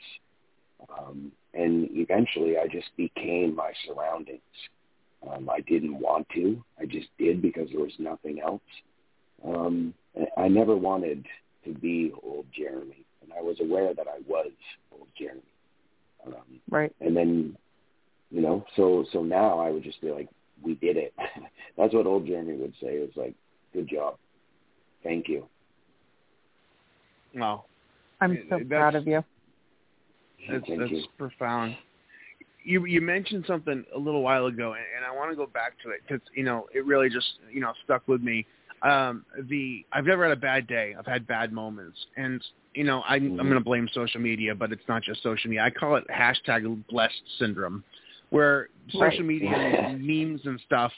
um, 0.98 1.32
and 1.54 1.88
eventually 1.92 2.58
I 2.58 2.68
just 2.68 2.96
became 2.96 3.56
my 3.56 3.72
surroundings. 3.86 4.42
Um, 5.28 5.50
I 5.50 5.60
didn't 5.62 6.00
want 6.00 6.28
to. 6.36 6.64
I 6.80 6.86
just 6.86 7.08
did 7.18 7.42
because 7.42 7.70
there 7.72 7.82
was 7.82 7.94
nothing 8.00 8.40
else. 8.40 8.62
Um, 9.46 9.94
I 10.38 10.48
never 10.48 10.76
wanted 10.76 11.26
to 11.66 11.74
be 11.74 12.14
old 12.24 12.46
Jeremy, 12.56 13.06
and 13.22 13.32
I 13.38 13.42
was 13.42 13.58
aware 13.60 13.94
that 13.94 14.08
I 14.08 14.20
was 14.28 14.52
old 14.92 15.08
Jeremy. 15.18 15.42
Um, 16.26 16.62
right. 16.70 16.94
And 17.02 17.16
then, 17.16 17.58
you 18.32 18.42
know, 18.42 18.66
so 18.76 19.06
so 19.12 19.24
now 19.24 19.60
I 19.60 19.72
would 19.72 19.84
just 19.84 20.02
be 20.02 20.12
like, 20.12 20.30
"We 20.62 20.76
did 20.76 20.98
it." 20.98 21.14
That's 21.78 21.94
what 21.94 22.06
old 22.06 22.26
Jeremy 22.26 22.56
would 22.58 22.74
say. 22.82 22.96
It 22.96 23.14
was 23.16 23.24
like, 23.26 23.36
"Good 23.74 23.90
job, 23.90 24.18
thank 25.04 25.28
you." 25.28 25.48
Wow. 27.36 27.66
I'm 28.22 28.38
so 28.50 28.58
that's, 28.58 28.68
proud 28.68 28.96
of 28.96 29.08
you. 29.08 29.24
That's, 30.50 30.66
that's 30.68 30.92
you. 30.92 31.04
profound. 31.18 31.76
You 32.64 32.86
you 32.86 33.02
mentioned 33.02 33.46
something 33.48 33.86
a 33.96 34.00
little 34.00 34.22
while 34.22 34.48
ago, 34.48 34.74
and, 34.74 34.84
and 34.96 35.06
I 35.06 35.16
want 35.16 35.32
to 35.32 35.36
go 35.36 35.46
back 35.48 35.74
to 35.84 35.90
it 35.90 36.02
because 36.08 36.22
you 36.36 36.44
know 36.44 36.68
it 36.74 36.86
really 36.86 37.10
just 37.10 37.28
you 37.52 37.62
know 37.62 37.74
stuck 37.84 38.08
with 38.08 38.22
me. 38.22 38.46
Um, 38.82 39.26
the 39.50 39.86
I've 39.92 40.06
never 40.06 40.24
had 40.24 40.38
a 40.38 40.40
bad 40.40 40.68
day. 40.68 40.96
I've 40.98 41.06
had 41.06 41.26
bad 41.28 41.52
moments, 41.52 41.98
and 42.18 42.44
you 42.74 42.84
know 42.84 43.04
I, 43.08 43.20
mm-hmm. 43.20 43.40
I'm 43.40 43.48
going 43.48 43.60
to 43.60 43.64
blame 43.64 43.90
social 43.94 44.22
media, 44.22 44.56
but 44.56 44.72
it's 44.72 44.84
not 44.88 45.04
just 45.04 45.24
social 45.24 45.50
media. 45.50 45.64
I 45.64 45.70
call 45.70 45.96
it 45.96 46.06
hashtag 46.10 46.84
blessed 46.90 47.22
syndrome, 47.38 47.84
where 48.30 48.68
right. 48.94 49.12
social 49.12 49.26
media 49.26 49.52
and 49.52 50.02
memes 50.06 50.42
and 50.46 50.60
stuff 50.66 50.92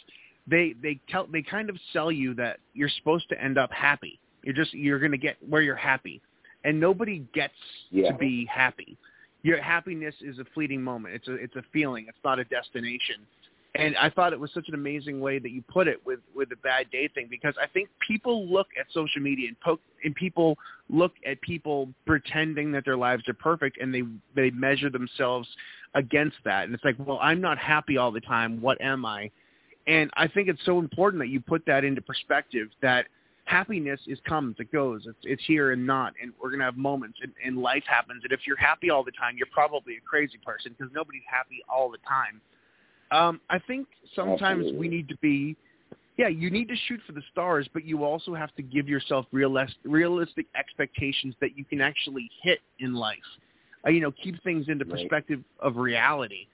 they 0.48 0.74
they 0.82 1.00
tell 1.10 1.28
they 1.28 1.42
kind 1.42 1.70
of 1.70 1.78
sell 1.94 2.12
you 2.12 2.34
that 2.36 2.60
you're 2.74 2.90
supposed 2.98 3.30
to 3.30 3.42
end 3.42 3.58
up 3.58 3.72
happy. 3.72 4.20
You're 4.44 4.56
just 4.56 4.74
you're 4.74 5.00
going 5.00 5.12
to 5.12 5.18
get 5.18 5.38
where 5.48 5.62
you're 5.62 5.76
happy 5.76 6.22
and 6.64 6.80
nobody 6.80 7.26
gets 7.34 7.54
yeah. 7.90 8.12
to 8.12 8.18
be 8.18 8.46
happy. 8.46 8.98
Your 9.44 9.62
happiness 9.62 10.16
is 10.22 10.40
a 10.40 10.46
fleeting 10.54 10.82
moment. 10.82 11.16
It's 11.16 11.28
a 11.28 11.34
it's 11.36 11.56
a 11.56 11.64
feeling. 11.74 12.06
It's 12.08 12.18
not 12.24 12.40
a 12.40 12.44
destination. 12.46 13.26
And 13.74 13.96
I 13.96 14.10
thought 14.10 14.34
it 14.34 14.40
was 14.40 14.52
such 14.54 14.68
an 14.68 14.74
amazing 14.74 15.22
way 15.22 15.40
that 15.40 15.52
you 15.52 15.64
put 15.68 15.88
it 15.88 16.06
with 16.06 16.20
with 16.36 16.50
the 16.50 16.58
bad 16.58 16.92
day 16.92 17.08
thing 17.08 17.28
because 17.30 17.56
I 17.62 17.68
think 17.68 17.90
people 18.06 18.46
look 18.48 18.68
at 18.78 18.86
social 18.94 19.22
media 19.22 19.48
and 19.48 19.60
poke 19.62 19.80
and 20.04 20.14
people 20.14 20.58
look 20.90 21.14
at 21.26 21.40
people 21.42 21.90
pretending 22.06 22.72
that 22.74 22.84
their 22.84 22.98
lives 22.98 23.28
are 23.30 23.34
perfect 23.34 23.78
and 23.82 23.94
they 23.94 24.04
they 24.36 24.50
measure 24.52 24.90
themselves 24.90 25.48
against 25.96 26.38
that 26.44 26.66
and 26.66 26.74
it's 26.74 26.84
like 26.84 26.96
well 27.00 27.20
I'm 27.22 27.40
not 27.40 27.58
happy 27.58 27.98
all 27.98 28.12
the 28.12 28.22
time 28.22 28.62
what 28.62 28.80
am 28.82 29.06
I 29.06 29.32
and 29.88 30.10
I 30.16 30.28
think 30.28 30.50
it's 30.50 30.64
so 30.66 30.80
important 30.80 31.22
that 31.22 31.30
you 31.30 31.40
put 31.40 31.66
that 31.66 31.86
into 31.86 32.02
perspective 32.02 32.68
that 32.82 33.08
happiness 33.52 34.00
is 34.08 34.18
comes, 34.28 34.56
it 34.60 34.72
goes. 34.72 35.02
It's 35.06 35.18
it's 35.24 35.44
here 35.46 35.72
and 35.72 35.86
not, 35.86 36.14
and 36.22 36.32
we're 36.42 36.52
gonna 36.52 36.64
have 36.64 36.78
moments, 36.78 37.20
and, 37.22 37.34
and 37.46 37.58
life 37.58 37.84
happens. 37.86 38.22
And 38.24 38.32
if 38.32 38.42
you're 38.48 38.58
happy 38.58 38.90
all 38.90 39.04
the 39.04 39.12
time, 39.12 39.36
you're 39.38 39.48
probably 39.52 39.98
a 39.98 40.02
crazy 40.02 40.40
person 40.44 40.74
because 40.78 40.92
nobody's 40.94 41.28
happy 41.30 41.62
all 41.70 41.92
the 41.92 41.98
time. 42.08 42.42
Um, 43.12 43.42
I 43.50 43.60
think 43.60 43.88
sometimes 44.16 44.62
Absolutely. 44.62 44.80
we 44.80 44.88
need 44.88 45.10
to 45.10 45.18
be, 45.18 45.58
yeah, 46.18 46.30
you 46.30 46.50
need 46.50 46.70
to 46.70 46.76
shoot 46.88 47.02
for 47.06 47.12
the 47.12 47.22
stars, 47.30 47.68
but 47.74 47.84
you 47.84 48.06
also 48.06 48.34
have 48.34 48.56
to 48.56 48.62
give 48.62 48.88
yourself 48.88 49.26
realist, 49.34 49.76
realistic 49.84 50.46
expectations 50.58 51.36
that 51.42 51.58
you 51.58 51.66
can 51.66 51.82
actually 51.82 52.32
hit 52.42 52.60
in 52.80 52.94
life. 52.94 53.18
Uh, 53.86 53.90
you 53.90 54.00
know, 54.00 54.14
keep 54.24 54.42
things 54.44 54.68
into 54.70 54.86
right. 54.86 54.94
perspective 54.94 55.42
of 55.60 55.76
reality. 55.76 56.48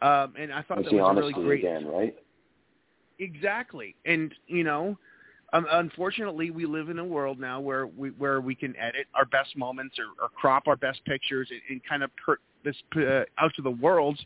Um, 0.00 0.34
and 0.38 0.52
I 0.52 0.62
thought 0.62 0.76
That's 0.76 0.90
that 0.90 0.94
was 0.94 1.16
a 1.16 1.20
really 1.20 1.32
great. 1.32 1.64
Again, 1.64 1.86
right? 1.86 2.14
Exactly, 3.18 3.96
and 4.06 4.32
you 4.46 4.62
know, 4.64 4.96
um, 5.52 5.66
unfortunately, 5.70 6.50
we 6.50 6.66
live 6.66 6.88
in 6.90 6.98
a 6.98 7.04
world 7.04 7.40
now 7.40 7.60
where 7.60 7.86
we 7.86 8.10
where 8.10 8.40
we 8.40 8.54
can 8.54 8.74
edit 8.76 9.06
our 9.14 9.24
best 9.24 9.56
moments 9.56 9.96
or, 9.98 10.22
or 10.22 10.28
crop 10.28 10.68
our 10.68 10.76
best 10.76 11.04
pictures 11.04 11.48
and, 11.50 11.60
and 11.68 11.80
kind 11.88 12.02
of 12.02 12.10
put 12.24 12.38
this 12.64 12.76
uh, 12.96 13.24
out 13.38 13.52
to 13.56 13.62
the 13.62 13.70
world 13.70 14.18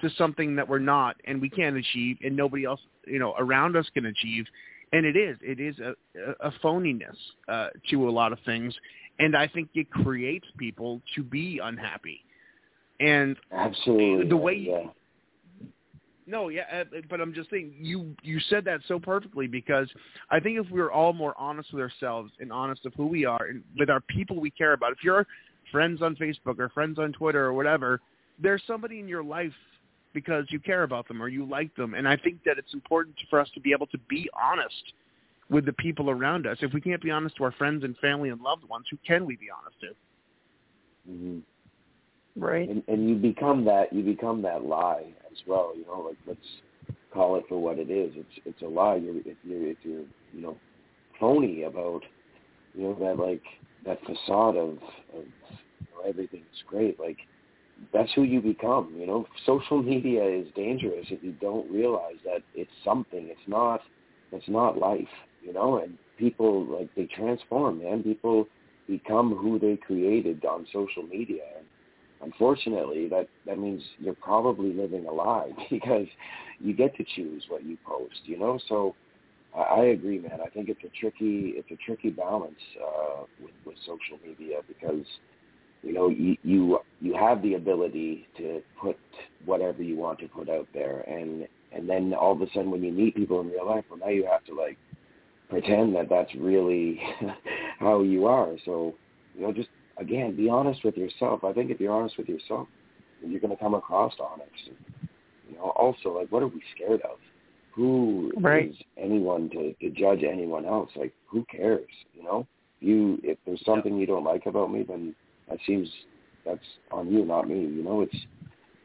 to 0.00 0.10
something 0.18 0.56
that 0.56 0.68
we're 0.68 0.78
not 0.78 1.16
and 1.24 1.40
we 1.40 1.48
can't 1.48 1.76
achieve 1.76 2.18
and 2.22 2.36
nobody 2.36 2.64
else 2.64 2.80
you 3.06 3.18
know 3.18 3.34
around 3.38 3.76
us 3.76 3.86
can 3.94 4.06
achieve. 4.06 4.44
And 4.92 5.04
it 5.06 5.16
is 5.16 5.36
it 5.40 5.60
is 5.60 5.76
a, 5.78 5.94
a 6.40 6.52
phoniness 6.62 7.16
uh, 7.48 7.68
to 7.90 8.08
a 8.08 8.10
lot 8.10 8.32
of 8.32 8.38
things. 8.44 8.74
And 9.18 9.34
i 9.36 9.48
think 9.48 9.70
it 9.74 9.90
creates 9.90 10.46
people 10.58 11.00
to 11.14 11.22
be 11.22 11.60
unhappy. 11.62 12.20
And 12.98 13.36
absolutely 13.52 14.28
the 14.28 14.36
way 14.36 14.54
yeah. 14.54 14.88
No, 16.28 16.48
yeah, 16.48 16.62
uh, 16.72 16.84
but 17.08 17.20
I'm 17.20 17.32
just 17.32 17.50
saying 17.50 17.74
you 17.78 18.14
you 18.22 18.40
said 18.50 18.64
that 18.64 18.80
so 18.88 18.98
perfectly 18.98 19.46
because 19.46 19.88
I 20.28 20.40
think 20.40 20.58
if 20.58 20.68
we 20.70 20.80
were 20.80 20.90
all 20.90 21.12
more 21.12 21.34
honest 21.38 21.72
with 21.72 21.80
ourselves 21.80 22.32
and 22.40 22.52
honest 22.52 22.84
of 22.84 22.92
who 22.94 23.06
we 23.06 23.24
are 23.24 23.46
and 23.46 23.62
with 23.78 23.90
our 23.90 24.00
people 24.00 24.40
we 24.40 24.50
care 24.50 24.72
about, 24.72 24.90
if 24.90 24.98
you're 25.04 25.26
friends 25.70 26.02
on 26.02 26.16
Facebook 26.16 26.58
or 26.58 26.68
friends 26.70 26.98
on 26.98 27.12
Twitter 27.12 27.44
or 27.44 27.52
whatever, 27.52 28.00
there's 28.42 28.62
somebody 28.66 28.98
in 28.98 29.06
your 29.06 29.22
life 29.22 29.52
because 30.14 30.46
you 30.48 30.58
care 30.58 30.82
about 30.82 31.06
them 31.06 31.22
or 31.22 31.28
you 31.28 31.44
like 31.44 31.74
them, 31.76 31.94
and 31.94 32.08
I 32.08 32.16
think 32.16 32.42
that 32.44 32.58
it's 32.58 32.74
important 32.74 33.14
for 33.30 33.38
us 33.38 33.48
to 33.54 33.60
be 33.60 33.72
able 33.72 33.86
to 33.88 33.98
be 34.08 34.28
honest 34.34 34.92
with 35.48 35.64
the 35.64 35.74
people 35.74 36.10
around 36.10 36.46
us. 36.46 36.58
If 36.60 36.72
we 36.72 36.80
can't 36.80 37.02
be 37.02 37.12
honest 37.12 37.36
to 37.36 37.44
our 37.44 37.52
friends 37.52 37.84
and 37.84 37.96
family 37.98 38.30
and 38.30 38.40
loved 38.40 38.68
ones, 38.68 38.86
who 38.90 38.98
can 39.06 39.26
we 39.26 39.36
be 39.36 39.46
honest 39.56 39.80
to? 39.80 41.10
Mm-hmm. 41.12 42.44
Right. 42.44 42.68
And, 42.68 42.82
and 42.88 43.08
you 43.08 43.14
become 43.14 43.64
that 43.66 43.92
you 43.92 44.02
become 44.02 44.42
that 44.42 44.64
lie 44.64 45.04
as 45.36 45.46
well. 45.46 45.72
You 45.76 45.86
know, 45.86 46.00
like 46.00 46.18
let's 46.26 46.94
call 47.12 47.36
it 47.36 47.44
for 47.48 47.60
what 47.60 47.78
it 47.78 47.90
is. 47.90 48.12
It's 48.16 48.40
it's 48.44 48.62
a 48.62 48.66
lie. 48.66 48.96
You're, 48.96 49.18
if 49.18 49.36
you're 49.42 49.66
if 49.68 49.78
you're 49.82 50.04
you 50.32 50.42
know 50.42 50.56
phony 51.18 51.62
about 51.62 52.02
you 52.74 52.84
know 52.84 52.96
that 53.00 53.22
like 53.22 53.42
that 53.84 54.00
facade 54.00 54.56
of, 54.56 54.70
of 55.14 55.24
you 55.24 55.86
know, 55.94 56.08
everything's 56.08 56.44
great. 56.66 56.98
Like 56.98 57.18
that's 57.92 58.10
who 58.14 58.22
you 58.22 58.40
become. 58.40 58.94
You 58.96 59.06
know, 59.06 59.26
social 59.44 59.82
media 59.82 60.24
is 60.24 60.46
dangerous 60.54 61.06
if 61.10 61.22
you 61.22 61.32
don't 61.40 61.70
realize 61.70 62.16
that 62.24 62.42
it's 62.54 62.70
something. 62.84 63.28
It's 63.30 63.48
not. 63.48 63.80
It's 64.32 64.48
not 64.48 64.78
life. 64.78 65.08
You 65.42 65.52
know, 65.52 65.78
and 65.78 65.96
people 66.18 66.64
like 66.66 66.88
they 66.96 67.06
transform. 67.06 67.82
Man, 67.82 68.02
people 68.02 68.46
become 68.88 69.34
who 69.34 69.58
they 69.58 69.76
created 69.76 70.44
on 70.44 70.66
social 70.72 71.02
media. 71.02 71.42
And 71.56 71.65
unfortunately, 72.26 73.08
that 73.08 73.28
that 73.46 73.58
means 73.58 73.82
you're 73.98 74.14
probably 74.14 74.72
living 74.72 75.06
a 75.06 75.12
lie 75.12 75.50
because 75.70 76.06
you 76.60 76.74
get 76.74 76.94
to 76.96 77.04
choose 77.14 77.44
what 77.48 77.64
you 77.64 77.78
post. 77.86 78.20
You 78.24 78.38
know, 78.38 78.58
so 78.68 78.94
I, 79.56 79.60
I 79.60 79.84
agree, 79.86 80.18
man. 80.18 80.40
I 80.44 80.50
think 80.50 80.68
it's 80.68 80.84
a 80.84 80.90
tricky 81.00 81.54
it's 81.56 81.70
a 81.70 81.76
tricky 81.86 82.10
balance 82.10 82.54
uh, 82.82 83.22
with, 83.40 83.52
with 83.64 83.76
social 83.80 84.18
media 84.26 84.56
because 84.66 85.06
you 85.82 85.92
know 85.92 86.08
you 86.08 86.36
you 86.42 86.78
you 87.00 87.14
have 87.14 87.42
the 87.42 87.54
ability 87.54 88.26
to 88.38 88.60
put 88.80 88.98
whatever 89.44 89.82
you 89.82 89.96
want 89.96 90.18
to 90.18 90.28
put 90.28 90.48
out 90.50 90.66
there, 90.74 91.00
and 91.00 91.46
and 91.72 91.88
then 91.88 92.12
all 92.12 92.32
of 92.32 92.42
a 92.42 92.46
sudden 92.52 92.70
when 92.70 92.82
you 92.82 92.92
meet 92.92 93.14
people 93.14 93.40
in 93.40 93.48
real 93.48 93.66
life, 93.66 93.84
well, 93.88 94.00
now 94.00 94.08
you 94.08 94.26
have 94.30 94.44
to 94.46 94.54
like 94.54 94.76
pretend 95.48 95.94
that 95.94 96.08
that's 96.10 96.34
really 96.34 97.00
how 97.78 98.02
you 98.02 98.26
are. 98.26 98.56
So 98.64 98.94
you 99.36 99.42
know, 99.42 99.52
just 99.52 99.68
again, 99.98 100.36
be 100.36 100.48
honest 100.48 100.84
with 100.84 100.96
yourself. 100.96 101.44
I 101.44 101.52
think 101.52 101.70
if 101.70 101.80
you're 101.80 101.92
honest 101.92 102.18
with 102.18 102.28
yourself, 102.28 102.68
you're 103.24 103.40
going 103.40 103.56
to 103.56 103.62
come 103.62 103.74
across 103.74 104.12
honest. 104.20 104.70
You 105.48 105.56
know, 105.56 105.70
also, 105.70 106.10
like, 106.10 106.30
what 106.30 106.42
are 106.42 106.48
we 106.48 106.62
scared 106.74 107.00
of? 107.02 107.18
Who 107.74 108.32
right. 108.38 108.70
is 108.70 108.76
anyone 108.96 109.50
to, 109.50 109.74
to 109.74 109.90
judge 109.90 110.22
anyone 110.24 110.64
else? 110.64 110.90
Like, 110.96 111.12
who 111.26 111.44
cares? 111.50 111.88
You 112.14 112.22
know, 112.22 112.46
you 112.80 113.20
if 113.22 113.38
there's 113.44 113.62
something 113.64 113.96
you 113.96 114.06
don't 114.06 114.24
like 114.24 114.46
about 114.46 114.72
me, 114.72 114.82
then 114.82 115.14
that 115.48 115.58
seems 115.66 115.88
that's 116.44 116.64
on 116.90 117.12
you, 117.12 117.24
not 117.24 117.48
me. 117.48 117.60
You 117.60 117.82
know, 117.82 118.00
it's 118.00 118.16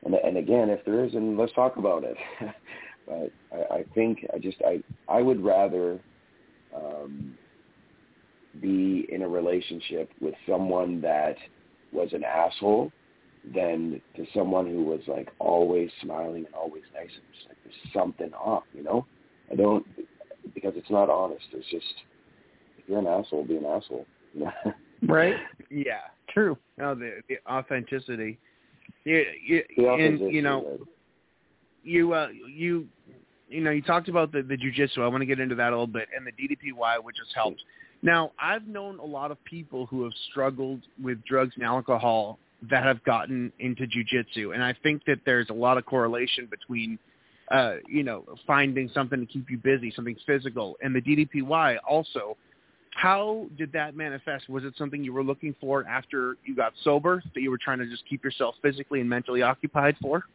and 0.03 0.13
and 0.15 0.37
again, 0.37 0.69
if 0.69 0.83
there 0.85 1.05
is, 1.05 1.13
then 1.13 1.37
let's 1.37 1.53
talk 1.53 1.77
about 1.77 2.03
it. 2.03 2.17
but 3.07 3.31
I, 3.53 3.75
I 3.75 3.85
think 3.95 4.25
I 4.33 4.39
just 4.39 4.57
I 4.65 4.83
I 5.07 5.21
would 5.21 5.41
rather 5.41 5.99
um, 6.75 7.37
be 8.59 9.07
in 9.11 9.21
a 9.21 9.27
relationship 9.27 10.09
with 10.19 10.35
someone 10.47 11.01
that 11.01 11.35
was 11.91 12.09
an 12.13 12.23
asshole 12.23 12.91
than 13.55 14.01
to 14.15 14.25
someone 14.35 14.67
who 14.67 14.83
was 14.83 15.01
like 15.07 15.29
always 15.39 15.89
smiling 16.01 16.45
and 16.45 16.55
always 16.55 16.83
nice. 16.93 17.09
It's 17.09 17.47
like 17.47 17.57
there's 17.63 17.93
something 17.93 18.33
off, 18.33 18.63
you 18.73 18.83
know. 18.83 19.05
I 19.51 19.55
don't 19.55 19.85
because 20.53 20.73
it's 20.75 20.89
not 20.89 21.09
honest. 21.09 21.45
It's 21.53 21.69
just 21.69 21.85
if 22.77 22.87
you're 22.87 22.99
an 22.99 23.07
asshole, 23.07 23.45
be 23.45 23.57
an 23.57 23.65
asshole. 23.65 24.05
right? 25.07 25.35
Yeah. 25.69 26.01
True. 26.29 26.57
No, 26.77 26.95
the, 26.95 27.21
the 27.27 27.37
authenticity. 27.49 28.39
Yeah, 29.03 29.21
yeah, 29.47 29.61
and 29.95 30.19
you 30.19 30.41
know, 30.41 30.79
you 31.83 32.13
uh, 32.13 32.27
you 32.47 32.87
you 33.49 33.61
know, 33.61 33.71
you 33.71 33.81
talked 33.81 34.09
about 34.09 34.31
the 34.31 34.41
the 34.43 34.55
jujitsu. 34.55 34.99
I 34.99 35.07
want 35.07 35.21
to 35.21 35.25
get 35.25 35.39
into 35.39 35.55
that 35.55 35.69
a 35.69 35.71
little 35.71 35.87
bit, 35.87 36.07
and 36.15 36.25
the 36.25 36.31
DDPY, 36.31 37.03
which 37.03 37.17
has 37.17 37.27
helped. 37.35 37.61
Now, 38.01 38.31
I've 38.39 38.67
known 38.67 38.99
a 38.99 39.05
lot 39.05 39.31
of 39.31 39.43
people 39.43 39.85
who 39.85 40.03
have 40.03 40.13
struggled 40.31 40.81
with 41.01 41.23
drugs 41.25 41.53
and 41.55 41.63
alcohol 41.63 42.39
that 42.69 42.83
have 42.83 43.03
gotten 43.03 43.51
into 43.59 43.83
jujitsu, 43.83 44.53
and 44.53 44.63
I 44.63 44.75
think 44.83 45.03
that 45.05 45.19
there's 45.25 45.49
a 45.49 45.53
lot 45.53 45.77
of 45.77 45.85
correlation 45.85 46.47
between, 46.49 46.97
uh, 47.51 47.75
you 47.87 48.03
know, 48.03 48.23
finding 48.45 48.89
something 48.93 49.19
to 49.19 49.25
keep 49.25 49.49
you 49.49 49.57
busy, 49.57 49.91
something 49.95 50.15
physical, 50.25 50.77
and 50.81 50.95
the 50.95 51.01
DDPY 51.01 51.77
also. 51.87 52.37
How 52.93 53.47
did 53.57 53.71
that 53.71 53.95
manifest? 53.95 54.49
Was 54.49 54.65
it 54.65 54.73
something 54.77 55.03
you 55.03 55.13
were 55.13 55.23
looking 55.23 55.55
for 55.61 55.87
after 55.87 56.35
you 56.43 56.55
got 56.55 56.73
sober 56.83 57.23
that 57.33 57.41
you 57.41 57.49
were 57.49 57.57
trying 57.57 57.79
to 57.79 57.87
just 57.87 58.03
keep 58.07 58.23
yourself 58.23 58.55
physically 58.61 58.99
and 58.99 59.09
mentally 59.09 59.41
occupied 59.41 59.95
for? 60.01 60.25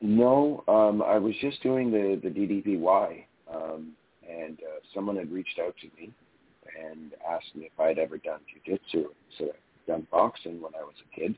No, 0.00 0.64
um, 0.68 1.02
I 1.02 1.18
was 1.18 1.34
just 1.40 1.62
doing 1.62 1.90
the 1.90 2.20
the 2.22 2.28
DDPY, 2.28 3.24
um, 3.52 3.92
and 4.28 4.58
uh, 4.60 4.80
someone 4.94 5.16
had 5.16 5.32
reached 5.32 5.58
out 5.58 5.74
to 5.80 5.86
me 6.00 6.12
and 6.80 7.12
asked 7.28 7.54
me 7.54 7.66
if 7.66 7.80
I 7.80 7.88
had 7.88 7.98
ever 7.98 8.18
done 8.18 8.40
jujitsu. 8.50 9.06
So 9.38 9.44
I'd 9.44 9.86
done 9.86 10.06
boxing 10.10 10.60
when 10.60 10.74
I 10.74 10.82
was 10.82 10.94
a 11.00 11.20
kid, 11.20 11.34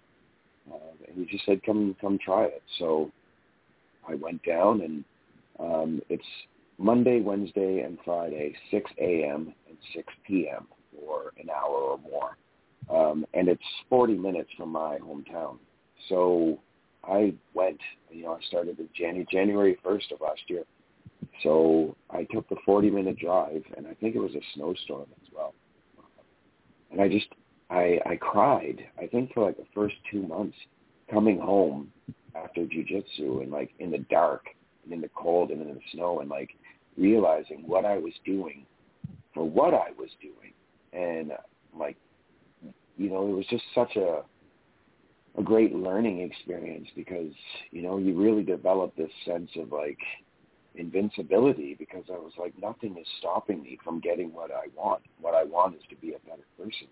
uh, 0.70 0.76
and 1.06 1.16
he 1.16 1.24
just 1.30 1.44
said, 1.44 1.62
"Come, 1.64 1.96
come 2.00 2.18
try 2.18 2.44
it." 2.44 2.62
So 2.78 3.10
I 4.08 4.14
went 4.14 4.42
down, 4.44 4.80
and 4.80 5.04
um, 5.58 6.02
it's 6.08 6.24
Monday, 6.78 7.20
Wednesday, 7.20 7.80
and 7.80 7.98
Friday, 8.04 8.54
6 8.70 8.90
a.m. 8.98 9.52
and 9.68 9.76
6 9.94 10.12
p.m. 10.26 10.66
for 10.94 11.32
an 11.40 11.50
hour 11.50 11.74
or 11.74 11.98
more, 11.98 12.36
um, 12.90 13.26
and 13.34 13.48
it's 13.48 13.62
40 13.90 14.14
minutes 14.16 14.50
from 14.56 14.70
my 14.70 14.98
hometown. 14.98 15.58
So 16.08 16.58
I 17.04 17.34
went. 17.54 17.80
You 18.10 18.24
know, 18.24 18.32
I 18.32 18.40
started 18.48 18.78
in 18.78 18.88
January 18.96 19.26
January 19.30 19.78
1st 19.84 20.12
of 20.12 20.20
last 20.20 20.40
year. 20.48 20.64
So 21.42 21.96
I 22.10 22.24
took 22.24 22.48
the 22.48 22.56
40 22.64 22.90
minute 22.90 23.18
drive, 23.18 23.62
and 23.76 23.86
I 23.86 23.94
think 23.94 24.16
it 24.16 24.20
was 24.20 24.34
a 24.34 24.42
snowstorm 24.54 25.06
as 25.22 25.28
well. 25.34 25.54
And 26.90 27.00
I 27.00 27.08
just, 27.08 27.26
I, 27.70 27.98
I 28.06 28.16
cried. 28.16 28.84
I 29.00 29.06
think 29.06 29.32
for 29.32 29.44
like 29.44 29.56
the 29.56 29.66
first 29.74 29.94
two 30.10 30.22
months, 30.22 30.56
coming 31.10 31.38
home 31.38 31.92
after 32.34 32.62
jujitsu 32.62 33.42
and 33.42 33.50
like 33.50 33.70
in 33.78 33.90
the 33.90 34.04
dark 34.10 34.46
and 34.84 34.92
in 34.92 35.00
the 35.00 35.10
cold 35.14 35.50
and 35.50 35.62
in 35.62 35.68
the 35.68 35.80
snow 35.92 36.20
and 36.20 36.28
like 36.28 36.50
realizing 36.96 37.62
what 37.66 37.84
I 37.84 37.98
was 37.98 38.12
doing 38.24 38.66
for 39.34 39.48
what 39.48 39.74
I 39.74 39.90
was 39.98 40.10
doing, 40.20 40.52
and 40.92 41.32
like, 41.78 41.96
you 42.96 43.10
know, 43.10 43.28
it 43.28 43.36
was 43.36 43.46
just 43.46 43.64
such 43.74 43.96
a 43.96 44.22
a 45.38 45.42
great 45.42 45.74
learning 45.74 46.20
experience 46.20 46.88
because 46.96 47.32
you 47.70 47.82
know 47.82 47.98
you 47.98 48.18
really 48.20 48.42
develop 48.42 48.96
this 48.96 49.10
sense 49.24 49.50
of 49.56 49.70
like 49.70 49.98
invincibility 50.78 51.74
because 51.78 52.04
I 52.08 52.18
was 52.18 52.32
like 52.38 52.54
nothing 52.60 52.96
is 52.96 53.06
stopping 53.18 53.62
me 53.62 53.78
from 53.84 54.00
getting 54.00 54.32
what 54.32 54.50
I 54.50 54.66
want. 54.76 55.02
What 55.20 55.34
I 55.34 55.44
want 55.44 55.76
is 55.76 55.82
to 55.90 55.96
be 55.96 56.14
a 56.14 56.18
better 56.28 56.46
person. 56.56 56.88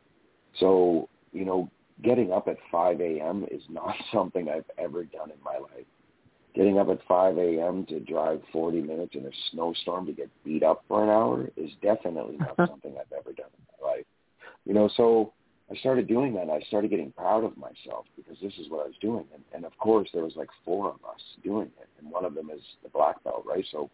So 0.59 1.09
you 1.33 1.45
know, 1.45 1.71
getting 2.03 2.33
up 2.33 2.49
at 2.49 2.57
5 2.71 3.01
a.m. 3.01 3.47
is 3.51 3.63
not 3.69 3.95
something 4.13 4.49
I've 4.49 4.71
ever 4.79 5.05
done 5.05 5.31
in 5.31 5.43
my 5.45 5.59
life. 5.59 5.87
Getting 6.55 6.79
up 6.79 6.89
at 6.89 7.01
5 7.07 7.37
a.m. 7.37 7.85
to 7.87 8.01
drive 8.01 8.41
40 8.51 8.81
minutes 8.81 9.15
in 9.15 9.27
a 9.27 9.31
snowstorm 9.51 10.07
to 10.07 10.13
get 10.13 10.31
beat 10.43 10.63
up 10.63 10.85
for 10.89 11.03
an 11.03 11.11
hour 11.11 11.51
is 11.57 11.71
definitely 11.83 12.39
not 12.39 12.57
something 12.69 12.95
I've 12.99 13.13
ever 13.13 13.33
done 13.33 13.51
in 13.53 13.87
my 13.87 13.89
life. 13.91 14.07
You 14.65 14.73
know, 14.73 14.89
so 14.97 15.33
I 15.71 15.77
started 15.77 16.07
doing 16.07 16.35
that. 16.35 16.43
And 16.43 16.51
I 16.53 16.61
started 16.69 16.91
getting 16.91 17.13
proud 17.13 17.45
of 17.45 17.57
myself 17.57 18.07
because 18.17 18.37
this 18.41 18.53
is 18.59 18.71
what 18.71 18.85
I 18.85 18.89
was 18.89 18.97
doing. 19.01 19.25
And, 19.35 19.43
and 19.53 19.65
of 19.65 19.77
course, 19.79 20.09
there 20.13 20.23
was 20.25 20.37
like 20.37 20.49
four 20.65 20.89
of 20.89 20.97
us 21.05 21.21
doing 21.43 21.71
it, 21.81 21.89
and 21.99 22.11
one 22.11 22.25
of 22.25 22.35
them 22.35 22.51
is 22.51 22.63
the 22.83 22.89
black 22.89 23.23
belt, 23.25 23.45
right? 23.47 23.65
So, 23.73 23.91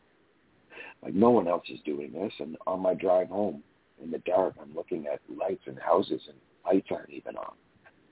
like, 1.03 1.15
no 1.15 1.31
one 1.31 1.49
else 1.49 1.65
is 1.69 1.81
doing 1.85 2.13
this. 2.13 2.33
And 2.39 2.57
on 2.67 2.81
my 2.81 2.95
drive 2.95 3.29
home 3.29 3.63
in 4.03 4.11
the 4.11 4.19
dark, 4.19 4.55
I'm 4.61 4.75
looking 4.75 5.07
at 5.07 5.21
lights 5.35 5.63
and 5.67 5.79
houses, 5.79 6.21
and 6.29 6.37
lights 6.67 6.89
aren't 6.91 7.11
even 7.11 7.37
on. 7.37 7.55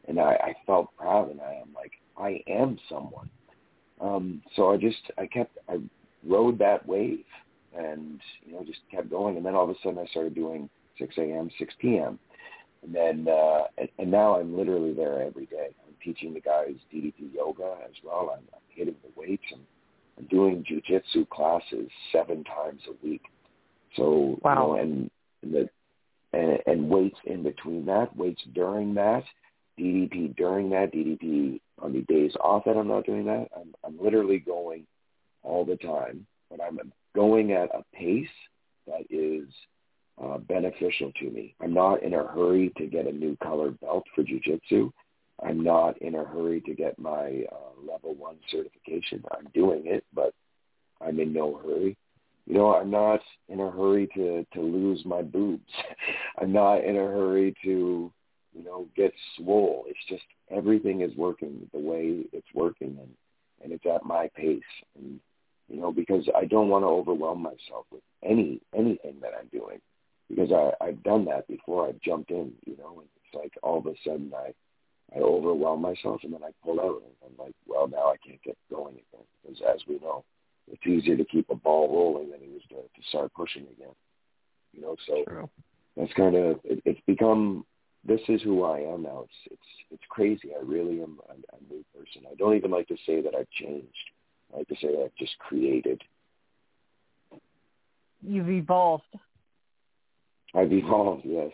And 0.09 0.19
I, 0.19 0.33
I 0.33 0.55
felt 0.67 0.97
proud, 0.97 1.31
and 1.31 1.41
I 1.41 1.55
am 1.55 1.73
like, 1.75 1.93
I 2.17 2.43
am 2.51 2.79
someone. 2.89 3.29
Um, 4.01 4.43
so 4.57 4.73
I 4.73 4.79
just, 4.79 5.11
I 5.19 5.27
kept, 5.27 5.59
I 5.69 5.77
rode 6.27 6.59
that 6.59 6.87
wave, 6.87 7.25
and 7.77 8.19
you 8.45 8.55
know, 8.55 8.65
just 8.65 8.81
kept 8.91 9.11
going. 9.11 9.37
And 9.37 9.45
then 9.45 9.55
all 9.55 9.65
of 9.65 9.71
a 9.71 9.75
sudden, 9.83 9.99
I 9.99 10.07
started 10.07 10.35
doing 10.35 10.71
6 10.99 11.15
a.m., 11.19 11.51
6 11.59 11.75
p.m 11.79 12.19
and 12.83 12.95
then, 12.95 13.27
uh, 13.29 13.65
and, 13.79 13.89
and 13.99 14.11
now 14.11 14.39
I'm 14.39 14.57
literally 14.57 14.93
there 14.93 15.23
every 15.23 15.47
day. 15.47 15.69
I'm 15.87 15.95
teaching 16.03 16.35
the 16.35 16.41
guys 16.41 16.75
DDP 16.93 17.35
yoga 17.35 17.77
as 17.85 17.95
well. 18.05 18.35
I'm, 18.37 18.45
I'm 18.55 18.61
hitting 18.69 18.97
the 19.03 19.21
weights 19.21 19.45
and 19.53 19.61
I'm 20.19 20.27
doing 20.27 20.65
jujitsu 20.65 21.29
classes 21.29 21.91
seven 22.13 22.45
times 22.45 22.81
a 22.89 23.07
week. 23.07 23.23
So, 23.97 24.39
wow. 24.43 24.53
you 24.53 24.55
know, 24.55 24.75
and, 24.83 25.11
and 25.43 25.55
the, 25.55 25.69
and, 26.33 26.59
and 26.67 26.89
weights 26.89 27.19
in 27.25 27.43
between 27.43 27.87
that, 27.87 28.17
weights 28.17 28.43
during 28.55 28.95
that, 28.95 29.25
DDP 29.79 30.37
during 30.37 30.71
that, 30.71 30.93
DDP 30.93 31.61
on 31.81 31.93
the 31.93 32.03
days 32.03 32.33
off 32.43 32.65
that 32.65 32.77
I'm 32.77 32.89
not 32.89 33.07
doing 33.07 33.27
that. 33.27 33.49
I'm, 33.57 33.75
I'm 33.85 34.03
literally 34.03 34.39
going 34.39 34.87
all 35.43 35.65
the 35.65 35.77
time, 35.77 36.27
but 36.51 36.61
I'm 36.63 36.79
going 37.15 37.53
at 37.53 37.75
a 37.75 37.85
pace 37.95 38.29
that 38.87 39.03
is 39.11 39.49
uh, 40.23 40.39
beneficial 40.39 41.13
to 41.21 41.31
me. 41.31 41.55
I'm 41.61 41.73
not 41.73 42.03
in 42.03 42.15
a 42.15 42.27
hurry 42.27 42.73
to 42.77 42.87
get 42.87 43.07
a 43.07 43.13
new 43.13 43.37
color 43.43 43.71
belt 43.71 44.05
for 44.15 44.23
jujitsu. 44.23 44.93
I'm 45.43 45.63
not 45.63 46.01
in 46.03 46.15
a 46.15 46.25
hurry 46.25 46.61
to 46.63 46.75
get 46.75 46.99
my 46.99 47.45
uh, 47.51 47.91
level 47.91 48.15
one 48.15 48.37
certification. 48.51 49.25
I'm 49.33 49.49
doing 49.55 49.83
it, 49.87 50.05
but 50.13 50.35
I'm 51.01 51.19
in 51.21 51.33
no 51.33 51.57
hurry. 51.57 51.97
You 52.47 52.55
know, 52.55 52.75
I'm 52.75 52.91
not 52.91 53.21
in 53.49 53.61
a 53.61 53.71
hurry 53.71 54.09
to 54.15 54.47
to 54.53 54.61
lose 54.61 55.03
my 55.05 55.23
boobs. 55.23 55.71
I'm 56.39 56.53
not 56.53 56.85
in 56.85 56.97
a 56.97 57.07
hurry 57.07 57.55
to, 57.65 58.13
you 58.53 58.65
know, 58.65 58.89
get 58.97 59.13
swole. 59.37 59.85
It's 59.89 59.99
just 60.09 60.25
everything 60.51 61.01
is 61.01 61.17
working 61.17 61.69
the 61.73 61.79
way 61.79 62.25
it's 62.33 62.49
working, 62.55 62.99
and 63.01 63.11
and 63.63 63.73
it's 63.73 63.87
at 63.87 64.05
my 64.05 64.29
pace. 64.37 64.61
And 64.99 65.21
you 65.69 65.81
know, 65.81 65.93
because 65.93 66.29
I 66.37 66.45
don't 66.45 66.69
want 66.69 66.83
to 66.83 66.89
overwhelm 66.89 67.41
myself 67.41 67.87
with 67.91 68.03
any 68.23 68.61
anything 68.75 69.21
that 69.23 69.33
I'm 69.39 69.49
doing 69.49 69.81
because 70.31 70.53
I, 70.53 70.85
I've 70.85 71.03
done 71.03 71.25
that 71.27 71.49
before. 71.49 71.89
I've 71.89 72.01
jumped 72.01 72.31
in, 72.31 72.53
you 72.65 72.77
know, 72.77 73.01
and 73.01 73.09
it's 73.17 73.35
like 73.35 73.53
all 73.63 73.79
of 73.79 73.87
a 73.87 73.95
sudden 74.07 74.33
I, 74.35 74.55
I 75.15 75.21
overwhelm 75.21 75.83
myself 75.83 76.21
and 76.23 76.33
then 76.33 76.45
I 76.45 76.51
pull 76.65 76.81
out 76.81 77.03
and 77.03 77.13
I'm 77.27 77.45
like, 77.45 77.55
well, 77.67 77.89
now 77.89 78.07
I 78.07 78.17
can't 78.25 78.43
get 78.43 78.57
going 78.71 78.95
again 78.95 79.27
because 79.43 79.61
as 79.75 79.81
we 79.89 79.99
know, 79.99 80.25
it's 80.71 80.87
easier 80.87 81.17
to 81.17 81.25
keep 81.25 81.51
a 81.51 81.55
ball 81.57 81.89
rolling 81.93 82.31
than 82.31 82.41
it 82.41 82.57
is 82.57 82.63
to, 82.69 82.77
to 82.77 83.09
start 83.09 83.33
pushing 83.35 83.63
again, 83.63 83.95
you 84.73 84.81
know. 84.81 84.95
So 85.07 85.25
True. 85.27 85.51
that's 85.97 86.13
kind 86.13 86.37
of 86.37 86.61
it, 86.65 86.81
it's 86.85 87.01
become. 87.07 87.67
This 88.03 88.21
is 88.29 88.41
who 88.41 88.63
I 88.63 88.79
am 88.79 89.03
now. 89.03 89.25
It's 89.25 89.53
it's 89.53 89.91
it's 89.91 90.03
crazy. 90.09 90.53
I 90.59 90.65
really 90.65 91.03
am 91.03 91.19
a, 91.29 91.33
a 91.33 91.73
new 91.73 91.85
person. 91.95 92.23
I 92.31 92.35
don't 92.37 92.57
even 92.57 92.71
like 92.71 92.89
to 92.89 92.97
say 93.05 93.21
that 93.21 93.35
I've 93.35 93.51
changed. 93.51 93.89
I 94.55 94.59
like 94.59 94.69
to 94.69 94.77
say 94.77 94.89
that 94.95 95.03
I've 95.03 95.17
just 95.19 95.37
created. 95.39 96.01
You've 98.23 98.49
evolved. 98.49 99.05
I've 100.55 100.73
evolved, 100.73 101.23
yes. 101.25 101.51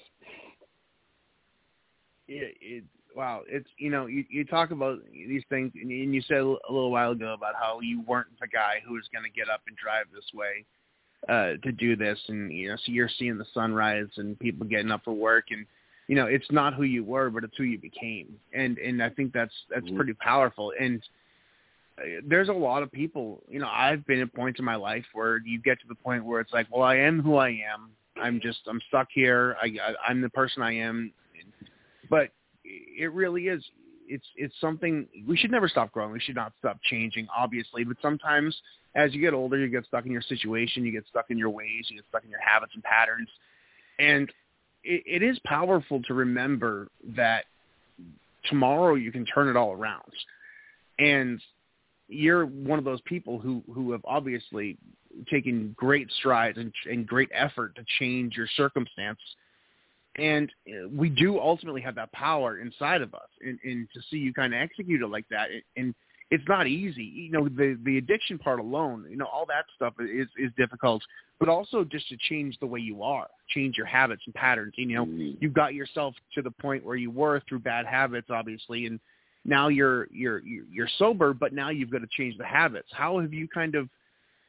It, 2.29 2.57
it, 2.61 2.85
wow, 3.15 3.43
it's 3.49 3.69
you 3.79 3.91
know 3.91 4.07
you 4.07 4.25
you 4.29 4.45
talk 4.45 4.71
about 4.71 4.99
these 5.13 5.45
things, 5.49 5.73
and 5.81 5.91
you 5.91 6.23
said 6.23 6.39
a 6.39 6.73
little 6.73 6.91
while 6.91 7.13
ago 7.13 7.35
about 7.35 7.55
how 7.55 7.81
you 7.81 8.03
weren't 8.03 8.29
the 8.41 8.49
guy 8.49 8.81
who 8.87 8.95
was 8.95 9.05
going 9.13 9.25
to 9.25 9.31
get 9.31 9.49
up 9.49 9.63
and 9.69 9.77
drive 9.77 10.07
this 10.13 10.25
way 10.35 10.65
uh, 11.29 11.57
to 11.63 11.73
do 11.73 11.97
this, 11.97 12.19
and 12.29 12.53
you 12.53 12.69
know, 12.69 12.77
so 12.77 12.93
you're 12.93 13.11
seeing 13.19 13.39
the 13.39 13.47
sunrise 13.55 14.09
and 14.17 14.39
people 14.39 14.67
getting 14.67 14.91
up 14.91 15.03
for 15.05 15.13
work, 15.13 15.47
and 15.51 15.67
you 16.09 16.17
know, 16.17 16.27
it's 16.27 16.51
not 16.51 16.75
who 16.75 16.83
you 16.83 17.05
were, 17.05 17.31
but 17.31 17.45
it's 17.45 17.57
who 17.57 17.65
you 17.65 17.79
became, 17.79 18.35
and 18.53 18.79
and 18.79 19.03
I 19.03 19.11
think 19.11 19.33
that's 19.33 19.55
that's 19.71 19.87
mm-hmm. 19.87 19.97
pretty 19.97 20.15
powerful, 20.15 20.73
and 20.79 21.03
uh, 21.99 22.03
there's 22.27 22.49
a 22.49 22.53
lot 22.53 22.83
of 22.83 22.93
people, 22.93 23.43
you 23.49 23.59
know, 23.59 23.69
I've 23.69 24.07
been 24.07 24.21
at 24.21 24.35
points 24.35 24.59
in 24.59 24.65
my 24.65 24.77
life 24.77 25.05
where 25.15 25.39
you 25.45 25.61
get 25.61 25.81
to 25.81 25.89
the 25.89 25.95
point 25.95 26.25
where 26.25 26.41
it's 26.41 26.53
like, 26.53 26.67
well, 26.71 26.83
I 26.83 26.97
am 26.97 27.21
who 27.21 27.37
I 27.37 27.49
am. 27.49 27.91
I'm 28.21 28.41
just 28.41 28.61
I'm 28.69 28.81
stuck 28.89 29.09
here. 29.13 29.57
I, 29.63 29.67
I 29.67 30.11
I'm 30.11 30.21
the 30.21 30.31
person 30.31 30.63
I 30.63 30.73
am. 30.73 31.13
But 32.09 32.31
it 32.65 33.13
really 33.13 33.49
is. 33.49 33.65
It's 34.09 34.27
it's 34.37 34.55
something 34.61 35.07
we 35.27 35.37
should 35.37 35.51
never 35.51 35.69
stop 35.69 35.93
growing. 35.93 36.13
We 36.13 36.21
should 36.21 36.37
not 36.37 36.53
stop 36.59 36.79
changing, 36.85 37.27
obviously. 37.37 37.85
But 37.85 37.97
sometimes, 38.01 38.57
as 38.95 39.13
you 39.15 39.21
get 39.21 39.35
older, 39.35 39.59
you 39.59 39.69
get 39.69 39.85
stuck 39.87 40.07
in 40.07 40.13
your 40.13 40.23
situation. 40.23 40.85
You 40.85 40.93
get 40.93 41.05
stuck 41.09 41.27
in 41.31 41.39
your 41.39 41.51
ways. 41.51 41.87
You 41.89 41.97
get 41.97 42.05
stuck 42.09 42.25
in 42.25 42.31
your 42.31 42.41
habits 42.41 42.73
and 42.75 42.83
patterns. 42.85 43.29
And 43.99 44.31
it, 44.85 45.03
it 45.07 45.23
is 45.23 45.39
powerful 45.45 46.03
to 46.05 46.15
remember 46.15 46.89
that 47.17 47.45
tomorrow 48.45 48.95
you 48.95 49.11
can 49.11 49.27
turn 49.27 49.49
it 49.49 49.57
all 49.57 49.73
around. 49.73 50.13
And 50.99 51.41
you're 52.09 52.47
one 52.47 52.79
of 52.79 52.85
those 52.85 53.01
people 53.03 53.39
who 53.39 53.63
who 53.73 53.93
have 53.93 54.03
obviously 54.05 54.77
taken 55.31 55.75
great 55.77 56.11
strides 56.19 56.59
and, 56.59 56.73
and 56.91 57.07
great 57.07 57.31
effort 57.33 57.75
to 57.77 57.85
change 57.99 58.37
your 58.37 58.49
circumstance. 58.57 59.19
And 60.19 60.51
uh, 60.69 60.89
we 60.89 61.11
do 61.11 61.39
ultimately 61.39 61.83
have 61.83 61.95
that 61.97 62.13
power 62.13 62.59
inside 62.61 63.03
of 63.03 63.13
us, 63.15 63.29
and, 63.43 63.59
and 63.65 63.87
to 63.93 64.01
see 64.11 64.17
you 64.17 64.33
kind 64.33 64.55
of 64.55 64.61
execute 64.61 65.03
it 65.03 65.09
like 65.09 65.27
that, 65.31 65.49
and 65.77 65.95
it's 66.31 66.45
not 66.49 66.67
easy. 66.67 67.05
You 67.05 67.31
know, 67.33 67.49
the 67.49 67.79
the 67.85 67.99
addiction 67.99 68.39
part 68.39 68.59
alone, 68.59 69.07
you 69.11 69.17
know, 69.17 69.27
all 69.27 69.47
that 69.47 69.67
stuff 69.75 69.95
is 70.01 70.27
is 70.39 70.51
difficult, 70.57 71.03
but 71.39 71.49
also 71.49 71.85
just 71.85 72.09
to 72.09 72.17
change 72.29 72.59
the 72.61 72.67
way 72.67 72.81
you 72.81 73.03
are, 73.03 73.29
change 73.51 73.77
your 73.77 73.87
habits 73.87 74.23
and 74.25 74.35
patterns. 74.35 74.73
You 74.77 74.87
know, 74.87 75.05
mm-hmm. 75.05 75.33
you 75.39 75.51
got 75.51 75.75
yourself 75.75 76.15
to 76.35 76.43
the 76.43 76.51
point 76.51 76.85
where 76.85 76.97
you 76.97 77.11
were 77.11 77.43
through 77.49 77.61
bad 77.61 77.85
habits, 77.85 78.29
obviously, 78.31 78.87
and 78.87 78.99
now 79.47 79.69
you're 79.69 80.09
you're 80.13 80.41
you're 80.41 80.89
sober, 80.99 81.33
but 81.33 81.53
now 81.53 81.71
you've 81.71 81.91
got 81.91 82.01
to 82.01 82.09
change 82.11 82.37
the 82.37 82.45
habits. 82.45 82.89
How 82.93 83.21
have 83.21 83.33
you 83.33 83.47
kind 83.49 83.77
of 83.77 83.89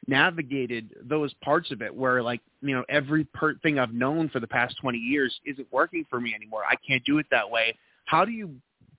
navigated 0.06 0.94
those 1.02 1.32
parts 1.34 1.70
of 1.70 1.82
it 1.82 1.94
where 1.94 2.22
like 2.22 2.40
you 2.62 2.74
know 2.74 2.84
every 2.88 3.24
per- 3.24 3.56
thing 3.58 3.78
I've 3.78 3.92
known 3.92 4.28
for 4.28 4.40
the 4.40 4.46
past 4.46 4.76
20 4.80 4.98
years 4.98 5.38
isn't 5.46 5.68
working 5.70 6.04
for 6.10 6.20
me 6.20 6.34
anymore. 6.34 6.62
I 6.68 6.74
can't 6.86 7.04
do 7.04 7.18
it 7.18 7.26
that 7.30 7.48
way. 7.48 7.76
How 8.06 8.24
do 8.24 8.32
you 8.32 8.56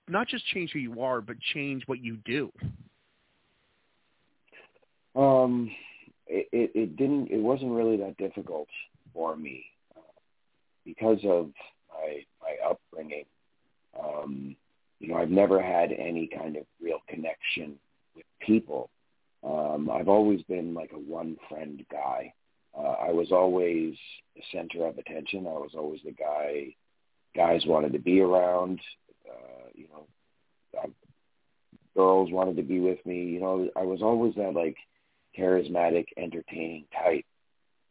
not 0.08 0.26
just 0.26 0.46
change 0.46 0.70
who 0.72 0.78
you 0.78 1.02
are, 1.02 1.20
but 1.20 1.36
change 1.54 1.82
what 1.86 2.02
you 2.02 2.16
do? 2.24 2.50
Um, 5.14 5.70
it, 6.26 6.48
it, 6.52 6.70
it 6.74 6.96
didn't. 6.96 7.30
It 7.30 7.40
wasn't 7.40 7.72
really 7.72 7.96
that 7.98 8.16
difficult 8.16 8.68
for 9.12 9.36
me 9.36 9.64
uh, 9.96 10.00
because 10.84 11.18
of 11.24 11.50
my 11.92 12.24
my 12.40 12.56
upbringing. 12.70 13.24
Um, 13.98 14.56
you 15.00 15.08
know, 15.08 15.16
I've 15.16 15.30
never 15.30 15.60
had 15.60 15.92
any 15.92 16.28
kind 16.28 16.56
of 16.56 16.64
real 16.80 17.00
connection 17.08 17.76
with 18.14 18.26
people. 18.40 18.90
Um, 19.42 19.90
I've 19.90 20.08
always 20.08 20.42
been 20.42 20.74
like 20.74 20.92
a 20.92 20.98
one 20.98 21.36
friend 21.48 21.82
guy. 21.90 22.34
Uh, 22.76 22.94
I 23.08 23.10
was 23.10 23.32
always 23.32 23.96
the 24.36 24.42
center 24.52 24.86
of 24.86 24.98
attention. 24.98 25.46
I 25.46 25.52
was 25.52 25.72
always 25.74 26.00
the 26.04 26.12
guy 26.12 26.74
guys 27.34 27.62
wanted 27.66 27.94
to 27.94 27.98
be 27.98 28.20
around. 28.20 28.80
Uh, 29.28 29.68
you 29.74 29.86
know, 29.88 30.06
uh, 30.78 30.88
girls 31.96 32.30
wanted 32.30 32.56
to 32.56 32.62
be 32.62 32.80
with 32.80 33.04
me. 33.06 33.24
You 33.24 33.40
know, 33.40 33.70
I 33.74 33.82
was 33.82 34.02
always 34.02 34.34
that 34.34 34.54
like 34.54 34.76
charismatic, 35.38 36.06
entertaining 36.16 36.84
type. 36.92 37.24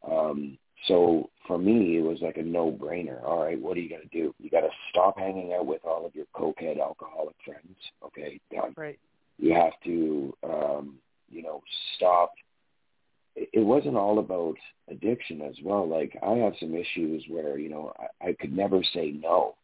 Um, 0.09 0.57
so 0.87 1.29
for 1.47 1.57
me, 1.57 1.97
it 1.97 2.01
was 2.01 2.19
like 2.21 2.37
a 2.37 2.43
no-brainer. 2.43 3.23
All 3.23 3.43
right, 3.43 3.59
what 3.59 3.75
are 3.75 3.79
you 3.79 3.89
going 3.89 4.07
to 4.07 4.07
do? 4.07 4.33
You 4.39 4.49
got 4.49 4.61
to 4.61 4.69
stop 4.89 5.17
hanging 5.17 5.53
out 5.53 5.65
with 5.65 5.81
all 5.83 6.05
of 6.05 6.15
your 6.15 6.25
cokehead 6.35 6.79
alcoholic 6.79 7.35
friends. 7.43 7.75
Okay, 8.05 8.39
done. 8.51 8.73
Right. 8.77 8.99
You 9.37 9.53
have 9.53 9.73
to, 9.85 10.33
um, 10.43 10.95
you 11.29 11.41
know, 11.41 11.61
stop. 11.95 12.33
It, 13.35 13.63
wasn't 13.63 13.95
all 13.95 14.19
about 14.19 14.55
addiction 14.89 15.41
as 15.41 15.55
well. 15.63 15.87
Like 15.87 16.17
I 16.21 16.33
have 16.33 16.53
some 16.59 16.75
issues 16.75 17.23
where 17.29 17.57
you 17.57 17.69
know 17.69 17.93
I, 18.21 18.29
I 18.29 18.35
could 18.39 18.51
never 18.51 18.83
say 18.93 19.11
no. 19.11 19.55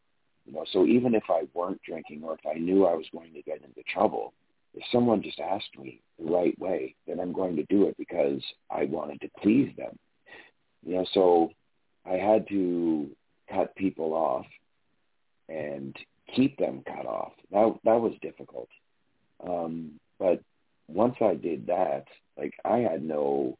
You 0.45 0.53
know, 0.53 0.65
so 0.71 0.85
even 0.85 1.13
if 1.13 1.23
I 1.29 1.43
weren't 1.53 1.81
drinking 1.83 2.23
or 2.23 2.35
if 2.35 2.45
I 2.45 2.57
knew 2.57 2.85
I 2.85 2.93
was 2.93 3.07
going 3.11 3.33
to 3.33 3.41
get 3.41 3.63
into 3.63 3.83
trouble, 3.91 4.33
if 4.75 4.83
someone 4.91 5.21
just 5.23 5.39
asked 5.39 5.77
me 5.77 6.01
the 6.19 6.31
right 6.31 6.57
way, 6.59 6.95
then 7.07 7.19
I'm 7.19 7.33
going 7.33 7.55
to 7.57 7.65
do 7.65 7.87
it 7.87 7.97
because 7.97 8.41
I 8.69 8.85
wanted 8.85 9.19
to 9.21 9.29
please 9.41 9.71
them 9.75 9.97
you 10.85 10.95
know, 10.95 11.05
so 11.13 11.51
I 12.05 12.13
had 12.13 12.47
to 12.49 13.09
cut 13.51 13.75
people 13.75 14.13
off 14.13 14.45
and 15.49 15.95
keep 16.35 16.57
them 16.57 16.83
cut 16.85 17.05
off. 17.05 17.33
That 17.51 17.75
that 17.83 17.99
was 17.99 18.13
difficult. 18.21 18.69
Um, 19.45 19.99
but 20.19 20.41
once 20.87 21.15
I 21.21 21.35
did 21.35 21.67
that, 21.67 22.05
like 22.37 22.53
I 22.63 22.77
had 22.77 23.03
no 23.03 23.57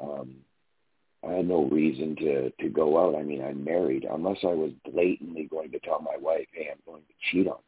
um 0.00 0.36
I 1.26 1.32
had 1.32 1.48
no 1.48 1.64
reason 1.64 2.16
to 2.16 2.50
to 2.50 2.68
go 2.68 2.98
out. 2.98 3.18
I 3.18 3.22
mean, 3.22 3.42
I'm 3.42 3.64
married. 3.64 4.06
Unless 4.10 4.38
I 4.42 4.54
was 4.54 4.72
blatantly 4.90 5.44
going 5.44 5.70
to 5.72 5.80
tell 5.80 6.00
my 6.00 6.16
wife, 6.16 6.46
"Hey, 6.52 6.68
I'm 6.70 6.80
going 6.86 7.02
to 7.02 7.14
cheat 7.30 7.46
on," 7.46 7.60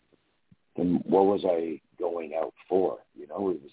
then 0.76 1.03
what 1.05 1.26
was 1.26 1.45
I 1.45 1.80
going 1.99 2.35
out 2.35 2.55
for? 2.68 2.99
You 3.14 3.26
know, 3.28 3.51
it 3.51 3.62
was 3.62 3.72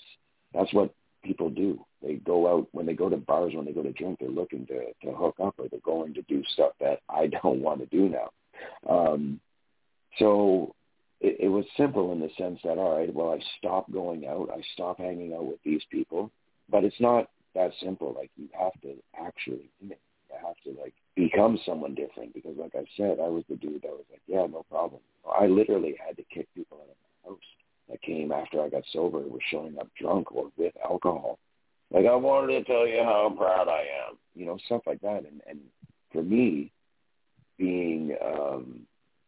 that's 0.54 0.74
what 0.74 0.94
people 1.24 1.50
do. 1.50 1.84
They 2.02 2.16
go 2.16 2.48
out 2.48 2.68
when 2.72 2.86
they 2.86 2.94
go 2.94 3.10
to 3.10 3.18
bars, 3.18 3.54
when 3.54 3.66
they 3.66 3.74
go 3.74 3.84
to 3.84 3.92
drink, 3.92 4.20
they're 4.20 4.30
looking 4.30 4.66
to 4.68 4.94
to 5.04 5.12
hook 5.12 5.36
up, 5.44 5.56
or 5.58 5.68
they're 5.68 5.80
going 5.82 6.14
to 6.14 6.22
do 6.24 6.44
stuff 6.54 6.74
that 6.80 7.00
I 7.10 7.28
don't 7.44 7.62
want 7.62 7.80
to 7.82 7.86
do 7.88 8.10
now. 8.10 8.30
Um, 8.90 9.40
so 10.18 10.74
it, 11.22 11.38
it 11.42 11.48
was 11.50 11.66
simple 11.78 12.12
in 12.12 12.20
the 12.20 12.30
sense 12.38 12.60
that 12.64 12.78
all 12.78 12.98
right, 12.98 13.14
well, 13.14 13.32
I 13.32 13.40
stopped 13.58 13.92
going 13.92 14.28
out, 14.28 14.50
I 14.52 14.62
stopped 14.74 15.00
hanging 15.00 15.34
out 15.34 15.46
with 15.46 15.60
these 15.64 15.82
people, 15.92 16.32
but 16.70 16.84
it's 16.84 17.00
not 17.00 17.30
that 17.56 17.72
simple. 17.84 18.14
Like 18.18 18.32
you 18.38 18.48
have 18.58 18.80
to 18.82 18.96
actually, 19.20 19.70
you 19.82 19.92
have 20.42 20.56
to 20.64 20.82
like 20.82 20.94
become 21.16 21.60
someone 21.66 21.96
different 21.96 22.34
because, 22.34 22.56
like 22.58 22.76
I 22.76 22.86
said, 22.96 23.20
I 23.20 23.28
was 23.28 23.44
the 23.50 23.56
dude 23.56 23.82
that 23.82 23.92
was 23.92 24.06
like, 24.12 24.22
yeah, 24.28 24.46
no 24.46 24.66
problem. 24.70 25.02
I 25.40 25.48
literally 25.48 25.96
had 26.06 26.18
to 26.18 26.24
kick 26.34 26.48
people 26.56 26.78
out 26.78 26.90
of 26.90 26.96
my 27.04 27.30
house 27.30 27.40
that 27.90 28.02
came 28.02 28.32
after 28.32 28.62
I 28.62 28.70
got 28.70 28.84
sober 28.94 29.20
was 29.20 29.42
showing 29.50 29.78
up 29.80 29.88
drunk 30.00 30.32
or 30.32 30.52
with 30.58 30.74
alcohol. 30.84 31.40
Like 31.92 32.06
I 32.06 32.16
wanted 32.16 32.54
to 32.54 32.64
tell 32.72 32.88
you 32.88 33.04
how 33.04 33.34
proud 33.36 33.68
I 33.68 33.82
am, 34.08 34.18
you 34.36 34.46
know, 34.46 34.58
stuff 34.66 34.82
like 34.86 35.02
that. 35.02 35.26
And 35.26 35.42
and 35.48 35.60
for 36.12 36.24
me, 36.24 36.72
being 37.58 38.16
um, 38.24 38.82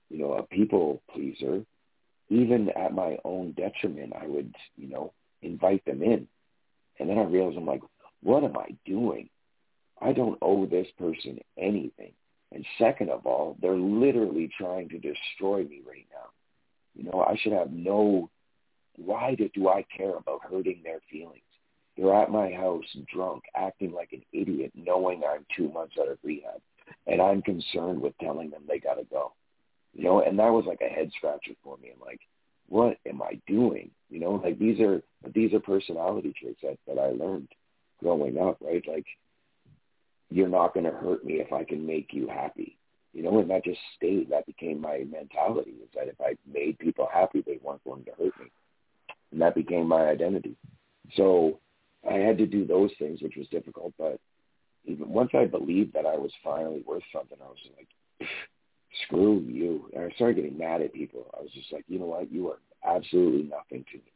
you 0.10 0.20
know 0.20 0.34
a 0.34 0.44
people 0.44 1.02
pleaser, 1.14 1.66
even 2.30 2.70
at 2.70 2.94
my 2.94 3.18
own 3.26 3.54
detriment, 3.54 4.14
I 4.20 4.28
would 4.28 4.54
you 4.78 4.90
know 4.90 5.14
invite 5.42 5.84
them 5.86 6.04
in, 6.04 6.28
and 7.00 7.10
then 7.10 7.18
I 7.18 7.24
realized 7.24 7.58
I'm 7.58 7.66
like, 7.66 7.82
what 8.22 8.44
am 8.44 8.58
I 8.58 8.76
doing? 8.86 9.30
I 10.00 10.14
don't 10.14 10.38
owe 10.42 10.66
this 10.66 10.88
person 10.98 11.40
anything. 11.58 12.14
And 12.54 12.66
second 12.78 13.10
of 13.10 13.26
all, 13.26 13.56
they're 13.62 13.78
literally 13.78 14.50
trying 14.58 14.90
to 14.90 14.98
destroy 14.98 15.64
me 15.64 15.82
right 15.88 16.08
now. 16.12 16.30
You 16.96 17.10
know, 17.10 17.24
I 17.26 17.38
should 17.38 17.54
have 17.54 17.72
no 17.72 18.30
why 18.98 19.36
do, 19.36 19.50
do 19.54 19.70
I 19.70 19.86
care 19.96 20.16
about 20.16 20.42
hurting 20.50 20.82
their 20.84 21.00
feelings? 21.10 21.42
They're 21.98 22.14
at 22.14 22.32
my 22.32 22.52
house 22.52 22.86
drunk, 23.14 23.44
acting 23.56 23.92
like 23.92 24.14
an 24.14 24.24
idiot, 24.32 24.72
knowing 24.76 25.24
I'm 25.24 25.46
two 25.56 25.70
months 25.72 25.96
out 26.00 26.10
of 26.10 26.18
rehab, 26.24 26.62
and 27.08 27.22
I'm 27.22 27.42
concerned 27.42 28.02
with 28.02 28.18
telling 28.20 28.50
them 28.50 28.64
they 28.68 28.80
got 28.80 28.96
to 28.96 29.04
go. 29.04 29.34
You 29.94 30.06
know, 30.06 30.22
and 30.22 30.40
that 30.40 30.52
was 30.52 30.66
like 30.66 30.82
a 30.82 30.94
head 30.94 31.12
scratcher 31.18 31.52
for 31.64 31.78
me. 31.78 31.92
I'm 31.94 32.00
like, 32.00 32.22
what 32.70 32.98
am 33.06 33.22
I 33.22 33.40
doing? 33.46 33.92
You 34.10 34.20
know, 34.20 34.42
like 34.44 34.58
these 34.58 34.80
are 34.80 35.02
these 35.34 35.54
are 35.54 35.60
personality 35.60 36.34
traits 36.40 36.62
that 36.64 36.78
that 36.88 37.00
I 37.00 37.08
learned 37.08 37.50
growing 38.00 38.38
up, 38.38 38.58
right? 38.62 38.84
Like, 38.88 39.06
you're 40.30 40.48
not 40.48 40.74
going 40.74 40.86
to 40.86 40.92
hurt 40.92 41.26
me 41.26 41.42
if 41.42 41.52
I 41.52 41.66
can 41.66 41.86
make 41.86 42.14
you 42.14 42.28
happy. 42.28 42.78
You 43.14 43.24
know, 43.24 43.40
and 43.40 43.50
that 43.50 43.66
just 43.66 43.80
stayed. 43.98 44.30
That 44.30 44.46
became 44.46 44.80
my 44.80 45.04
mentality. 45.12 45.72
Is 45.84 45.90
that 45.94 46.08
if 46.08 46.16
I 46.22 46.38
made 46.50 46.80
people 46.80 47.10
happy, 47.12 47.44
they 47.46 47.60
weren't 47.62 47.84
going 47.84 48.06
to 48.06 48.12
hurt 48.12 48.40
me 48.40 48.50
and 49.32 49.42
that 49.42 49.56
became 49.56 49.88
my 49.88 50.08
identity. 50.08 50.56
So 51.16 51.60
I 52.10 52.16
had 52.16 52.38
to 52.40 52.46
do 52.46 52.66
those 52.66 52.92
things, 52.98 53.22
which 53.22 53.36
was 53.38 53.48
difficult. 53.50 53.94
But 53.98 54.20
even 54.86 55.10
once 55.10 55.32
I 55.34 55.46
believed 55.46 55.94
that 55.94 56.06
I 56.06 56.18
was 56.18 56.32
finally 56.44 56.84
worth 56.86 57.04
something, 57.14 57.38
I 57.42 57.48
was 57.48 57.58
like, 57.78 58.30
screw 59.06 59.40
you. 59.48 59.90
And 59.94 60.06
I 60.06 60.16
started 60.16 60.36
getting 60.36 60.58
mad 60.58 60.82
at 60.82 60.94
people. 60.94 61.26
I 61.38 61.42
was 61.42 61.52
just 61.52 61.72
like, 61.72 61.86
you 61.88 62.00
know 62.00 62.06
what? 62.06 62.32
You 62.32 62.50
are 62.50 62.60
absolutely 62.86 63.44
nothing 63.44 63.86
to 63.92 63.98
me. 63.98 64.12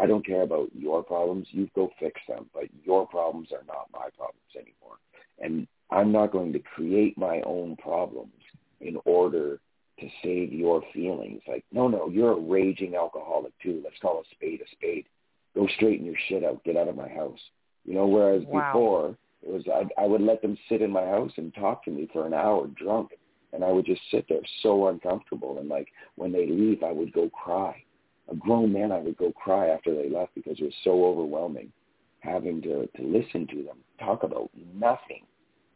I 0.00 0.06
don't 0.06 0.24
care 0.24 0.42
about 0.42 0.68
your 0.74 1.02
problems. 1.02 1.48
You 1.50 1.68
go 1.74 1.90
fix 1.98 2.20
them, 2.28 2.46
but 2.54 2.64
your 2.84 3.06
problems 3.06 3.48
are 3.52 3.64
not 3.66 3.88
my 3.92 4.08
problems 4.16 4.50
anymore. 4.54 4.98
And 5.40 5.66
I'm 5.90 6.12
not 6.12 6.32
going 6.32 6.52
to 6.52 6.60
create 6.60 7.18
my 7.18 7.40
own 7.42 7.76
problems 7.76 8.32
in 8.80 8.96
order 9.04 9.58
to 9.98 10.08
save 10.22 10.52
your 10.52 10.82
feelings. 10.94 11.42
Like, 11.46 11.64
no, 11.72 11.88
no, 11.88 12.08
you're 12.08 12.32
a 12.32 12.40
raging 12.40 12.94
alcoholic 12.94 13.52
too. 13.62 13.80
Let's 13.84 13.98
call 14.00 14.20
a 14.20 14.34
spade 14.34 14.60
a 14.60 14.70
spade. 14.72 15.06
Go 15.54 15.66
straighten 15.76 16.06
your 16.06 16.16
shit 16.28 16.44
out. 16.44 16.62
Get 16.64 16.76
out 16.76 16.88
of 16.88 16.96
my 16.96 17.08
house. 17.08 17.38
You 17.84 17.94
know, 17.94 18.06
whereas 18.06 18.42
wow. 18.46 18.72
before 18.72 19.16
it 19.42 19.52
was 19.52 19.64
I, 19.68 20.02
I 20.02 20.06
would 20.06 20.20
let 20.20 20.42
them 20.42 20.56
sit 20.68 20.82
in 20.82 20.90
my 20.90 21.04
house 21.04 21.32
and 21.36 21.54
talk 21.54 21.84
to 21.84 21.90
me 21.90 22.08
for 22.12 22.26
an 22.26 22.34
hour 22.34 22.66
drunk, 22.68 23.10
and 23.52 23.64
I 23.64 23.70
would 23.72 23.86
just 23.86 24.02
sit 24.10 24.26
there 24.28 24.40
so 24.62 24.88
uncomfortable. 24.88 25.58
And 25.58 25.68
like 25.68 25.88
when 26.16 26.32
they 26.32 26.46
leave, 26.46 26.82
I 26.82 26.92
would 26.92 27.12
go 27.12 27.30
cry. 27.30 27.82
A 28.30 28.36
grown 28.36 28.72
man, 28.72 28.92
I 28.92 28.98
would 28.98 29.16
go 29.16 29.32
cry 29.32 29.68
after 29.68 29.94
they 29.94 30.08
left 30.08 30.34
because 30.34 30.58
it 30.60 30.64
was 30.64 30.74
so 30.84 31.04
overwhelming 31.04 31.72
having 32.20 32.60
to 32.62 32.86
to 32.86 33.02
listen 33.02 33.46
to 33.48 33.62
them 33.64 33.78
talk 33.98 34.22
about 34.22 34.50
nothing 34.74 35.24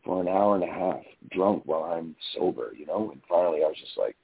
for 0.05 0.21
an 0.21 0.29
hour 0.29 0.55
and 0.55 0.65
a 0.65 0.73
half 0.73 1.03
drunk 1.31 1.63
while 1.65 1.85
I'm 1.85 2.15
sober, 2.37 2.73
you 2.77 2.87
know? 2.87 3.11
And 3.13 3.21
finally 3.29 3.63
I 3.65 3.69
was 3.69 3.77
just 3.81 3.97
like, 3.97 4.17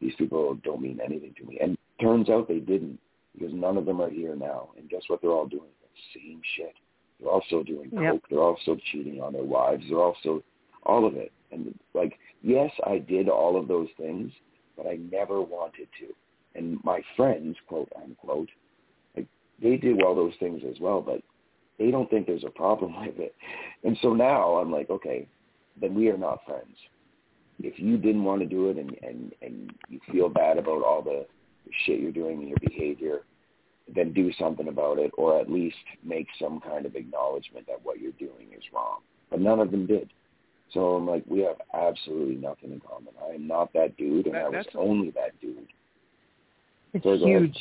these 0.00 0.14
people 0.16 0.54
don't 0.64 0.80
mean 0.80 1.00
anything 1.04 1.34
to 1.38 1.44
me. 1.44 1.58
And 1.60 1.76
turns 2.00 2.30
out 2.30 2.48
they 2.48 2.60
didn't 2.60 2.98
because 3.36 3.54
none 3.54 3.76
of 3.76 3.86
them 3.86 4.00
are 4.00 4.10
here 4.10 4.34
now. 4.36 4.70
And 4.76 4.88
guess 4.88 5.02
what 5.08 5.20
they're 5.20 5.30
all 5.30 5.46
doing? 5.46 5.70
The 5.82 6.20
same 6.20 6.40
shit. 6.56 6.74
They're 7.20 7.30
also 7.30 7.62
doing 7.62 7.90
yep. 7.92 8.12
coke. 8.12 8.24
They're 8.30 8.40
also 8.40 8.76
cheating 8.90 9.20
on 9.20 9.32
their 9.32 9.44
wives. 9.44 9.84
They're 9.88 9.98
also 9.98 10.42
all 10.84 11.06
of 11.06 11.14
it. 11.14 11.32
And 11.50 11.78
like, 11.94 12.18
yes, 12.42 12.70
I 12.86 12.98
did 12.98 13.28
all 13.28 13.58
of 13.58 13.68
those 13.68 13.88
things, 13.96 14.32
but 14.76 14.86
I 14.86 14.98
never 15.10 15.40
wanted 15.40 15.88
to. 16.00 16.14
And 16.54 16.78
my 16.84 17.00
friends, 17.16 17.56
quote 17.66 17.90
unquote, 18.02 18.48
like 19.16 19.26
they 19.62 19.76
did 19.76 20.02
all 20.02 20.14
those 20.14 20.34
things 20.40 20.62
as 20.68 20.80
well, 20.80 21.00
but 21.00 21.20
they 21.78 21.90
don't 21.90 22.08
think 22.10 22.26
there's 22.26 22.44
a 22.44 22.50
problem 22.50 22.98
with 23.06 23.18
it. 23.18 23.34
And 23.84 23.96
so 24.02 24.12
now 24.12 24.54
I'm 24.56 24.72
like, 24.72 24.90
okay, 24.90 25.26
then 25.80 25.94
we 25.94 26.08
are 26.08 26.18
not 26.18 26.44
friends. 26.46 26.76
If 27.62 27.78
you 27.78 27.96
didn't 27.96 28.24
want 28.24 28.42
to 28.42 28.46
do 28.46 28.68
it 28.68 28.76
and, 28.76 28.94
and, 29.02 29.32
and 29.40 29.72
you 29.88 29.98
feel 30.12 30.28
bad 30.28 30.58
about 30.58 30.82
all 30.82 31.00
the 31.02 31.26
shit 31.84 32.00
you're 32.00 32.12
doing 32.12 32.38
and 32.38 32.48
your 32.48 32.58
behavior, 32.60 33.20
then 33.94 34.12
do 34.12 34.32
something 34.38 34.68
about 34.68 34.98
it 34.98 35.10
or 35.16 35.40
at 35.40 35.50
least 35.50 35.76
make 36.02 36.26
some 36.40 36.60
kind 36.60 36.86
of 36.86 36.96
acknowledgement 36.96 37.66
that 37.66 37.84
what 37.84 38.00
you're 38.00 38.12
doing 38.12 38.48
is 38.56 38.62
wrong. 38.72 39.00
But 39.30 39.40
none 39.40 39.60
of 39.60 39.70
them 39.70 39.86
did. 39.86 40.10
So 40.72 40.94
I'm 40.94 41.06
like, 41.06 41.24
we 41.28 41.40
have 41.40 41.56
absolutely 41.74 42.36
nothing 42.36 42.72
in 42.72 42.80
common. 42.80 43.14
I 43.24 43.34
am 43.34 43.46
not 43.46 43.72
that 43.74 43.96
dude, 43.96 44.26
and 44.26 44.34
that, 44.34 44.46
I 44.46 44.48
was 44.48 44.66
a, 44.74 44.78
only 44.78 45.10
that 45.10 45.40
dude. 45.40 45.68
It's 46.92 47.04
so 47.04 47.16
huge 47.16 47.56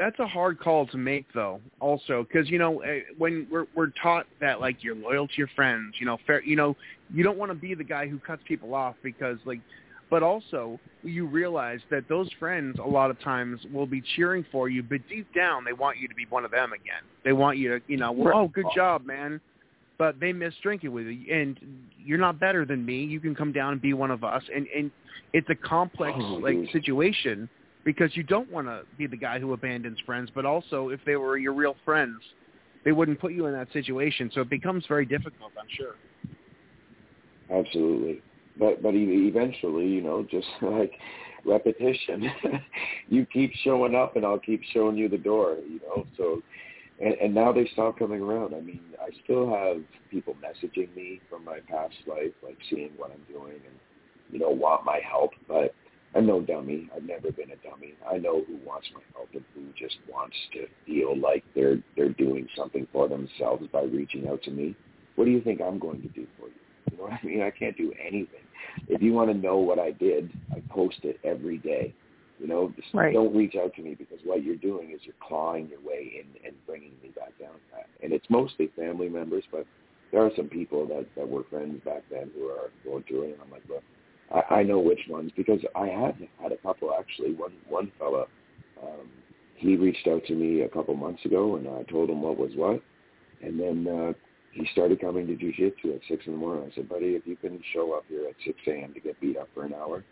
that's 0.00 0.18
a 0.18 0.26
hard 0.26 0.58
call 0.58 0.86
to 0.86 0.96
make 0.96 1.26
though 1.34 1.60
also 1.78 2.24
because 2.26 2.48
you 2.48 2.58
know 2.58 2.80
eh, 2.80 3.00
when 3.18 3.46
we're 3.50 3.66
we're 3.74 3.90
taught 4.02 4.26
that 4.40 4.58
like 4.58 4.82
you're 4.82 4.94
loyal 4.94 5.26
to 5.28 5.34
your 5.36 5.50
friends 5.54 5.94
you 5.98 6.06
know 6.06 6.16
fair 6.26 6.42
you 6.42 6.56
know 6.56 6.74
you 7.12 7.22
don't 7.22 7.36
want 7.36 7.50
to 7.50 7.54
be 7.54 7.74
the 7.74 7.84
guy 7.84 8.08
who 8.08 8.18
cuts 8.18 8.42
people 8.48 8.74
off 8.74 8.94
because 9.02 9.36
like 9.44 9.60
but 10.10 10.22
also 10.22 10.78
you 11.02 11.26
realize 11.26 11.80
that 11.90 12.08
those 12.08 12.28
friends 12.38 12.78
a 12.78 12.86
lot 12.86 13.10
of 13.10 13.20
times 13.20 13.60
will 13.72 13.86
be 13.86 14.02
cheering 14.16 14.44
for 14.50 14.68
you, 14.68 14.82
but 14.82 15.00
deep 15.08 15.32
down 15.34 15.64
they 15.64 15.72
want 15.72 15.98
you 15.98 16.08
to 16.08 16.14
be 16.14 16.26
one 16.28 16.44
of 16.44 16.50
them 16.50 16.72
again. 16.72 17.02
They 17.24 17.32
want 17.32 17.58
you 17.58 17.78
to, 17.78 17.84
you 17.86 17.96
know, 17.96 18.12
well, 18.12 18.32
oh, 18.34 18.48
good 18.48 18.66
job, 18.74 19.06
man. 19.06 19.40
But 19.98 20.18
they 20.18 20.32
miss 20.32 20.54
drinking 20.62 20.92
with 20.92 21.06
you, 21.06 21.32
and 21.32 21.60
you're 22.02 22.18
not 22.18 22.40
better 22.40 22.64
than 22.64 22.84
me. 22.84 23.04
You 23.04 23.20
can 23.20 23.34
come 23.34 23.52
down 23.52 23.72
and 23.72 23.82
be 23.82 23.92
one 23.92 24.10
of 24.10 24.24
us, 24.24 24.42
and 24.54 24.66
and 24.74 24.90
it's 25.32 25.48
a 25.50 25.54
complex 25.54 26.16
Oh, 26.18 26.40
like 26.42 26.56
situation 26.72 27.48
because 27.84 28.14
you 28.16 28.22
don't 28.22 28.50
want 28.50 28.66
to 28.66 28.82
be 28.98 29.06
the 29.06 29.16
guy 29.16 29.38
who 29.38 29.52
abandons 29.52 29.98
friends, 30.04 30.30
but 30.34 30.44
also 30.44 30.88
if 30.88 31.00
they 31.06 31.16
were 31.16 31.38
your 31.38 31.52
real 31.52 31.76
friends, 31.84 32.20
they 32.84 32.92
wouldn't 32.92 33.20
put 33.20 33.32
you 33.32 33.46
in 33.46 33.52
that 33.52 33.68
situation. 33.72 34.30
So 34.34 34.40
it 34.40 34.50
becomes 34.50 34.84
very 34.86 35.06
difficult, 35.06 35.52
I'm 35.58 35.68
sure. 35.76 35.94
Absolutely. 37.50 38.22
But 38.58 38.82
but 38.82 38.94
eventually, 38.94 39.86
you 39.86 40.00
know, 40.00 40.26
just 40.30 40.48
like 40.62 40.92
repetition, 41.44 42.30
you 43.08 43.26
keep 43.26 43.52
showing 43.64 43.94
up, 43.94 44.16
and 44.16 44.24
I'll 44.24 44.38
keep 44.38 44.62
showing 44.72 44.96
you 44.96 45.08
the 45.08 45.18
door. 45.18 45.56
You 45.68 45.80
know, 45.80 46.06
so 46.16 46.42
and, 47.00 47.14
and 47.14 47.34
now 47.34 47.52
they 47.52 47.68
stop 47.72 47.98
coming 47.98 48.20
around. 48.20 48.54
I 48.54 48.60
mean, 48.60 48.82
I 49.00 49.08
still 49.24 49.48
have 49.50 49.82
people 50.10 50.34
messaging 50.34 50.94
me 50.94 51.20
from 51.30 51.44
my 51.44 51.60
past 51.68 51.94
life, 52.06 52.32
like 52.42 52.58
seeing 52.68 52.90
what 52.96 53.10
I'm 53.10 53.32
doing, 53.32 53.54
and 53.54 53.74
you 54.30 54.38
know, 54.38 54.50
want 54.50 54.84
my 54.84 55.00
help. 55.08 55.32
But 55.48 55.74
I'm 56.14 56.26
no 56.26 56.40
dummy. 56.40 56.90
I've 56.94 57.04
never 57.04 57.30
been 57.32 57.50
a 57.52 57.68
dummy. 57.68 57.94
I 58.08 58.18
know 58.18 58.44
who 58.44 58.58
wants 58.66 58.88
my 58.92 59.00
help 59.14 59.28
and 59.32 59.44
who 59.54 59.66
just 59.78 59.96
wants 60.10 60.36
to 60.54 60.66
feel 60.84 61.18
like 61.18 61.44
they're 61.54 61.78
they're 61.96 62.10
doing 62.10 62.48
something 62.56 62.86
for 62.92 63.08
themselves 63.08 63.66
by 63.72 63.82
reaching 63.82 64.28
out 64.28 64.42
to 64.42 64.50
me. 64.50 64.74
What 65.16 65.24
do 65.24 65.30
you 65.30 65.40
think 65.40 65.60
I'm 65.60 65.78
going 65.78 66.02
to 66.02 66.08
do 66.08 66.26
for 66.38 66.48
you? 66.48 66.54
You 66.90 66.96
know 66.96 67.04
what 67.04 67.12
I 67.12 67.26
mean? 67.26 67.42
I 67.42 67.50
can't 67.50 67.76
do 67.76 67.92
anything. 68.00 68.42
If 68.88 69.02
you 69.02 69.12
want 69.12 69.30
to 69.30 69.36
know 69.36 69.58
what 69.58 69.78
I 69.78 69.92
did, 69.92 70.30
I 70.52 70.60
post 70.70 70.98
it 71.02 71.18
every 71.24 71.58
day. 71.58 71.94
You 72.40 72.46
know, 72.46 72.72
just 72.74 72.92
Right. 72.94 73.12
don't 73.12 73.34
reach 73.36 73.54
out 73.54 73.74
to 73.74 73.82
me 73.82 73.94
because 73.94 74.18
what 74.24 74.42
you're 74.42 74.56
doing 74.56 74.90
is 74.90 75.00
you're 75.04 75.14
clawing 75.20 75.68
your 75.68 75.80
way 75.80 76.20
in 76.20 76.46
and 76.46 76.54
bringing 76.66 76.92
me 77.02 77.10
back 77.10 77.38
down. 77.38 77.50
And 78.02 78.12
it's 78.12 78.28
mostly 78.30 78.68
family 78.68 79.08
members, 79.10 79.44
but 79.52 79.66
there 80.10 80.22
are 80.22 80.30
some 80.34 80.48
people 80.48 80.86
that 80.86 81.06
that 81.16 81.28
were 81.28 81.44
friends 81.44 81.82
back 81.84 82.02
then 82.10 82.30
who 82.34 82.46
are 82.48 82.70
going 82.84 83.04
through 83.04 83.24
it. 83.24 83.32
And 83.32 83.42
I'm 83.42 83.50
like, 83.50 83.62
look, 83.68 83.82
I, 84.32 84.60
I 84.60 84.62
know 84.62 84.78
which 84.78 85.00
ones 85.08 85.30
because 85.36 85.60
I 85.74 85.86
have 85.86 86.16
had 86.42 86.52
a 86.52 86.56
couple 86.56 86.92
actually. 86.98 87.34
One 87.34 87.52
one 87.68 87.92
fella, 87.98 88.26
um, 88.82 89.08
he 89.54 89.76
reached 89.76 90.06
out 90.08 90.24
to 90.26 90.34
me 90.34 90.62
a 90.62 90.68
couple 90.68 90.94
months 90.94 91.24
ago, 91.24 91.56
and 91.56 91.68
I 91.68 91.82
told 91.90 92.08
him 92.10 92.22
what 92.22 92.38
was 92.38 92.52
what, 92.54 92.82
and 93.42 93.60
then 93.60 93.86
uh, 93.86 94.12
he 94.52 94.68
started 94.72 95.00
coming 95.00 95.26
to 95.26 95.34
jujitsu 95.34 95.94
at 95.94 96.00
six 96.08 96.26
in 96.26 96.32
the 96.32 96.38
morning. 96.38 96.70
I 96.70 96.74
said, 96.74 96.88
buddy, 96.88 97.10
if 97.10 97.26
you 97.26 97.36
can 97.36 97.62
show 97.72 97.92
up 97.92 98.04
here 98.08 98.26
at 98.28 98.34
six 98.44 98.58
a.m. 98.66 98.92
to 98.94 99.00
get 99.00 99.20
beat 99.20 99.36
up 99.36 99.48
for 99.54 99.64
an 99.64 99.74
hour, 99.74 100.04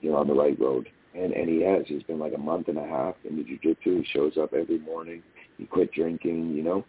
you're 0.00 0.16
on 0.16 0.28
the 0.28 0.34
right 0.34 0.58
road. 0.58 0.88
And 1.14 1.32
and 1.32 1.48
he 1.48 1.60
has. 1.62 1.84
He's 1.86 2.02
been 2.04 2.18
like 2.18 2.32
a 2.34 2.38
month 2.38 2.68
and 2.68 2.78
a 2.78 2.86
half 2.86 3.16
in 3.24 3.38
into 3.38 3.58
jujitsu. 3.58 3.98
He 3.98 4.06
shows 4.12 4.32
up 4.40 4.54
every 4.54 4.78
morning. 4.78 5.22
He 5.58 5.66
quit 5.66 5.92
drinking, 5.92 6.54
you 6.54 6.62
know. 6.62 6.84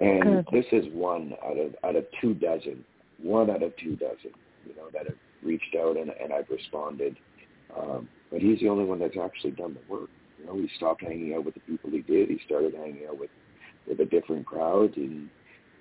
And 0.00 0.44
Good. 0.46 0.46
this 0.50 0.64
is 0.72 0.92
one 0.92 1.34
out 1.44 1.58
of 1.58 1.74
out 1.84 1.94
of 1.94 2.04
two 2.20 2.34
dozen, 2.34 2.84
one 3.22 3.50
out 3.50 3.62
of 3.62 3.76
two 3.76 3.96
dozen, 3.96 4.32
you 4.66 4.74
know, 4.74 4.88
that 4.92 5.06
have 5.06 5.16
reached 5.42 5.76
out 5.78 5.96
and 5.96 6.10
and 6.10 6.32
I've 6.32 6.48
responded. 6.50 7.16
Um, 7.78 8.08
but 8.30 8.40
he's 8.40 8.58
the 8.60 8.68
only 8.68 8.84
one 8.84 8.98
that's 8.98 9.16
actually 9.22 9.52
done 9.52 9.74
the 9.74 9.92
work. 9.92 10.08
You 10.38 10.46
know, 10.46 10.54
he 10.54 10.68
stopped 10.76 11.02
hanging 11.02 11.34
out 11.34 11.44
with 11.44 11.54
the 11.54 11.60
people 11.60 11.90
he 11.90 12.00
did. 12.00 12.28
He 12.28 12.40
started 12.46 12.74
hanging 12.74 13.06
out 13.08 13.18
with 13.18 13.30
with 13.86 14.00
a 14.00 14.04
different 14.04 14.46
crowd, 14.46 14.96
and 14.96 15.28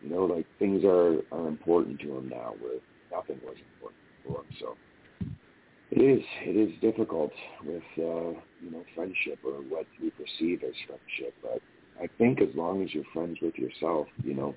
you 0.02 0.10
know, 0.10 0.26
like 0.26 0.46
things 0.58 0.84
are 0.86 1.20
are 1.32 1.48
important 1.48 2.00
to 2.02 2.18
him 2.18 2.30
now, 2.30 2.54
where 2.60 2.80
nothing 3.12 3.40
was 3.44 3.56
important 3.74 4.02
for 4.26 4.40
him. 4.40 4.48
So 4.60 4.78
it 5.92 6.02
is 6.02 6.24
it 6.42 6.56
is 6.56 6.80
difficult 6.82 7.32
with 7.66 7.84
uh, 7.98 8.40
you 8.62 8.72
know 8.72 8.84
friendship 8.96 9.40
or 9.44 9.54
what 9.70 9.86
we 10.02 10.12
perceive 10.12 10.64
as 10.64 10.76
friendship, 10.88 11.34
but 11.42 11.62
I 12.02 12.08
think 12.18 12.42
as 12.42 12.50
long 12.56 12.82
as 12.84 12.94
you're 12.94 13.04
friends 13.14 13.38
with 13.42 13.56
yourself, 13.56 14.08
you 14.24 14.34
know, 14.34 14.56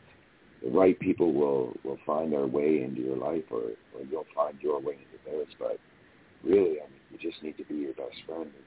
the 0.63 0.71
right 0.71 0.99
people 1.01 1.33
will 1.33 1.75
will 1.85 1.99
find 2.07 2.33
their 2.33 2.47
way 2.47 2.83
into 2.83 3.01
your 3.01 3.17
life, 3.17 3.45
or 3.51 3.63
or 3.95 4.05
you'll 4.11 4.27
find 4.35 4.57
your 4.61 4.81
way 4.81 4.95
into 4.95 5.25
theirs. 5.25 5.49
But 5.59 5.79
really, 6.45 6.81
I 6.81 6.89
mean, 6.89 7.01
you 7.11 7.19
just 7.19 7.43
need 7.43 7.57
to 7.59 7.65
be 7.65 7.75
your 7.75 7.95
best 7.95 8.17
friend, 8.27 8.45
and 8.45 8.65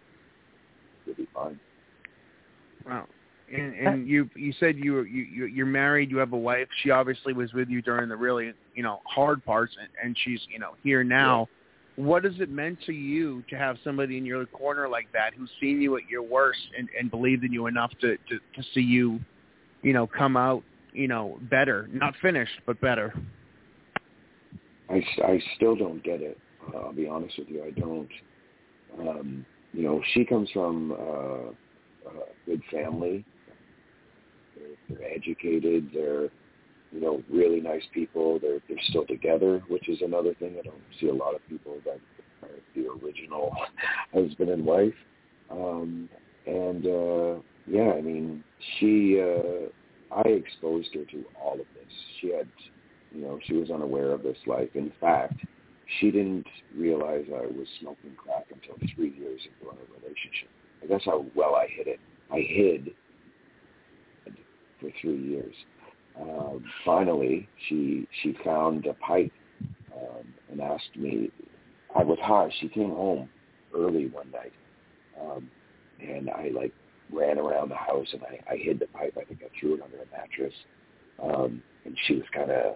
you'll 1.05 1.15
be 1.15 1.27
fine. 1.33 1.59
Wow. 2.85 3.07
And 3.53 3.75
and 3.75 4.07
you 4.07 4.29
you 4.35 4.53
said 4.59 4.77
you 4.77 4.93
were- 4.93 5.05
you 5.05 5.23
you- 5.23 5.45
you're 5.45 5.65
married. 5.67 6.09
You 6.09 6.17
have 6.17 6.33
a 6.33 6.37
wife. 6.37 6.67
She 6.81 6.89
obviously 6.89 7.33
was 7.33 7.53
with 7.53 7.69
you 7.69 7.81
during 7.81 8.09
the 8.09 8.15
really 8.15 8.53
you 8.73 8.83
know 8.83 9.01
hard 9.05 9.45
parts, 9.45 9.75
and, 9.79 9.89
and 10.03 10.17
she's 10.23 10.45
you 10.49 10.59
know 10.59 10.71
here 10.83 11.03
now. 11.03 11.47
What 11.95 12.25
has 12.25 12.33
it 12.41 12.49
meant 12.49 12.81
to 12.87 12.91
you 12.91 13.41
to 13.49 13.57
have 13.57 13.77
somebody 13.83 14.17
in 14.17 14.25
your 14.25 14.45
corner 14.47 14.89
like 14.89 15.07
that 15.13 15.33
who's 15.33 15.49
seen 15.61 15.81
you 15.81 15.95
at 15.95 16.09
your 16.09 16.23
worst 16.23 16.59
and, 16.77 16.89
and 16.99 17.09
believed 17.09 17.45
in 17.45 17.53
you 17.53 17.67
enough 17.67 17.91
to, 18.01 18.17
to 18.17 18.39
to 18.39 18.63
see 18.73 18.81
you, 18.81 19.19
you 19.81 19.93
know, 19.93 20.05
come 20.07 20.35
out 20.35 20.63
you 20.91 21.07
know 21.07 21.37
better, 21.51 21.87
not 21.91 22.15
finished 22.21 22.59
but 22.65 22.79
better. 22.81 23.13
I 24.89 25.03
I 25.23 25.41
still 25.55 25.75
don't 25.75 26.03
get 26.03 26.21
it. 26.21 26.37
Uh, 26.73 26.77
I'll 26.79 26.93
be 26.93 27.07
honest 27.07 27.37
with 27.37 27.49
you, 27.49 27.63
I 27.63 27.71
don't. 27.71 28.09
Um, 28.99 29.45
you 29.73 29.83
know, 29.83 30.01
she 30.13 30.23
comes 30.23 30.49
from 30.51 30.93
uh, 30.93 30.95
a 30.95 32.25
good 32.45 32.61
family. 32.71 33.25
They're, 34.55 34.97
they're 34.97 35.13
educated. 35.13 35.89
They're, 35.93 36.29
you 36.91 37.01
know, 37.01 37.23
really 37.29 37.59
nice 37.59 37.83
people. 37.93 38.39
They're 38.39 38.59
they're 38.67 38.77
still 38.89 39.05
together, 39.05 39.61
which 39.67 39.89
is 39.89 39.99
another 40.01 40.33
thing. 40.35 40.55
I 40.59 40.63
don't 40.63 40.81
see 40.99 41.07
a 41.07 41.13
lot 41.13 41.35
of 41.35 41.41
people 41.49 41.77
that 41.85 41.99
are 42.43 42.55
the 42.75 42.87
original 42.87 43.55
husband 44.13 44.49
and 44.49 44.65
wife. 44.65 44.93
Um, 45.49 46.09
and 46.45 46.85
uh, 46.85 47.41
yeah, 47.67 47.93
I 47.93 48.01
mean, 48.01 48.43
she. 48.79 49.21
Uh, 49.21 49.69
I 50.11 50.21
exposed 50.29 50.89
her 50.93 51.03
to 51.03 51.25
all 51.41 51.53
of 51.53 51.65
this. 51.73 51.91
She 52.21 52.31
had 52.31 52.47
you 53.15 53.21
know, 53.21 53.39
she 53.45 53.53
was 53.53 53.69
unaware 53.71 54.11
of 54.11 54.23
this 54.23 54.37
life. 54.45 54.69
In 54.75 54.91
fact, 54.99 55.39
she 55.99 56.11
didn't 56.11 56.45
realize 56.75 57.25
I 57.29 57.47
was 57.47 57.67
smoking 57.79 58.11
crack 58.17 58.45
until 58.51 58.75
three 58.95 59.15
years 59.17 59.39
into 59.45 59.71
our 59.71 59.77
relationship. 59.95 60.49
That's 60.89 61.05
how 61.05 61.25
well 61.33 61.55
I 61.55 61.67
hid 61.75 61.87
it. 61.87 61.99
I 62.31 62.39
hid 62.39 62.93
for 64.79 64.89
three 65.01 65.21
years. 65.21 65.55
Um, 66.19 66.63
finally, 66.85 67.47
she 67.67 68.07
she 68.21 68.37
found 68.43 68.85
a 68.85 68.93
pipe 68.93 69.31
um, 69.95 70.25
and 70.51 70.61
asked 70.61 70.95
me. 70.95 71.31
I 71.95 72.03
was 72.03 72.17
high. 72.21 72.49
She 72.59 72.67
came 72.67 72.89
home 72.89 73.29
early 73.73 74.07
one 74.07 74.29
night, 74.31 74.53
um, 75.21 75.49
and 76.01 76.29
I 76.29 76.49
like 76.53 76.73
ran 77.11 77.37
around 77.37 77.69
the 77.69 77.75
house 77.75 78.07
and 78.11 78.21
I, 78.23 78.53
I 78.53 78.57
hid 78.57 78.79
the 78.79 78.87
pipe. 78.87 79.17
I 79.19 79.23
think 79.23 79.41
I 79.43 79.59
threw 79.59 79.75
it 79.75 79.81
under 79.81 79.97
a 79.97 80.05
mattress, 80.11 80.53
um, 81.21 81.61
and 81.85 81.97
she 82.05 82.15
was 82.15 82.25
kind 82.33 82.51
of 82.51 82.75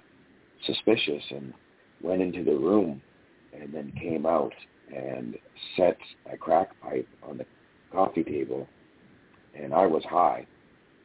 suspicious 0.65 1.23
and 1.31 1.53
went 2.01 2.21
into 2.21 2.43
the 2.43 2.55
room 2.55 3.01
and 3.53 3.73
then 3.73 3.91
came 3.99 4.25
out 4.25 4.53
and 4.95 5.35
set 5.75 5.97
a 6.31 6.37
crack 6.37 6.69
pipe 6.81 7.07
on 7.23 7.37
the 7.37 7.45
coffee 7.91 8.23
table 8.23 8.67
and 9.55 9.73
I 9.73 9.85
was 9.85 10.03
high 10.05 10.45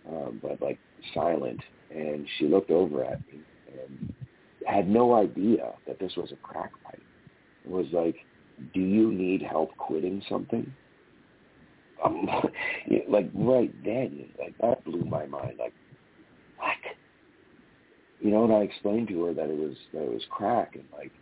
um, 0.08 0.40
but 0.42 0.60
like 0.60 0.78
silent 1.12 1.60
and 1.90 2.26
she 2.38 2.46
looked 2.46 2.70
over 2.70 3.04
at 3.04 3.20
me 3.32 3.40
and 3.72 4.12
had 4.66 4.88
no 4.88 5.14
idea 5.14 5.72
that 5.86 5.98
this 5.98 6.12
was 6.16 6.32
a 6.32 6.36
crack 6.36 6.72
pipe. 6.84 7.00
It 7.64 7.70
was 7.70 7.86
like, 7.92 8.16
do 8.72 8.80
you 8.80 9.12
need 9.12 9.42
help 9.42 9.76
quitting 9.76 10.22
something? 10.28 10.70
Um, 12.04 12.28
like 13.08 13.30
right 13.34 13.72
then, 13.84 14.26
like 14.38 14.56
that 14.60 14.84
blew 14.84 15.04
my 15.04 15.26
mind. 15.26 15.58
Like, 15.58 15.74
what? 16.58 16.76
you 18.20 18.30
know, 18.30 18.44
and 18.44 18.52
I 18.52 18.60
explained 18.60 19.08
to 19.08 19.24
her 19.24 19.34
that 19.34 19.50
it 19.50 19.56
was 19.56 19.76
that 19.92 20.02
it 20.02 20.12
was 20.12 20.22
crack 20.30 20.76
and 20.76 20.84
like, 20.96 21.12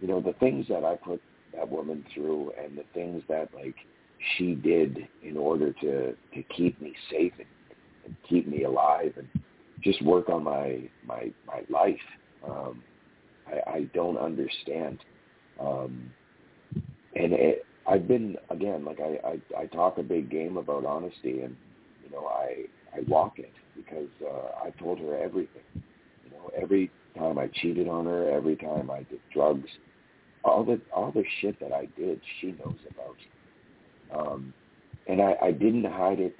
you 0.00 0.08
know, 0.08 0.20
the 0.20 0.34
things 0.34 0.66
that 0.68 0.84
I 0.84 0.94
put 0.94 1.20
that 1.54 1.68
woman 1.68 2.04
through 2.14 2.52
and 2.62 2.78
the 2.78 2.84
things 2.94 3.22
that 3.28 3.48
like 3.54 3.74
she 4.36 4.54
did 4.54 5.08
in 5.22 5.36
order 5.36 5.72
to 5.72 6.12
to 6.12 6.42
keep 6.56 6.80
me 6.80 6.94
safe 7.10 7.32
and, 7.38 7.46
and 8.08 8.16
keep 8.28 8.48
me 8.48 8.64
alive 8.64 9.12
and 9.16 9.28
just 9.82 10.02
work 10.02 10.28
on 10.28 10.44
my 10.44 10.88
my 11.06 11.30
my 11.46 11.62
life. 11.68 11.96
Um, 12.46 12.82
I, 13.46 13.70
I 13.70 13.82
don't 13.94 14.18
understand. 14.18 14.98
Um, 15.60 16.10
and 17.14 17.32
it, 17.32 17.64
I've 17.86 18.06
been 18.08 18.36
again 18.50 18.84
like 18.84 19.00
I, 19.00 19.18
I 19.26 19.62
I 19.62 19.66
talk 19.66 19.98
a 19.98 20.02
big 20.02 20.30
game 20.30 20.56
about 20.56 20.84
honesty 20.84 21.40
and 21.40 21.56
you 22.04 22.10
know 22.10 22.26
I 22.26 22.64
I 22.94 23.00
walk 23.06 23.38
it 23.38 23.52
because 23.76 24.08
uh, 24.24 24.64
I 24.66 24.70
told 24.70 24.98
her 24.98 25.16
everything 25.16 25.62
you 25.74 26.30
know, 26.36 26.50
every 26.60 26.90
time 27.16 27.38
I 27.38 27.48
cheated 27.48 27.88
on 27.88 28.06
her, 28.06 28.30
every 28.30 28.56
time 28.56 28.90
I 28.90 28.98
did 28.98 29.20
drugs, 29.32 29.68
all 30.44 30.64
the 30.64 30.80
all 30.94 31.10
the 31.10 31.24
shit 31.40 31.58
that 31.60 31.72
I 31.72 31.88
did, 31.96 32.20
she 32.40 32.48
knows 32.52 32.78
about. 32.90 34.26
Um, 34.26 34.52
and 35.06 35.20
I, 35.20 35.36
I 35.42 35.52
didn't 35.52 35.84
hide 35.84 36.20
it 36.20 36.36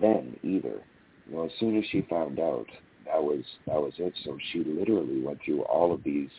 then 0.00 0.36
either. 0.42 0.82
You 1.26 1.36
know, 1.36 1.44
as 1.44 1.52
soon 1.58 1.78
as 1.78 1.84
she 1.90 2.02
found 2.02 2.38
out, 2.38 2.66
that 3.06 3.22
was 3.22 3.44
that 3.66 3.80
was 3.80 3.92
it. 3.98 4.14
So 4.24 4.38
she 4.52 4.64
literally 4.64 5.20
went 5.20 5.40
through 5.44 5.62
all 5.62 5.92
of 5.92 6.02
these 6.02 6.30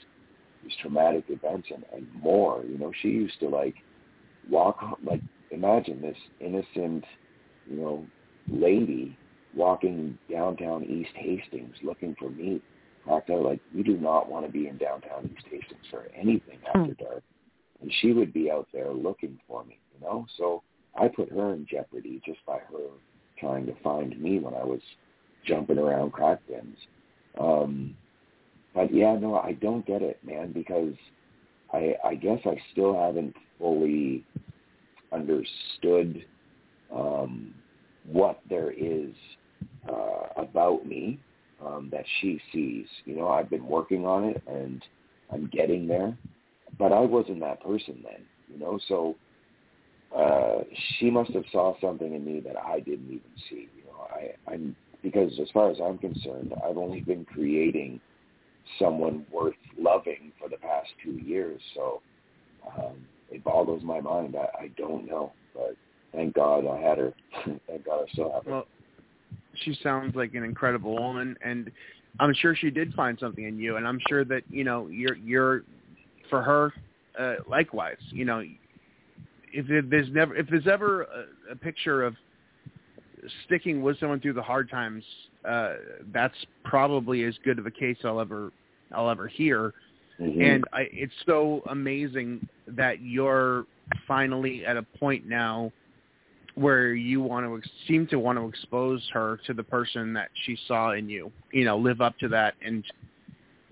these 0.64 0.74
traumatic 0.82 1.26
events 1.30 1.68
and, 1.74 1.86
and 1.94 2.08
more. 2.22 2.64
You 2.68 2.78
know, 2.78 2.92
she 3.02 3.10
used 3.10 3.40
to 3.40 3.50
like 3.50 3.76
walk 4.50 4.80
like 5.04 5.22
imagine 5.52 6.02
this 6.02 6.18
innocent, 6.40 7.06
you 7.70 7.78
know, 7.78 8.06
lady 8.48 9.18
walking 9.56 10.18
downtown 10.30 10.84
East 10.84 11.16
Hastings 11.16 11.76
looking 11.84 12.16
for 12.20 12.30
me. 12.30 12.62
Knocked 13.06 13.30
out 13.30 13.44
like 13.44 13.60
you 13.74 13.84
do 13.84 13.98
not 13.98 14.30
want 14.30 14.46
to 14.46 14.52
be 14.52 14.68
in 14.68 14.78
downtown 14.78 15.30
East 15.34 15.46
Hastings 15.50 15.86
for 15.92 16.08
anything 16.16 16.60
hmm. 16.66 16.80
after 16.80 16.94
dark. 16.94 17.24
And 17.82 17.92
she 18.02 18.14
would 18.14 18.32
be 18.32 18.50
out 18.50 18.68
there 18.72 18.94
looking 18.94 19.38
for 19.46 19.66
me, 19.66 19.78
you 19.94 20.06
know? 20.06 20.26
So 20.38 20.64
I 20.98 21.10
put 21.10 21.30
her 21.32 21.54
in 21.54 21.68
jeopardy 21.70 22.22
just 22.26 22.40
by 22.46 22.60
her 22.60 22.88
trying 23.40 23.66
to 23.66 23.74
find 23.84 24.20
me 24.20 24.40
when 24.40 24.54
I 24.54 24.64
was 24.64 24.82
jumping 25.46 25.78
around 25.78 26.12
crack 26.12 26.40
bins. 26.48 26.78
Um 27.40 27.96
but 28.74 28.94
yeah, 28.94 29.16
no, 29.20 29.36
I 29.36 29.54
don't 29.54 29.86
get 29.86 30.02
it, 30.02 30.20
man, 30.24 30.52
because 30.52 30.96
I 31.72 31.96
I 32.04 32.16
guess 32.16 32.40
I 32.46 32.58
still 32.72 32.96
haven't 32.96 33.36
fully 33.60 34.24
understood 35.12 36.26
um 36.94 37.54
what 38.06 38.40
there 38.50 38.72
is 38.72 39.14
uh, 39.90 40.28
about 40.38 40.86
me 40.86 41.20
um, 41.66 41.90
that 41.92 42.06
she 42.20 42.40
sees. 42.52 42.86
You 43.06 43.16
know, 43.16 43.30
I've 43.30 43.50
been 43.50 43.66
working 43.66 44.06
on 44.06 44.26
it 44.26 44.42
and 44.48 44.84
I'm 45.32 45.50
getting 45.52 45.88
there, 45.88 46.18
but 46.78 46.92
I 46.92 47.00
wasn't 47.00 47.40
that 47.42 47.64
person 47.64 48.04
then. 48.04 48.22
You 48.52 48.60
know, 48.60 48.80
so 48.88 49.16
uh, 50.16 50.64
she 50.98 51.10
must 51.10 51.32
have 51.32 51.46
saw 51.52 51.76
something 51.82 52.14
in 52.14 52.24
me 52.24 52.40
that 52.42 52.58
I 52.58 52.80
didn't 52.80 53.08
even 53.08 53.22
see. 53.50 53.68
You 53.76 53.84
know, 53.88 54.08
I, 54.12 54.52
I'm 54.52 54.76
because 55.02 55.32
as 55.42 55.50
far 55.54 55.70
as 55.70 55.78
I'm 55.84 55.98
concerned, 55.98 56.54
I've 56.64 56.78
only 56.78 57.02
been 57.02 57.26
creating 57.26 58.00
someone 58.80 59.26
worth 59.32 59.56
loving 59.78 60.32
for 60.40 60.50
the 60.50 60.58
past 60.58 60.88
two 61.04 61.12
years. 61.12 61.60
So 61.76 62.02
um, 62.66 62.96
it 63.30 63.44
boggles 63.44 63.84
my 63.84 64.00
mind. 64.00 64.36
I, 64.36 64.64
I 64.64 64.68
don't 64.78 65.08
know, 65.08 65.34
but 65.54 65.76
thank 66.14 66.34
God 66.36 66.66
I 66.68 66.80
had 66.80 66.98
her. 66.98 67.14
thank 67.68 67.86
God 67.86 68.06
I 68.08 68.12
still 68.14 68.32
have 68.32 68.46
her. 68.46 68.52
Well, 68.52 68.68
she 69.56 69.78
sounds 69.84 70.16
like 70.16 70.34
an 70.34 70.44
incredible 70.44 70.96
woman, 70.96 71.36
and 71.42 71.72
I'm 72.20 72.34
sure 72.34 72.56
she 72.56 72.70
did 72.70 72.94
find 72.94 73.18
something 73.20 73.44
in 73.44 73.58
you, 73.58 73.78
and 73.78 73.88
I'm 73.88 74.00
sure 74.08 74.24
that 74.26 74.44
you 74.50 74.64
know 74.64 74.88
you're 74.88 75.16
you're 75.16 75.64
for 76.30 76.42
her 76.42 76.74
uh, 77.20 77.36
likewise. 77.48 77.98
You 78.10 78.26
know, 78.26 78.44
if, 79.54 79.90
there's 79.90 80.10
never 80.12 80.36
if 80.36 80.48
there's 80.50 80.68
ever 80.68 81.04
a, 81.04 81.52
a 81.52 81.56
picture 81.56 82.04
of 82.04 82.16
sticking 83.46 83.82
with 83.82 84.00
someone 84.00 84.20
through 84.20 84.34
the 84.34 84.42
hard 84.42 84.70
times, 84.70 85.04
uh, 85.48 85.76
that's 86.12 86.36
probably 86.64 87.24
as 87.24 87.36
good 87.44 87.60
of 87.60 87.66
a 87.66 87.72
case 87.72 87.98
I'll 88.04 88.20
ever 88.20 88.52
I'll 88.94 89.10
ever 89.10 89.28
hear. 89.28 89.74
Mm-hmm. 90.20 90.42
And 90.42 90.64
I, 90.74 90.88
it's 90.92 91.14
so 91.26 91.64
amazing 91.70 92.48
that 92.68 93.02
you're 93.02 93.66
finally 94.08 94.66
at 94.66 94.78
a 94.78 94.84
point 94.84 95.28
now 95.28 95.72
where 96.56 96.94
you 96.94 97.22
want 97.22 97.46
to 97.46 97.70
seem 97.88 98.06
to 98.08 98.18
want 98.18 98.38
to 98.38 98.48
expose 98.48 99.02
her 99.12 99.40
to 99.48 99.54
the 99.54 99.64
person 99.64 100.14
that 100.14 100.30
she 100.46 100.58
saw 100.68 100.92
in 100.92 101.10
you. 101.10 101.32
You 101.52 101.66
know, 101.66 101.78
live 101.78 102.02
up 102.02 102.18
to 102.20 102.28
that, 102.30 102.56
and 102.64 102.84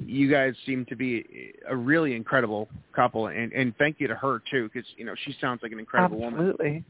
you 0.06 0.30
guys 0.32 0.54
seem 0.66 0.86
to 0.86 0.96
be 0.96 1.54
a 1.68 1.76
really 1.76 2.16
incredible 2.16 2.68
couple. 2.96 3.28
And 3.28 3.52
and 3.54 3.76
thank 3.78 4.00
you 4.00 4.08
to 4.08 4.16
her 4.16 4.42
too, 4.50 4.70
because 4.72 4.88
you 4.98 5.06
know 5.06 5.14
she 5.26 5.36
sounds 5.40 5.62
like 5.64 5.72
an 5.72 5.80
incredible 5.80 6.24
Absolutely. 6.24 6.68
woman. 6.68 6.86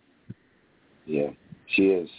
Yeah, 1.05 1.29
she 1.75 1.87
is. 1.87 2.09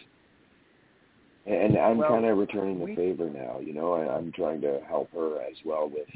And 1.46 1.76
I'm 1.76 1.98
Well, 1.98 2.08
kind 2.08 2.24
of 2.24 2.38
returning 2.38 2.78
the 2.78 2.84
we- 2.84 2.96
favor 2.96 3.28
now. 3.28 3.58
You 3.58 3.74
know, 3.74 3.92
I, 3.94 4.16
I'm 4.16 4.30
trying 4.32 4.60
to 4.60 4.80
help 4.86 5.12
her 5.12 5.40
as 5.42 5.56
well 5.64 5.88
with 5.88 6.08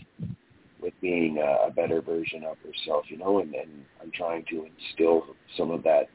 with 0.80 0.94
being 1.00 1.38
a, 1.38 1.68
a 1.68 1.70
better 1.70 2.00
version 2.00 2.44
of 2.44 2.56
herself. 2.58 3.06
You 3.08 3.18
know, 3.18 3.40
and 3.40 3.52
then 3.52 3.84
I'm 4.00 4.10
trying 4.12 4.44
to 4.50 4.66
instill 4.66 5.24
some 5.56 5.70
of 5.70 5.82
that 5.84 6.08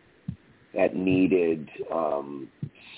that 0.74 0.96
needed 0.96 1.70
um, 1.92 2.48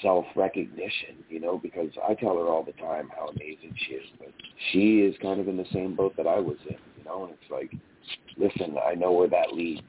self 0.04 0.26
recognition. 0.36 1.24
You 1.30 1.39
know, 1.39 1.58
because 1.58 1.89
I 2.08 2.14
tell 2.14 2.36
her 2.38 2.47
all 2.47 2.64
the 2.64 2.74
time 2.74 3.10
how 3.18 3.30
amazing 3.30 3.74
she 3.88 3.93
is, 3.95 4.06
but 4.20 4.30
she 4.72 4.99
is 4.99 5.16
kind 5.22 5.39
of 5.39 5.47
in 5.47 5.58
the 5.58 5.66
same 5.74 5.95
boat 5.95 6.14
that 6.18 6.28
I 6.28 6.39
was 6.39 6.58
in. 6.70 6.78
You 6.97 7.06
know, 7.06 7.26
and 7.26 7.34
it's 7.34 7.51
like, 7.51 7.72
listen, 8.38 8.76
I 8.86 8.93
know 8.93 9.12
where 9.14 9.30
that 9.30 9.54
leads. 9.54 9.82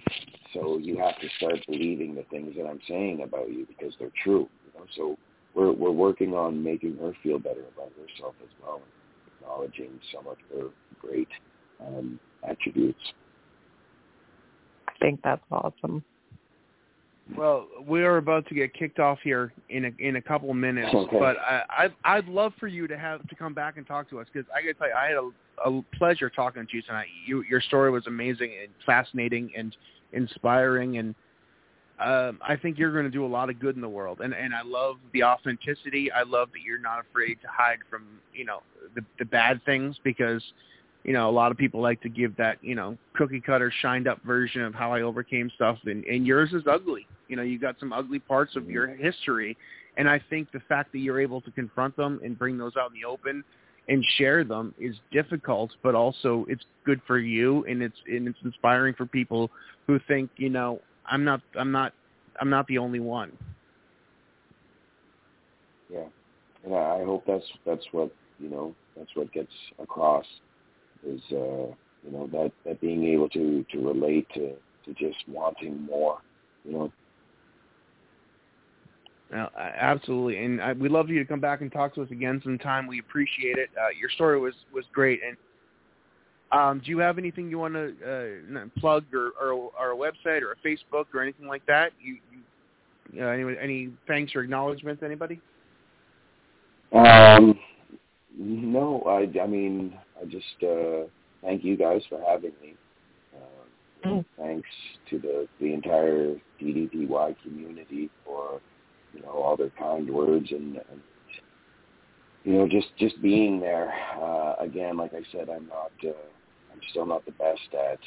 So 0.55 0.79
you 0.79 0.97
have 0.99 1.19
to 1.21 1.29
start 1.37 1.59
believing 1.67 2.15
the 2.15 2.23
things 2.31 2.55
that 2.57 2.67
I'm 2.67 2.81
saying 2.89 3.23
about 3.23 3.51
you 3.51 3.67
because 3.67 3.93
they're 3.99 4.13
true. 4.23 4.49
You 4.67 4.81
know, 4.81 4.87
so 4.97 5.19
we're 5.55 5.73
we're 5.73 5.91
working 5.91 6.33
on 6.33 6.63
making 6.63 6.97
her 6.99 7.13
feel 7.23 7.39
better 7.39 7.65
about 7.77 7.93
herself 8.01 8.35
as 8.43 8.51
well, 8.63 8.77
and 8.77 9.35
acknowledging 9.41 10.01
some 10.15 10.27
of 10.27 10.37
her 10.53 10.69
great 11.01 11.29
um, 11.81 12.19
attributes. 12.49 13.01
I 14.89 14.93
think 15.01 15.21
that's 15.23 15.43
awesome. 15.51 16.05
Well, 17.37 17.67
we 17.87 18.03
are 18.05 18.19
about 18.19 18.47
to 18.49 18.55
get 18.55 18.75
kicked 18.75 18.99
off 18.99 19.19
here 19.25 19.53
in 19.71 19.87
a 19.87 19.91
in 19.99 20.17
a 20.17 20.23
couple 20.23 20.51
of 20.51 20.57
minutes, 20.57 20.95
Okay. 20.95 21.19
but 21.19 21.37
I, 21.39 21.63
I'd 21.79 21.95
I'd 22.05 22.29
love 22.29 22.53
for 22.61 22.69
you 22.69 22.87
to 22.87 22.99
have 22.99 23.27
to 23.29 23.35
come 23.35 23.55
back 23.55 23.79
and 23.79 23.87
talk 23.87 24.11
to 24.11 24.21
us 24.21 24.27
because 24.33 24.49
I 24.55 24.61
to 24.61 24.75
tell 24.75 24.89
you, 24.89 24.95
I 24.95 25.07
had 25.07 25.17
a, 25.17 25.31
a 25.71 25.83
pleasure 25.97 26.29
talking 26.29 26.67
to 26.67 26.77
you 26.77 26.83
tonight. 26.83 27.07
You, 27.27 27.43
your 27.49 27.63
story 27.63 27.91
was 27.91 28.07
amazing 28.07 28.53
and 28.63 28.71
fascinating 28.85 29.51
and 29.57 29.75
inspiring, 30.13 30.99
and 30.99 31.15
um, 31.99 32.41
I 32.47 32.57
think 32.57 32.79
you're 32.79 32.93
going 32.93 33.07
to 33.07 33.11
do 33.11 33.25
a 33.25 33.27
lot 33.27 33.49
of 33.49 33.59
good 33.59 33.75
in 33.75 33.81
the 33.81 33.89
world. 33.89 34.21
And 34.23 34.35
and 34.35 34.55
I 34.55 34.63
love 34.63 34.97
the 35.15 35.25
authenticity. 35.25 36.13
I 36.13 36.25
love 36.25 36.51
that 36.53 36.61
you're 36.61 36.79
not 36.79 37.01
afraid 37.01 37.41
to 37.41 37.49
hide 37.49 37.79
from 37.89 38.05
you 38.35 38.45
know 38.45 38.63
the 38.95 39.03
the 39.19 39.25
bad 39.25 39.65
things 39.65 39.97
because 40.05 40.43
you 41.05 41.13
know, 41.13 41.29
a 41.29 41.31
lot 41.31 41.53
of 41.53 41.59
people 41.59 41.81
like 41.81 42.01
to 42.01 42.09
give 42.09 42.35
that, 42.37 42.57
you 42.63 42.75
know, 42.75 42.97
cookie 43.15 43.41
cutter 43.41 43.73
shined 43.83 44.09
up 44.09 44.23
version 44.23 44.63
of 44.63 44.75
how 44.75 44.93
I 44.93 45.03
overcame 45.03 45.51
stuff 45.55 45.79
and, 45.85 46.05
and 46.05 46.27
yours 46.27 46.53
is 46.53 46.63
ugly. 46.67 47.07
You 47.29 47.37
know, 47.37 47.43
you 47.43 47.59
got 47.59 47.77
some 47.79 47.93
ugly 47.93 48.19
parts 48.19 48.57
of 48.57 48.69
your 48.69 48.89
history 48.89 49.57
and 49.97 50.09
I 50.09 50.21
think 50.31 50.51
the 50.51 50.61
fact 50.61 50.93
that 50.93 50.99
you're 50.99 51.21
able 51.21 51.41
to 51.43 51.51
confront 51.51 51.97
them 51.97 52.21
and 52.25 52.39
bring 52.39 52.59
those 52.59 52.73
out 52.77 52.91
in 52.91 53.01
the 53.01 53.07
open 53.07 53.45
and 53.87 54.03
share 54.17 54.45
them 54.45 54.75
is 54.79 54.97
difficult, 55.13 55.71
but 55.83 55.95
also 55.95 56.47
it's 56.49 56.65
good 56.87 57.01
for 57.07 57.19
you 57.19 57.65
and 57.67 57.83
it's 57.83 57.97
and 58.07 58.27
it's 58.27 58.39
inspiring 58.43 58.95
for 58.95 59.05
people 59.05 59.51
who 59.87 60.01
think, 60.09 60.31
you 60.37 60.49
know, 60.49 60.81
I'm 61.07 61.23
not 61.23 61.43
I'm 61.59 61.71
not 61.71 61.93
I'm 62.41 62.49
not 62.49 62.67
the 62.67 62.79
only 62.79 63.01
one. 63.01 63.33
Yeah, 65.93 66.07
and 66.65 66.75
I 66.75 67.05
hope 67.05 67.25
that's 67.27 67.45
that's 67.67 67.85
what 67.93 68.11
you 68.41 68.49
know 68.49 68.75
that's 68.97 69.15
what 69.15 69.31
gets 69.33 69.53
across 69.79 70.25
is 71.07 71.21
uh, 71.33 71.73
you 72.05 72.11
know 72.13 72.29
that 72.33 72.53
that 72.65 72.81
being 72.81 73.05
able 73.05 73.29
to 73.31 73.65
to 73.73 73.79
relate 73.87 74.27
to 74.35 74.53
to 74.85 74.95
just 74.95 75.19
wanting 75.29 75.83
more. 75.83 76.19
You 76.65 76.73
know, 76.73 76.93
Uh, 79.35 79.49
absolutely, 79.59 80.45
and 80.45 80.63
I, 80.63 80.75
we'd 80.75 80.93
love 80.93 81.07
for 81.07 81.13
you 81.13 81.19
to 81.19 81.25
come 81.29 81.41
back 81.41 81.61
and 81.61 81.73
talk 81.73 81.95
to 81.97 82.03
us 82.03 82.11
again 82.11 82.41
sometime. 82.45 82.87
We 82.87 83.01
appreciate 83.01 83.59
it. 83.59 83.69
Uh, 83.77 83.89
your 83.99 84.11
story 84.11 84.39
was 84.39 84.55
was 84.73 84.85
great. 84.93 85.21
And 85.27 85.37
um, 86.53 86.81
do 86.85 86.91
you 86.91 86.99
have 86.99 87.19
anything 87.19 87.51
you 87.51 87.59
want 87.59 87.75
to 87.75 87.95
uh, 88.55 88.81
plug, 88.81 89.05
or, 89.13 89.33
or 89.41 89.73
or 89.81 89.93
a 89.93 89.97
website, 89.97 90.43
or 90.43 90.53
a 90.53 90.57
Facebook, 90.67 91.07
or 91.13 91.23
anything 91.23 91.49
like 91.49 91.67
that? 91.67 91.93
You, 92.01 92.19
you 93.13 93.25
uh, 93.25 93.29
any 93.29 93.57
any 93.59 93.91
thanks 94.07 94.37
or 94.37 94.43
acknowledgments? 94.43 95.03
Anybody? 95.03 95.41
Um, 96.93 97.59
no, 98.39 99.03
I, 99.07 99.41
I 99.41 99.47
mean, 99.49 99.99
I 100.25 100.31
just 100.31 100.63
uh, 100.63 101.09
thank 101.43 101.65
you 101.65 101.77
guys 101.77 102.03
for 102.09 102.21
having 102.27 102.53
me. 102.63 102.75
Uh, 103.35 103.65
Mm. 104.05 104.25
Thanks 104.37 104.69
to 105.09 105.19
the 105.19 105.49
the 105.61 105.73
entire 105.73 106.35
DDPY 106.61 107.37
community 107.43 108.11
for 108.25 108.61
you 109.15 109.23
know 109.23 109.31
all 109.31 109.57
their 109.57 109.71
kind 109.71 110.09
words 110.11 110.51
and, 110.51 110.77
and 110.77 111.01
you 112.45 112.53
know 112.53 112.69
just 112.69 112.89
just 112.99 113.21
being 113.23 113.61
there. 113.61 113.93
Uh, 114.21 114.57
again, 114.61 114.97
like 114.97 115.15
I 115.15 115.23
said, 115.33 115.49
I'm 115.49 115.67
not 115.69 115.93
uh, 116.05 116.09
I'm 116.73 116.81
still 116.91 117.07
not 117.07 117.25
the 117.25 117.33
best 117.33 117.73
at 117.73 117.99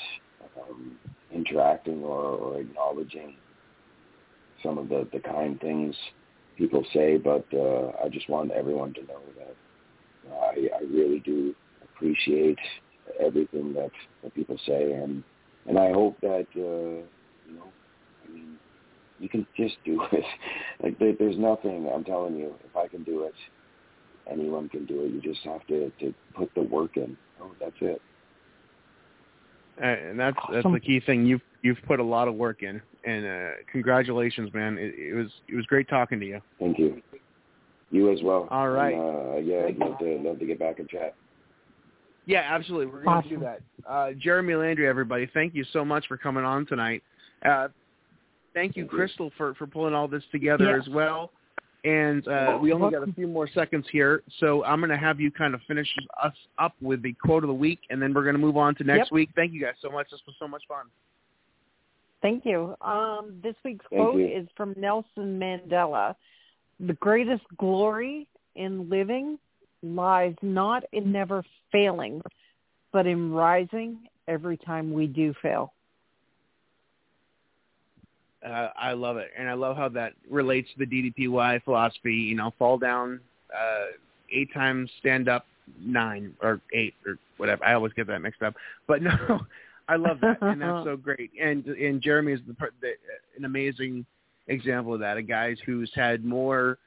um, 0.61 0.97
interacting 1.33 2.03
or, 2.03 2.21
or 2.21 2.59
acknowledging 2.59 3.35
some 4.61 4.77
of 4.77 4.89
the 4.89 5.07
the 5.11 5.19
kind 5.19 5.59
things 5.59 5.95
people 6.57 6.85
say, 6.93 7.17
but 7.17 7.45
uh, 7.53 7.91
I 8.03 8.09
just 8.09 8.29
want 8.29 8.51
everyone 8.51 8.93
to 8.95 9.01
know 9.01 9.21
that 9.37 9.55
I, 10.31 10.67
I 10.77 10.83
really 10.91 11.19
do 11.19 11.55
appreciate 11.97 12.59
everything 13.19 13.73
that, 13.73 13.91
that 14.23 14.33
people 14.35 14.57
say, 14.65 14.93
and 14.93 15.23
and 15.65 15.77
I 15.77 15.91
hope 15.91 16.19
that 16.21 16.47
uh, 16.55 17.03
you 17.47 17.55
know, 17.55 17.71
I 18.25 18.31
mean, 18.31 18.57
you 19.19 19.29
can 19.29 19.45
just 19.57 19.75
do 19.85 20.01
it. 20.11 20.23
like 20.81 20.97
there, 20.99 21.13
there's 21.17 21.37
nothing. 21.37 21.89
I'm 21.93 22.03
telling 22.03 22.35
you, 22.35 22.53
if 22.65 22.75
I 22.75 22.87
can 22.87 23.03
do 23.03 23.23
it, 23.23 23.33
anyone 24.31 24.69
can 24.69 24.85
do 24.85 25.03
it. 25.03 25.11
You 25.11 25.21
just 25.21 25.43
have 25.45 25.65
to 25.67 25.91
to 25.99 26.13
put 26.35 26.53
the 26.55 26.63
work 26.63 26.97
in. 26.97 27.17
Oh, 27.41 27.51
that's 27.59 27.75
it. 27.81 28.01
Uh, 29.81 29.85
and 29.85 30.19
that's 30.19 30.37
that's 30.51 30.67
the 30.71 30.79
key 30.79 30.99
thing. 31.05 31.25
You've 31.25 31.41
you've 31.61 31.77
put 31.85 31.99
a 31.99 32.03
lot 32.03 32.27
of 32.27 32.35
work 32.35 32.63
in, 32.63 32.81
and 33.03 33.25
uh, 33.25 33.49
congratulations, 33.71 34.53
man. 34.53 34.77
It, 34.77 34.95
it 34.97 35.13
was 35.13 35.27
it 35.47 35.55
was 35.55 35.65
great 35.65 35.87
talking 35.87 36.19
to 36.19 36.25
you. 36.25 36.41
Thank 36.59 36.79
you. 36.79 37.01
You 37.89 38.11
as 38.11 38.19
well. 38.21 38.47
All 38.51 38.69
right. 38.69 38.95
And, 38.95 39.33
uh, 39.33 39.37
yeah, 39.37 39.65
I'd 39.65 39.77
love 39.77 39.97
to 39.99 40.19
love 40.23 40.39
to 40.39 40.45
get 40.45 40.59
back 40.59 40.79
and 40.79 40.89
chat. 40.89 41.15
Yeah, 42.27 42.43
absolutely. 42.45 42.87
We're 42.87 43.03
going 43.03 43.05
to 43.05 43.09
Awesome. 43.27 43.29
do 43.29 43.39
that. 43.39 43.61
Uh, 43.89 44.11
Jeremy 44.19 44.53
Landry, 44.55 44.85
everybody, 44.87 45.29
thank 45.33 45.55
you 45.55 45.63
so 45.71 45.83
much 45.85 46.05
for 46.07 46.17
coming 46.17 46.43
on 46.43 46.65
tonight. 46.65 47.01
Uh, 47.43 47.69
thank 48.53 48.75
you, 48.75 48.85
Crystal, 48.85 49.31
for, 49.37 49.55
for 49.55 49.65
pulling 49.65 49.93
all 49.93 50.07
this 50.09 50.23
together 50.31 50.65
Yeah. 50.65 50.77
as 50.77 50.87
well. 50.89 51.31
And 51.85 52.27
uh, 52.27 52.57
we 52.61 52.73
only 52.73 52.91
got 52.91 53.07
a 53.07 53.13
few 53.13 53.27
more 53.27 53.47
seconds 53.47 53.85
here, 53.91 54.21
so 54.39 54.61
I'm 54.65 54.79
going 54.81 54.89
to 54.89 54.97
have 54.97 55.21
you 55.21 55.31
kind 55.31 55.53
of 55.53 55.61
finish 55.69 55.87
us 56.21 56.33
up 56.59 56.73
with 56.81 57.01
the 57.01 57.13
quote 57.13 57.43
of 57.43 57.47
the 57.47 57.53
week, 57.53 57.79
and 57.89 58.01
then 58.01 58.13
we're 58.13 58.23
going 58.23 58.35
to 58.35 58.41
move 58.41 58.57
on 58.57 58.75
to 58.75 58.83
next 58.83 59.05
Yep. 59.05 59.11
week. 59.13 59.29
Thank 59.35 59.53
you 59.53 59.61
guys 59.61 59.75
so 59.81 59.89
much. 59.89 60.09
This 60.11 60.19
was 60.27 60.35
so 60.37 60.49
much 60.49 60.63
fun. 60.67 60.87
Thank 62.21 62.45
you. 62.45 62.75
Um, 62.81 63.39
this 63.41 63.55
week's 63.63 63.85
Thank 63.89 64.01
quote 64.01 64.19
you. 64.19 64.25
is 64.27 64.47
from 64.57 64.73
Nelson 64.75 65.39
Mandela. 65.39 66.15
The 66.81 66.93
greatest 66.93 67.43
glory 67.57 68.27
in 68.55 68.89
living 68.89 69.37
lies 69.83 70.35
not 70.41 70.83
in 70.91 71.11
never 71.11 71.43
failing, 71.71 72.21
but 72.91 73.05
in 73.05 73.31
rising 73.31 73.99
every 74.27 74.57
time 74.57 74.91
we 74.91 75.07
do 75.07 75.33
fail. 75.41 75.73
Uh, 78.45 78.69
I 78.77 78.93
love 78.93 79.17
it, 79.17 79.31
and 79.37 79.49
I 79.49 79.53
love 79.53 79.75
how 79.75 79.89
that 79.89 80.13
relates 80.29 80.69
to 80.73 80.85
the 80.85 81.11
DDPY 81.11 81.63
philosophy. 81.63 82.13
You 82.13 82.35
know, 82.35 82.53
fall 82.57 82.77
down 82.77 83.19
uh, 83.53 83.85
eight 84.31 84.53
times, 84.53 84.89
stand 84.99 85.27
up 85.27 85.45
nine 85.79 86.33
or 86.41 86.61
eight 86.73 86.93
or 87.05 87.17
whatever. 87.37 87.65
I 87.65 87.73
always 87.73 87.93
get 87.93 88.07
that 88.07 88.19
mixed 88.19 88.43
up, 88.43 88.53
but 88.87 89.01
no, 89.01 89.41
I 89.89 89.95
love 89.95 90.19
that, 90.21 90.37
and 90.41 90.61
that's 90.61 90.85
so 90.85 90.97
great. 90.97 91.31
And 91.41 91.65
and 91.65 92.01
Jeremy 92.01 92.33
is 92.33 92.39
the, 92.47 92.55
the 92.79 92.91
an 93.37 93.45
amazing 93.45 94.05
example 94.47 94.93
of 94.93 94.99
that. 94.99 95.17
A 95.17 95.23
guy 95.23 95.55
who's 95.65 95.91
had 95.95 96.23
more 96.23 96.77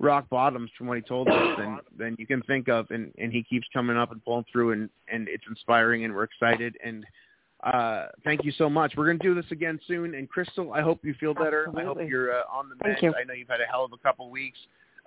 rock 0.00 0.28
bottoms 0.28 0.70
from 0.76 0.86
what 0.86 0.96
he 0.96 1.02
told 1.02 1.28
us 1.28 1.56
than 1.58 1.78
than 1.98 2.16
you 2.18 2.26
can 2.26 2.42
think 2.42 2.68
of, 2.68 2.90
and 2.90 3.12
and 3.18 3.32
he 3.32 3.42
keeps 3.42 3.66
coming 3.72 3.96
up 3.96 4.12
and 4.12 4.24
pulling 4.24 4.44
through, 4.50 4.72
and 4.72 4.90
and 5.12 5.28
it's 5.28 5.44
inspiring, 5.48 6.04
and 6.04 6.14
we're 6.14 6.24
excited 6.24 6.76
and. 6.84 7.04
Uh, 7.64 8.06
thank 8.22 8.44
you 8.44 8.52
so 8.52 8.70
much. 8.70 8.92
We're 8.96 9.06
going 9.06 9.18
to 9.18 9.26
do 9.26 9.34
this 9.34 9.50
again 9.50 9.80
soon. 9.88 10.14
And 10.14 10.28
Crystal, 10.28 10.72
I 10.72 10.80
hope 10.80 11.00
you 11.04 11.12
feel 11.18 11.34
better. 11.34 11.66
I 11.76 11.82
hope 11.82 11.98
you're 12.08 12.32
uh, 12.32 12.42
on 12.48 12.68
the 12.68 12.76
mend. 12.86 13.16
I 13.20 13.24
know 13.24 13.34
you've 13.34 13.48
had 13.48 13.60
a 13.60 13.66
hell 13.68 13.84
of 13.84 13.92
a 13.92 13.96
couple 13.96 14.30
weeks. 14.30 14.58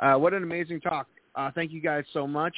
Uh, 0.02 0.16
what 0.16 0.34
an 0.34 0.44
amazing 0.44 0.82
talk. 0.82 1.08
Uh, 1.34 1.50
thank 1.56 1.72
you 1.72 1.80
guys 1.80 2.04
so 2.12 2.28
much. 2.28 2.54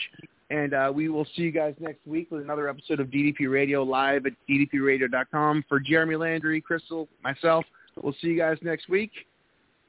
And 0.50 0.74
uh, 0.74 0.92
we 0.94 1.10
will 1.10 1.26
see 1.36 1.44
you 1.44 1.52
guys 1.52 1.76
next 1.80 2.06
week 2.08 2.32
with 2.32 2.42
another 2.42 2.70
episode 2.70 3.00
of 3.00 3.08
DDP 3.08 3.52
Radio 3.52 3.84
live 3.84 4.26
at 4.26 4.34
ddpradio.com. 4.50 5.64
For 5.70 5.80
Jeremy 5.80 6.16
Landry, 6.16 6.60
Crystal, 6.60 7.08
myself, 7.24 7.66
we'll 8.02 8.16
see 8.22 8.28
you 8.28 8.38
guys 8.38 8.58
next 8.62 8.90
week. 8.90 9.12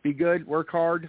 Be 0.02 0.12
good, 0.12 0.46
work 0.46 0.68
hard, 0.70 1.08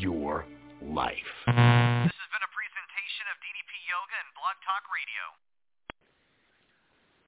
your 0.00 0.48
life. 0.80 1.30
Mm-hmm. 1.44 2.08
This 2.08 2.16
has 2.16 2.30
been 2.32 2.44
a 2.44 2.52
presentation 2.56 3.24
of 3.28 3.36
DDP 3.44 3.72
Yoga 3.84 4.16
and 4.24 4.32
Blog 4.32 4.56
Talk 4.64 4.88
Radio. 4.88 5.36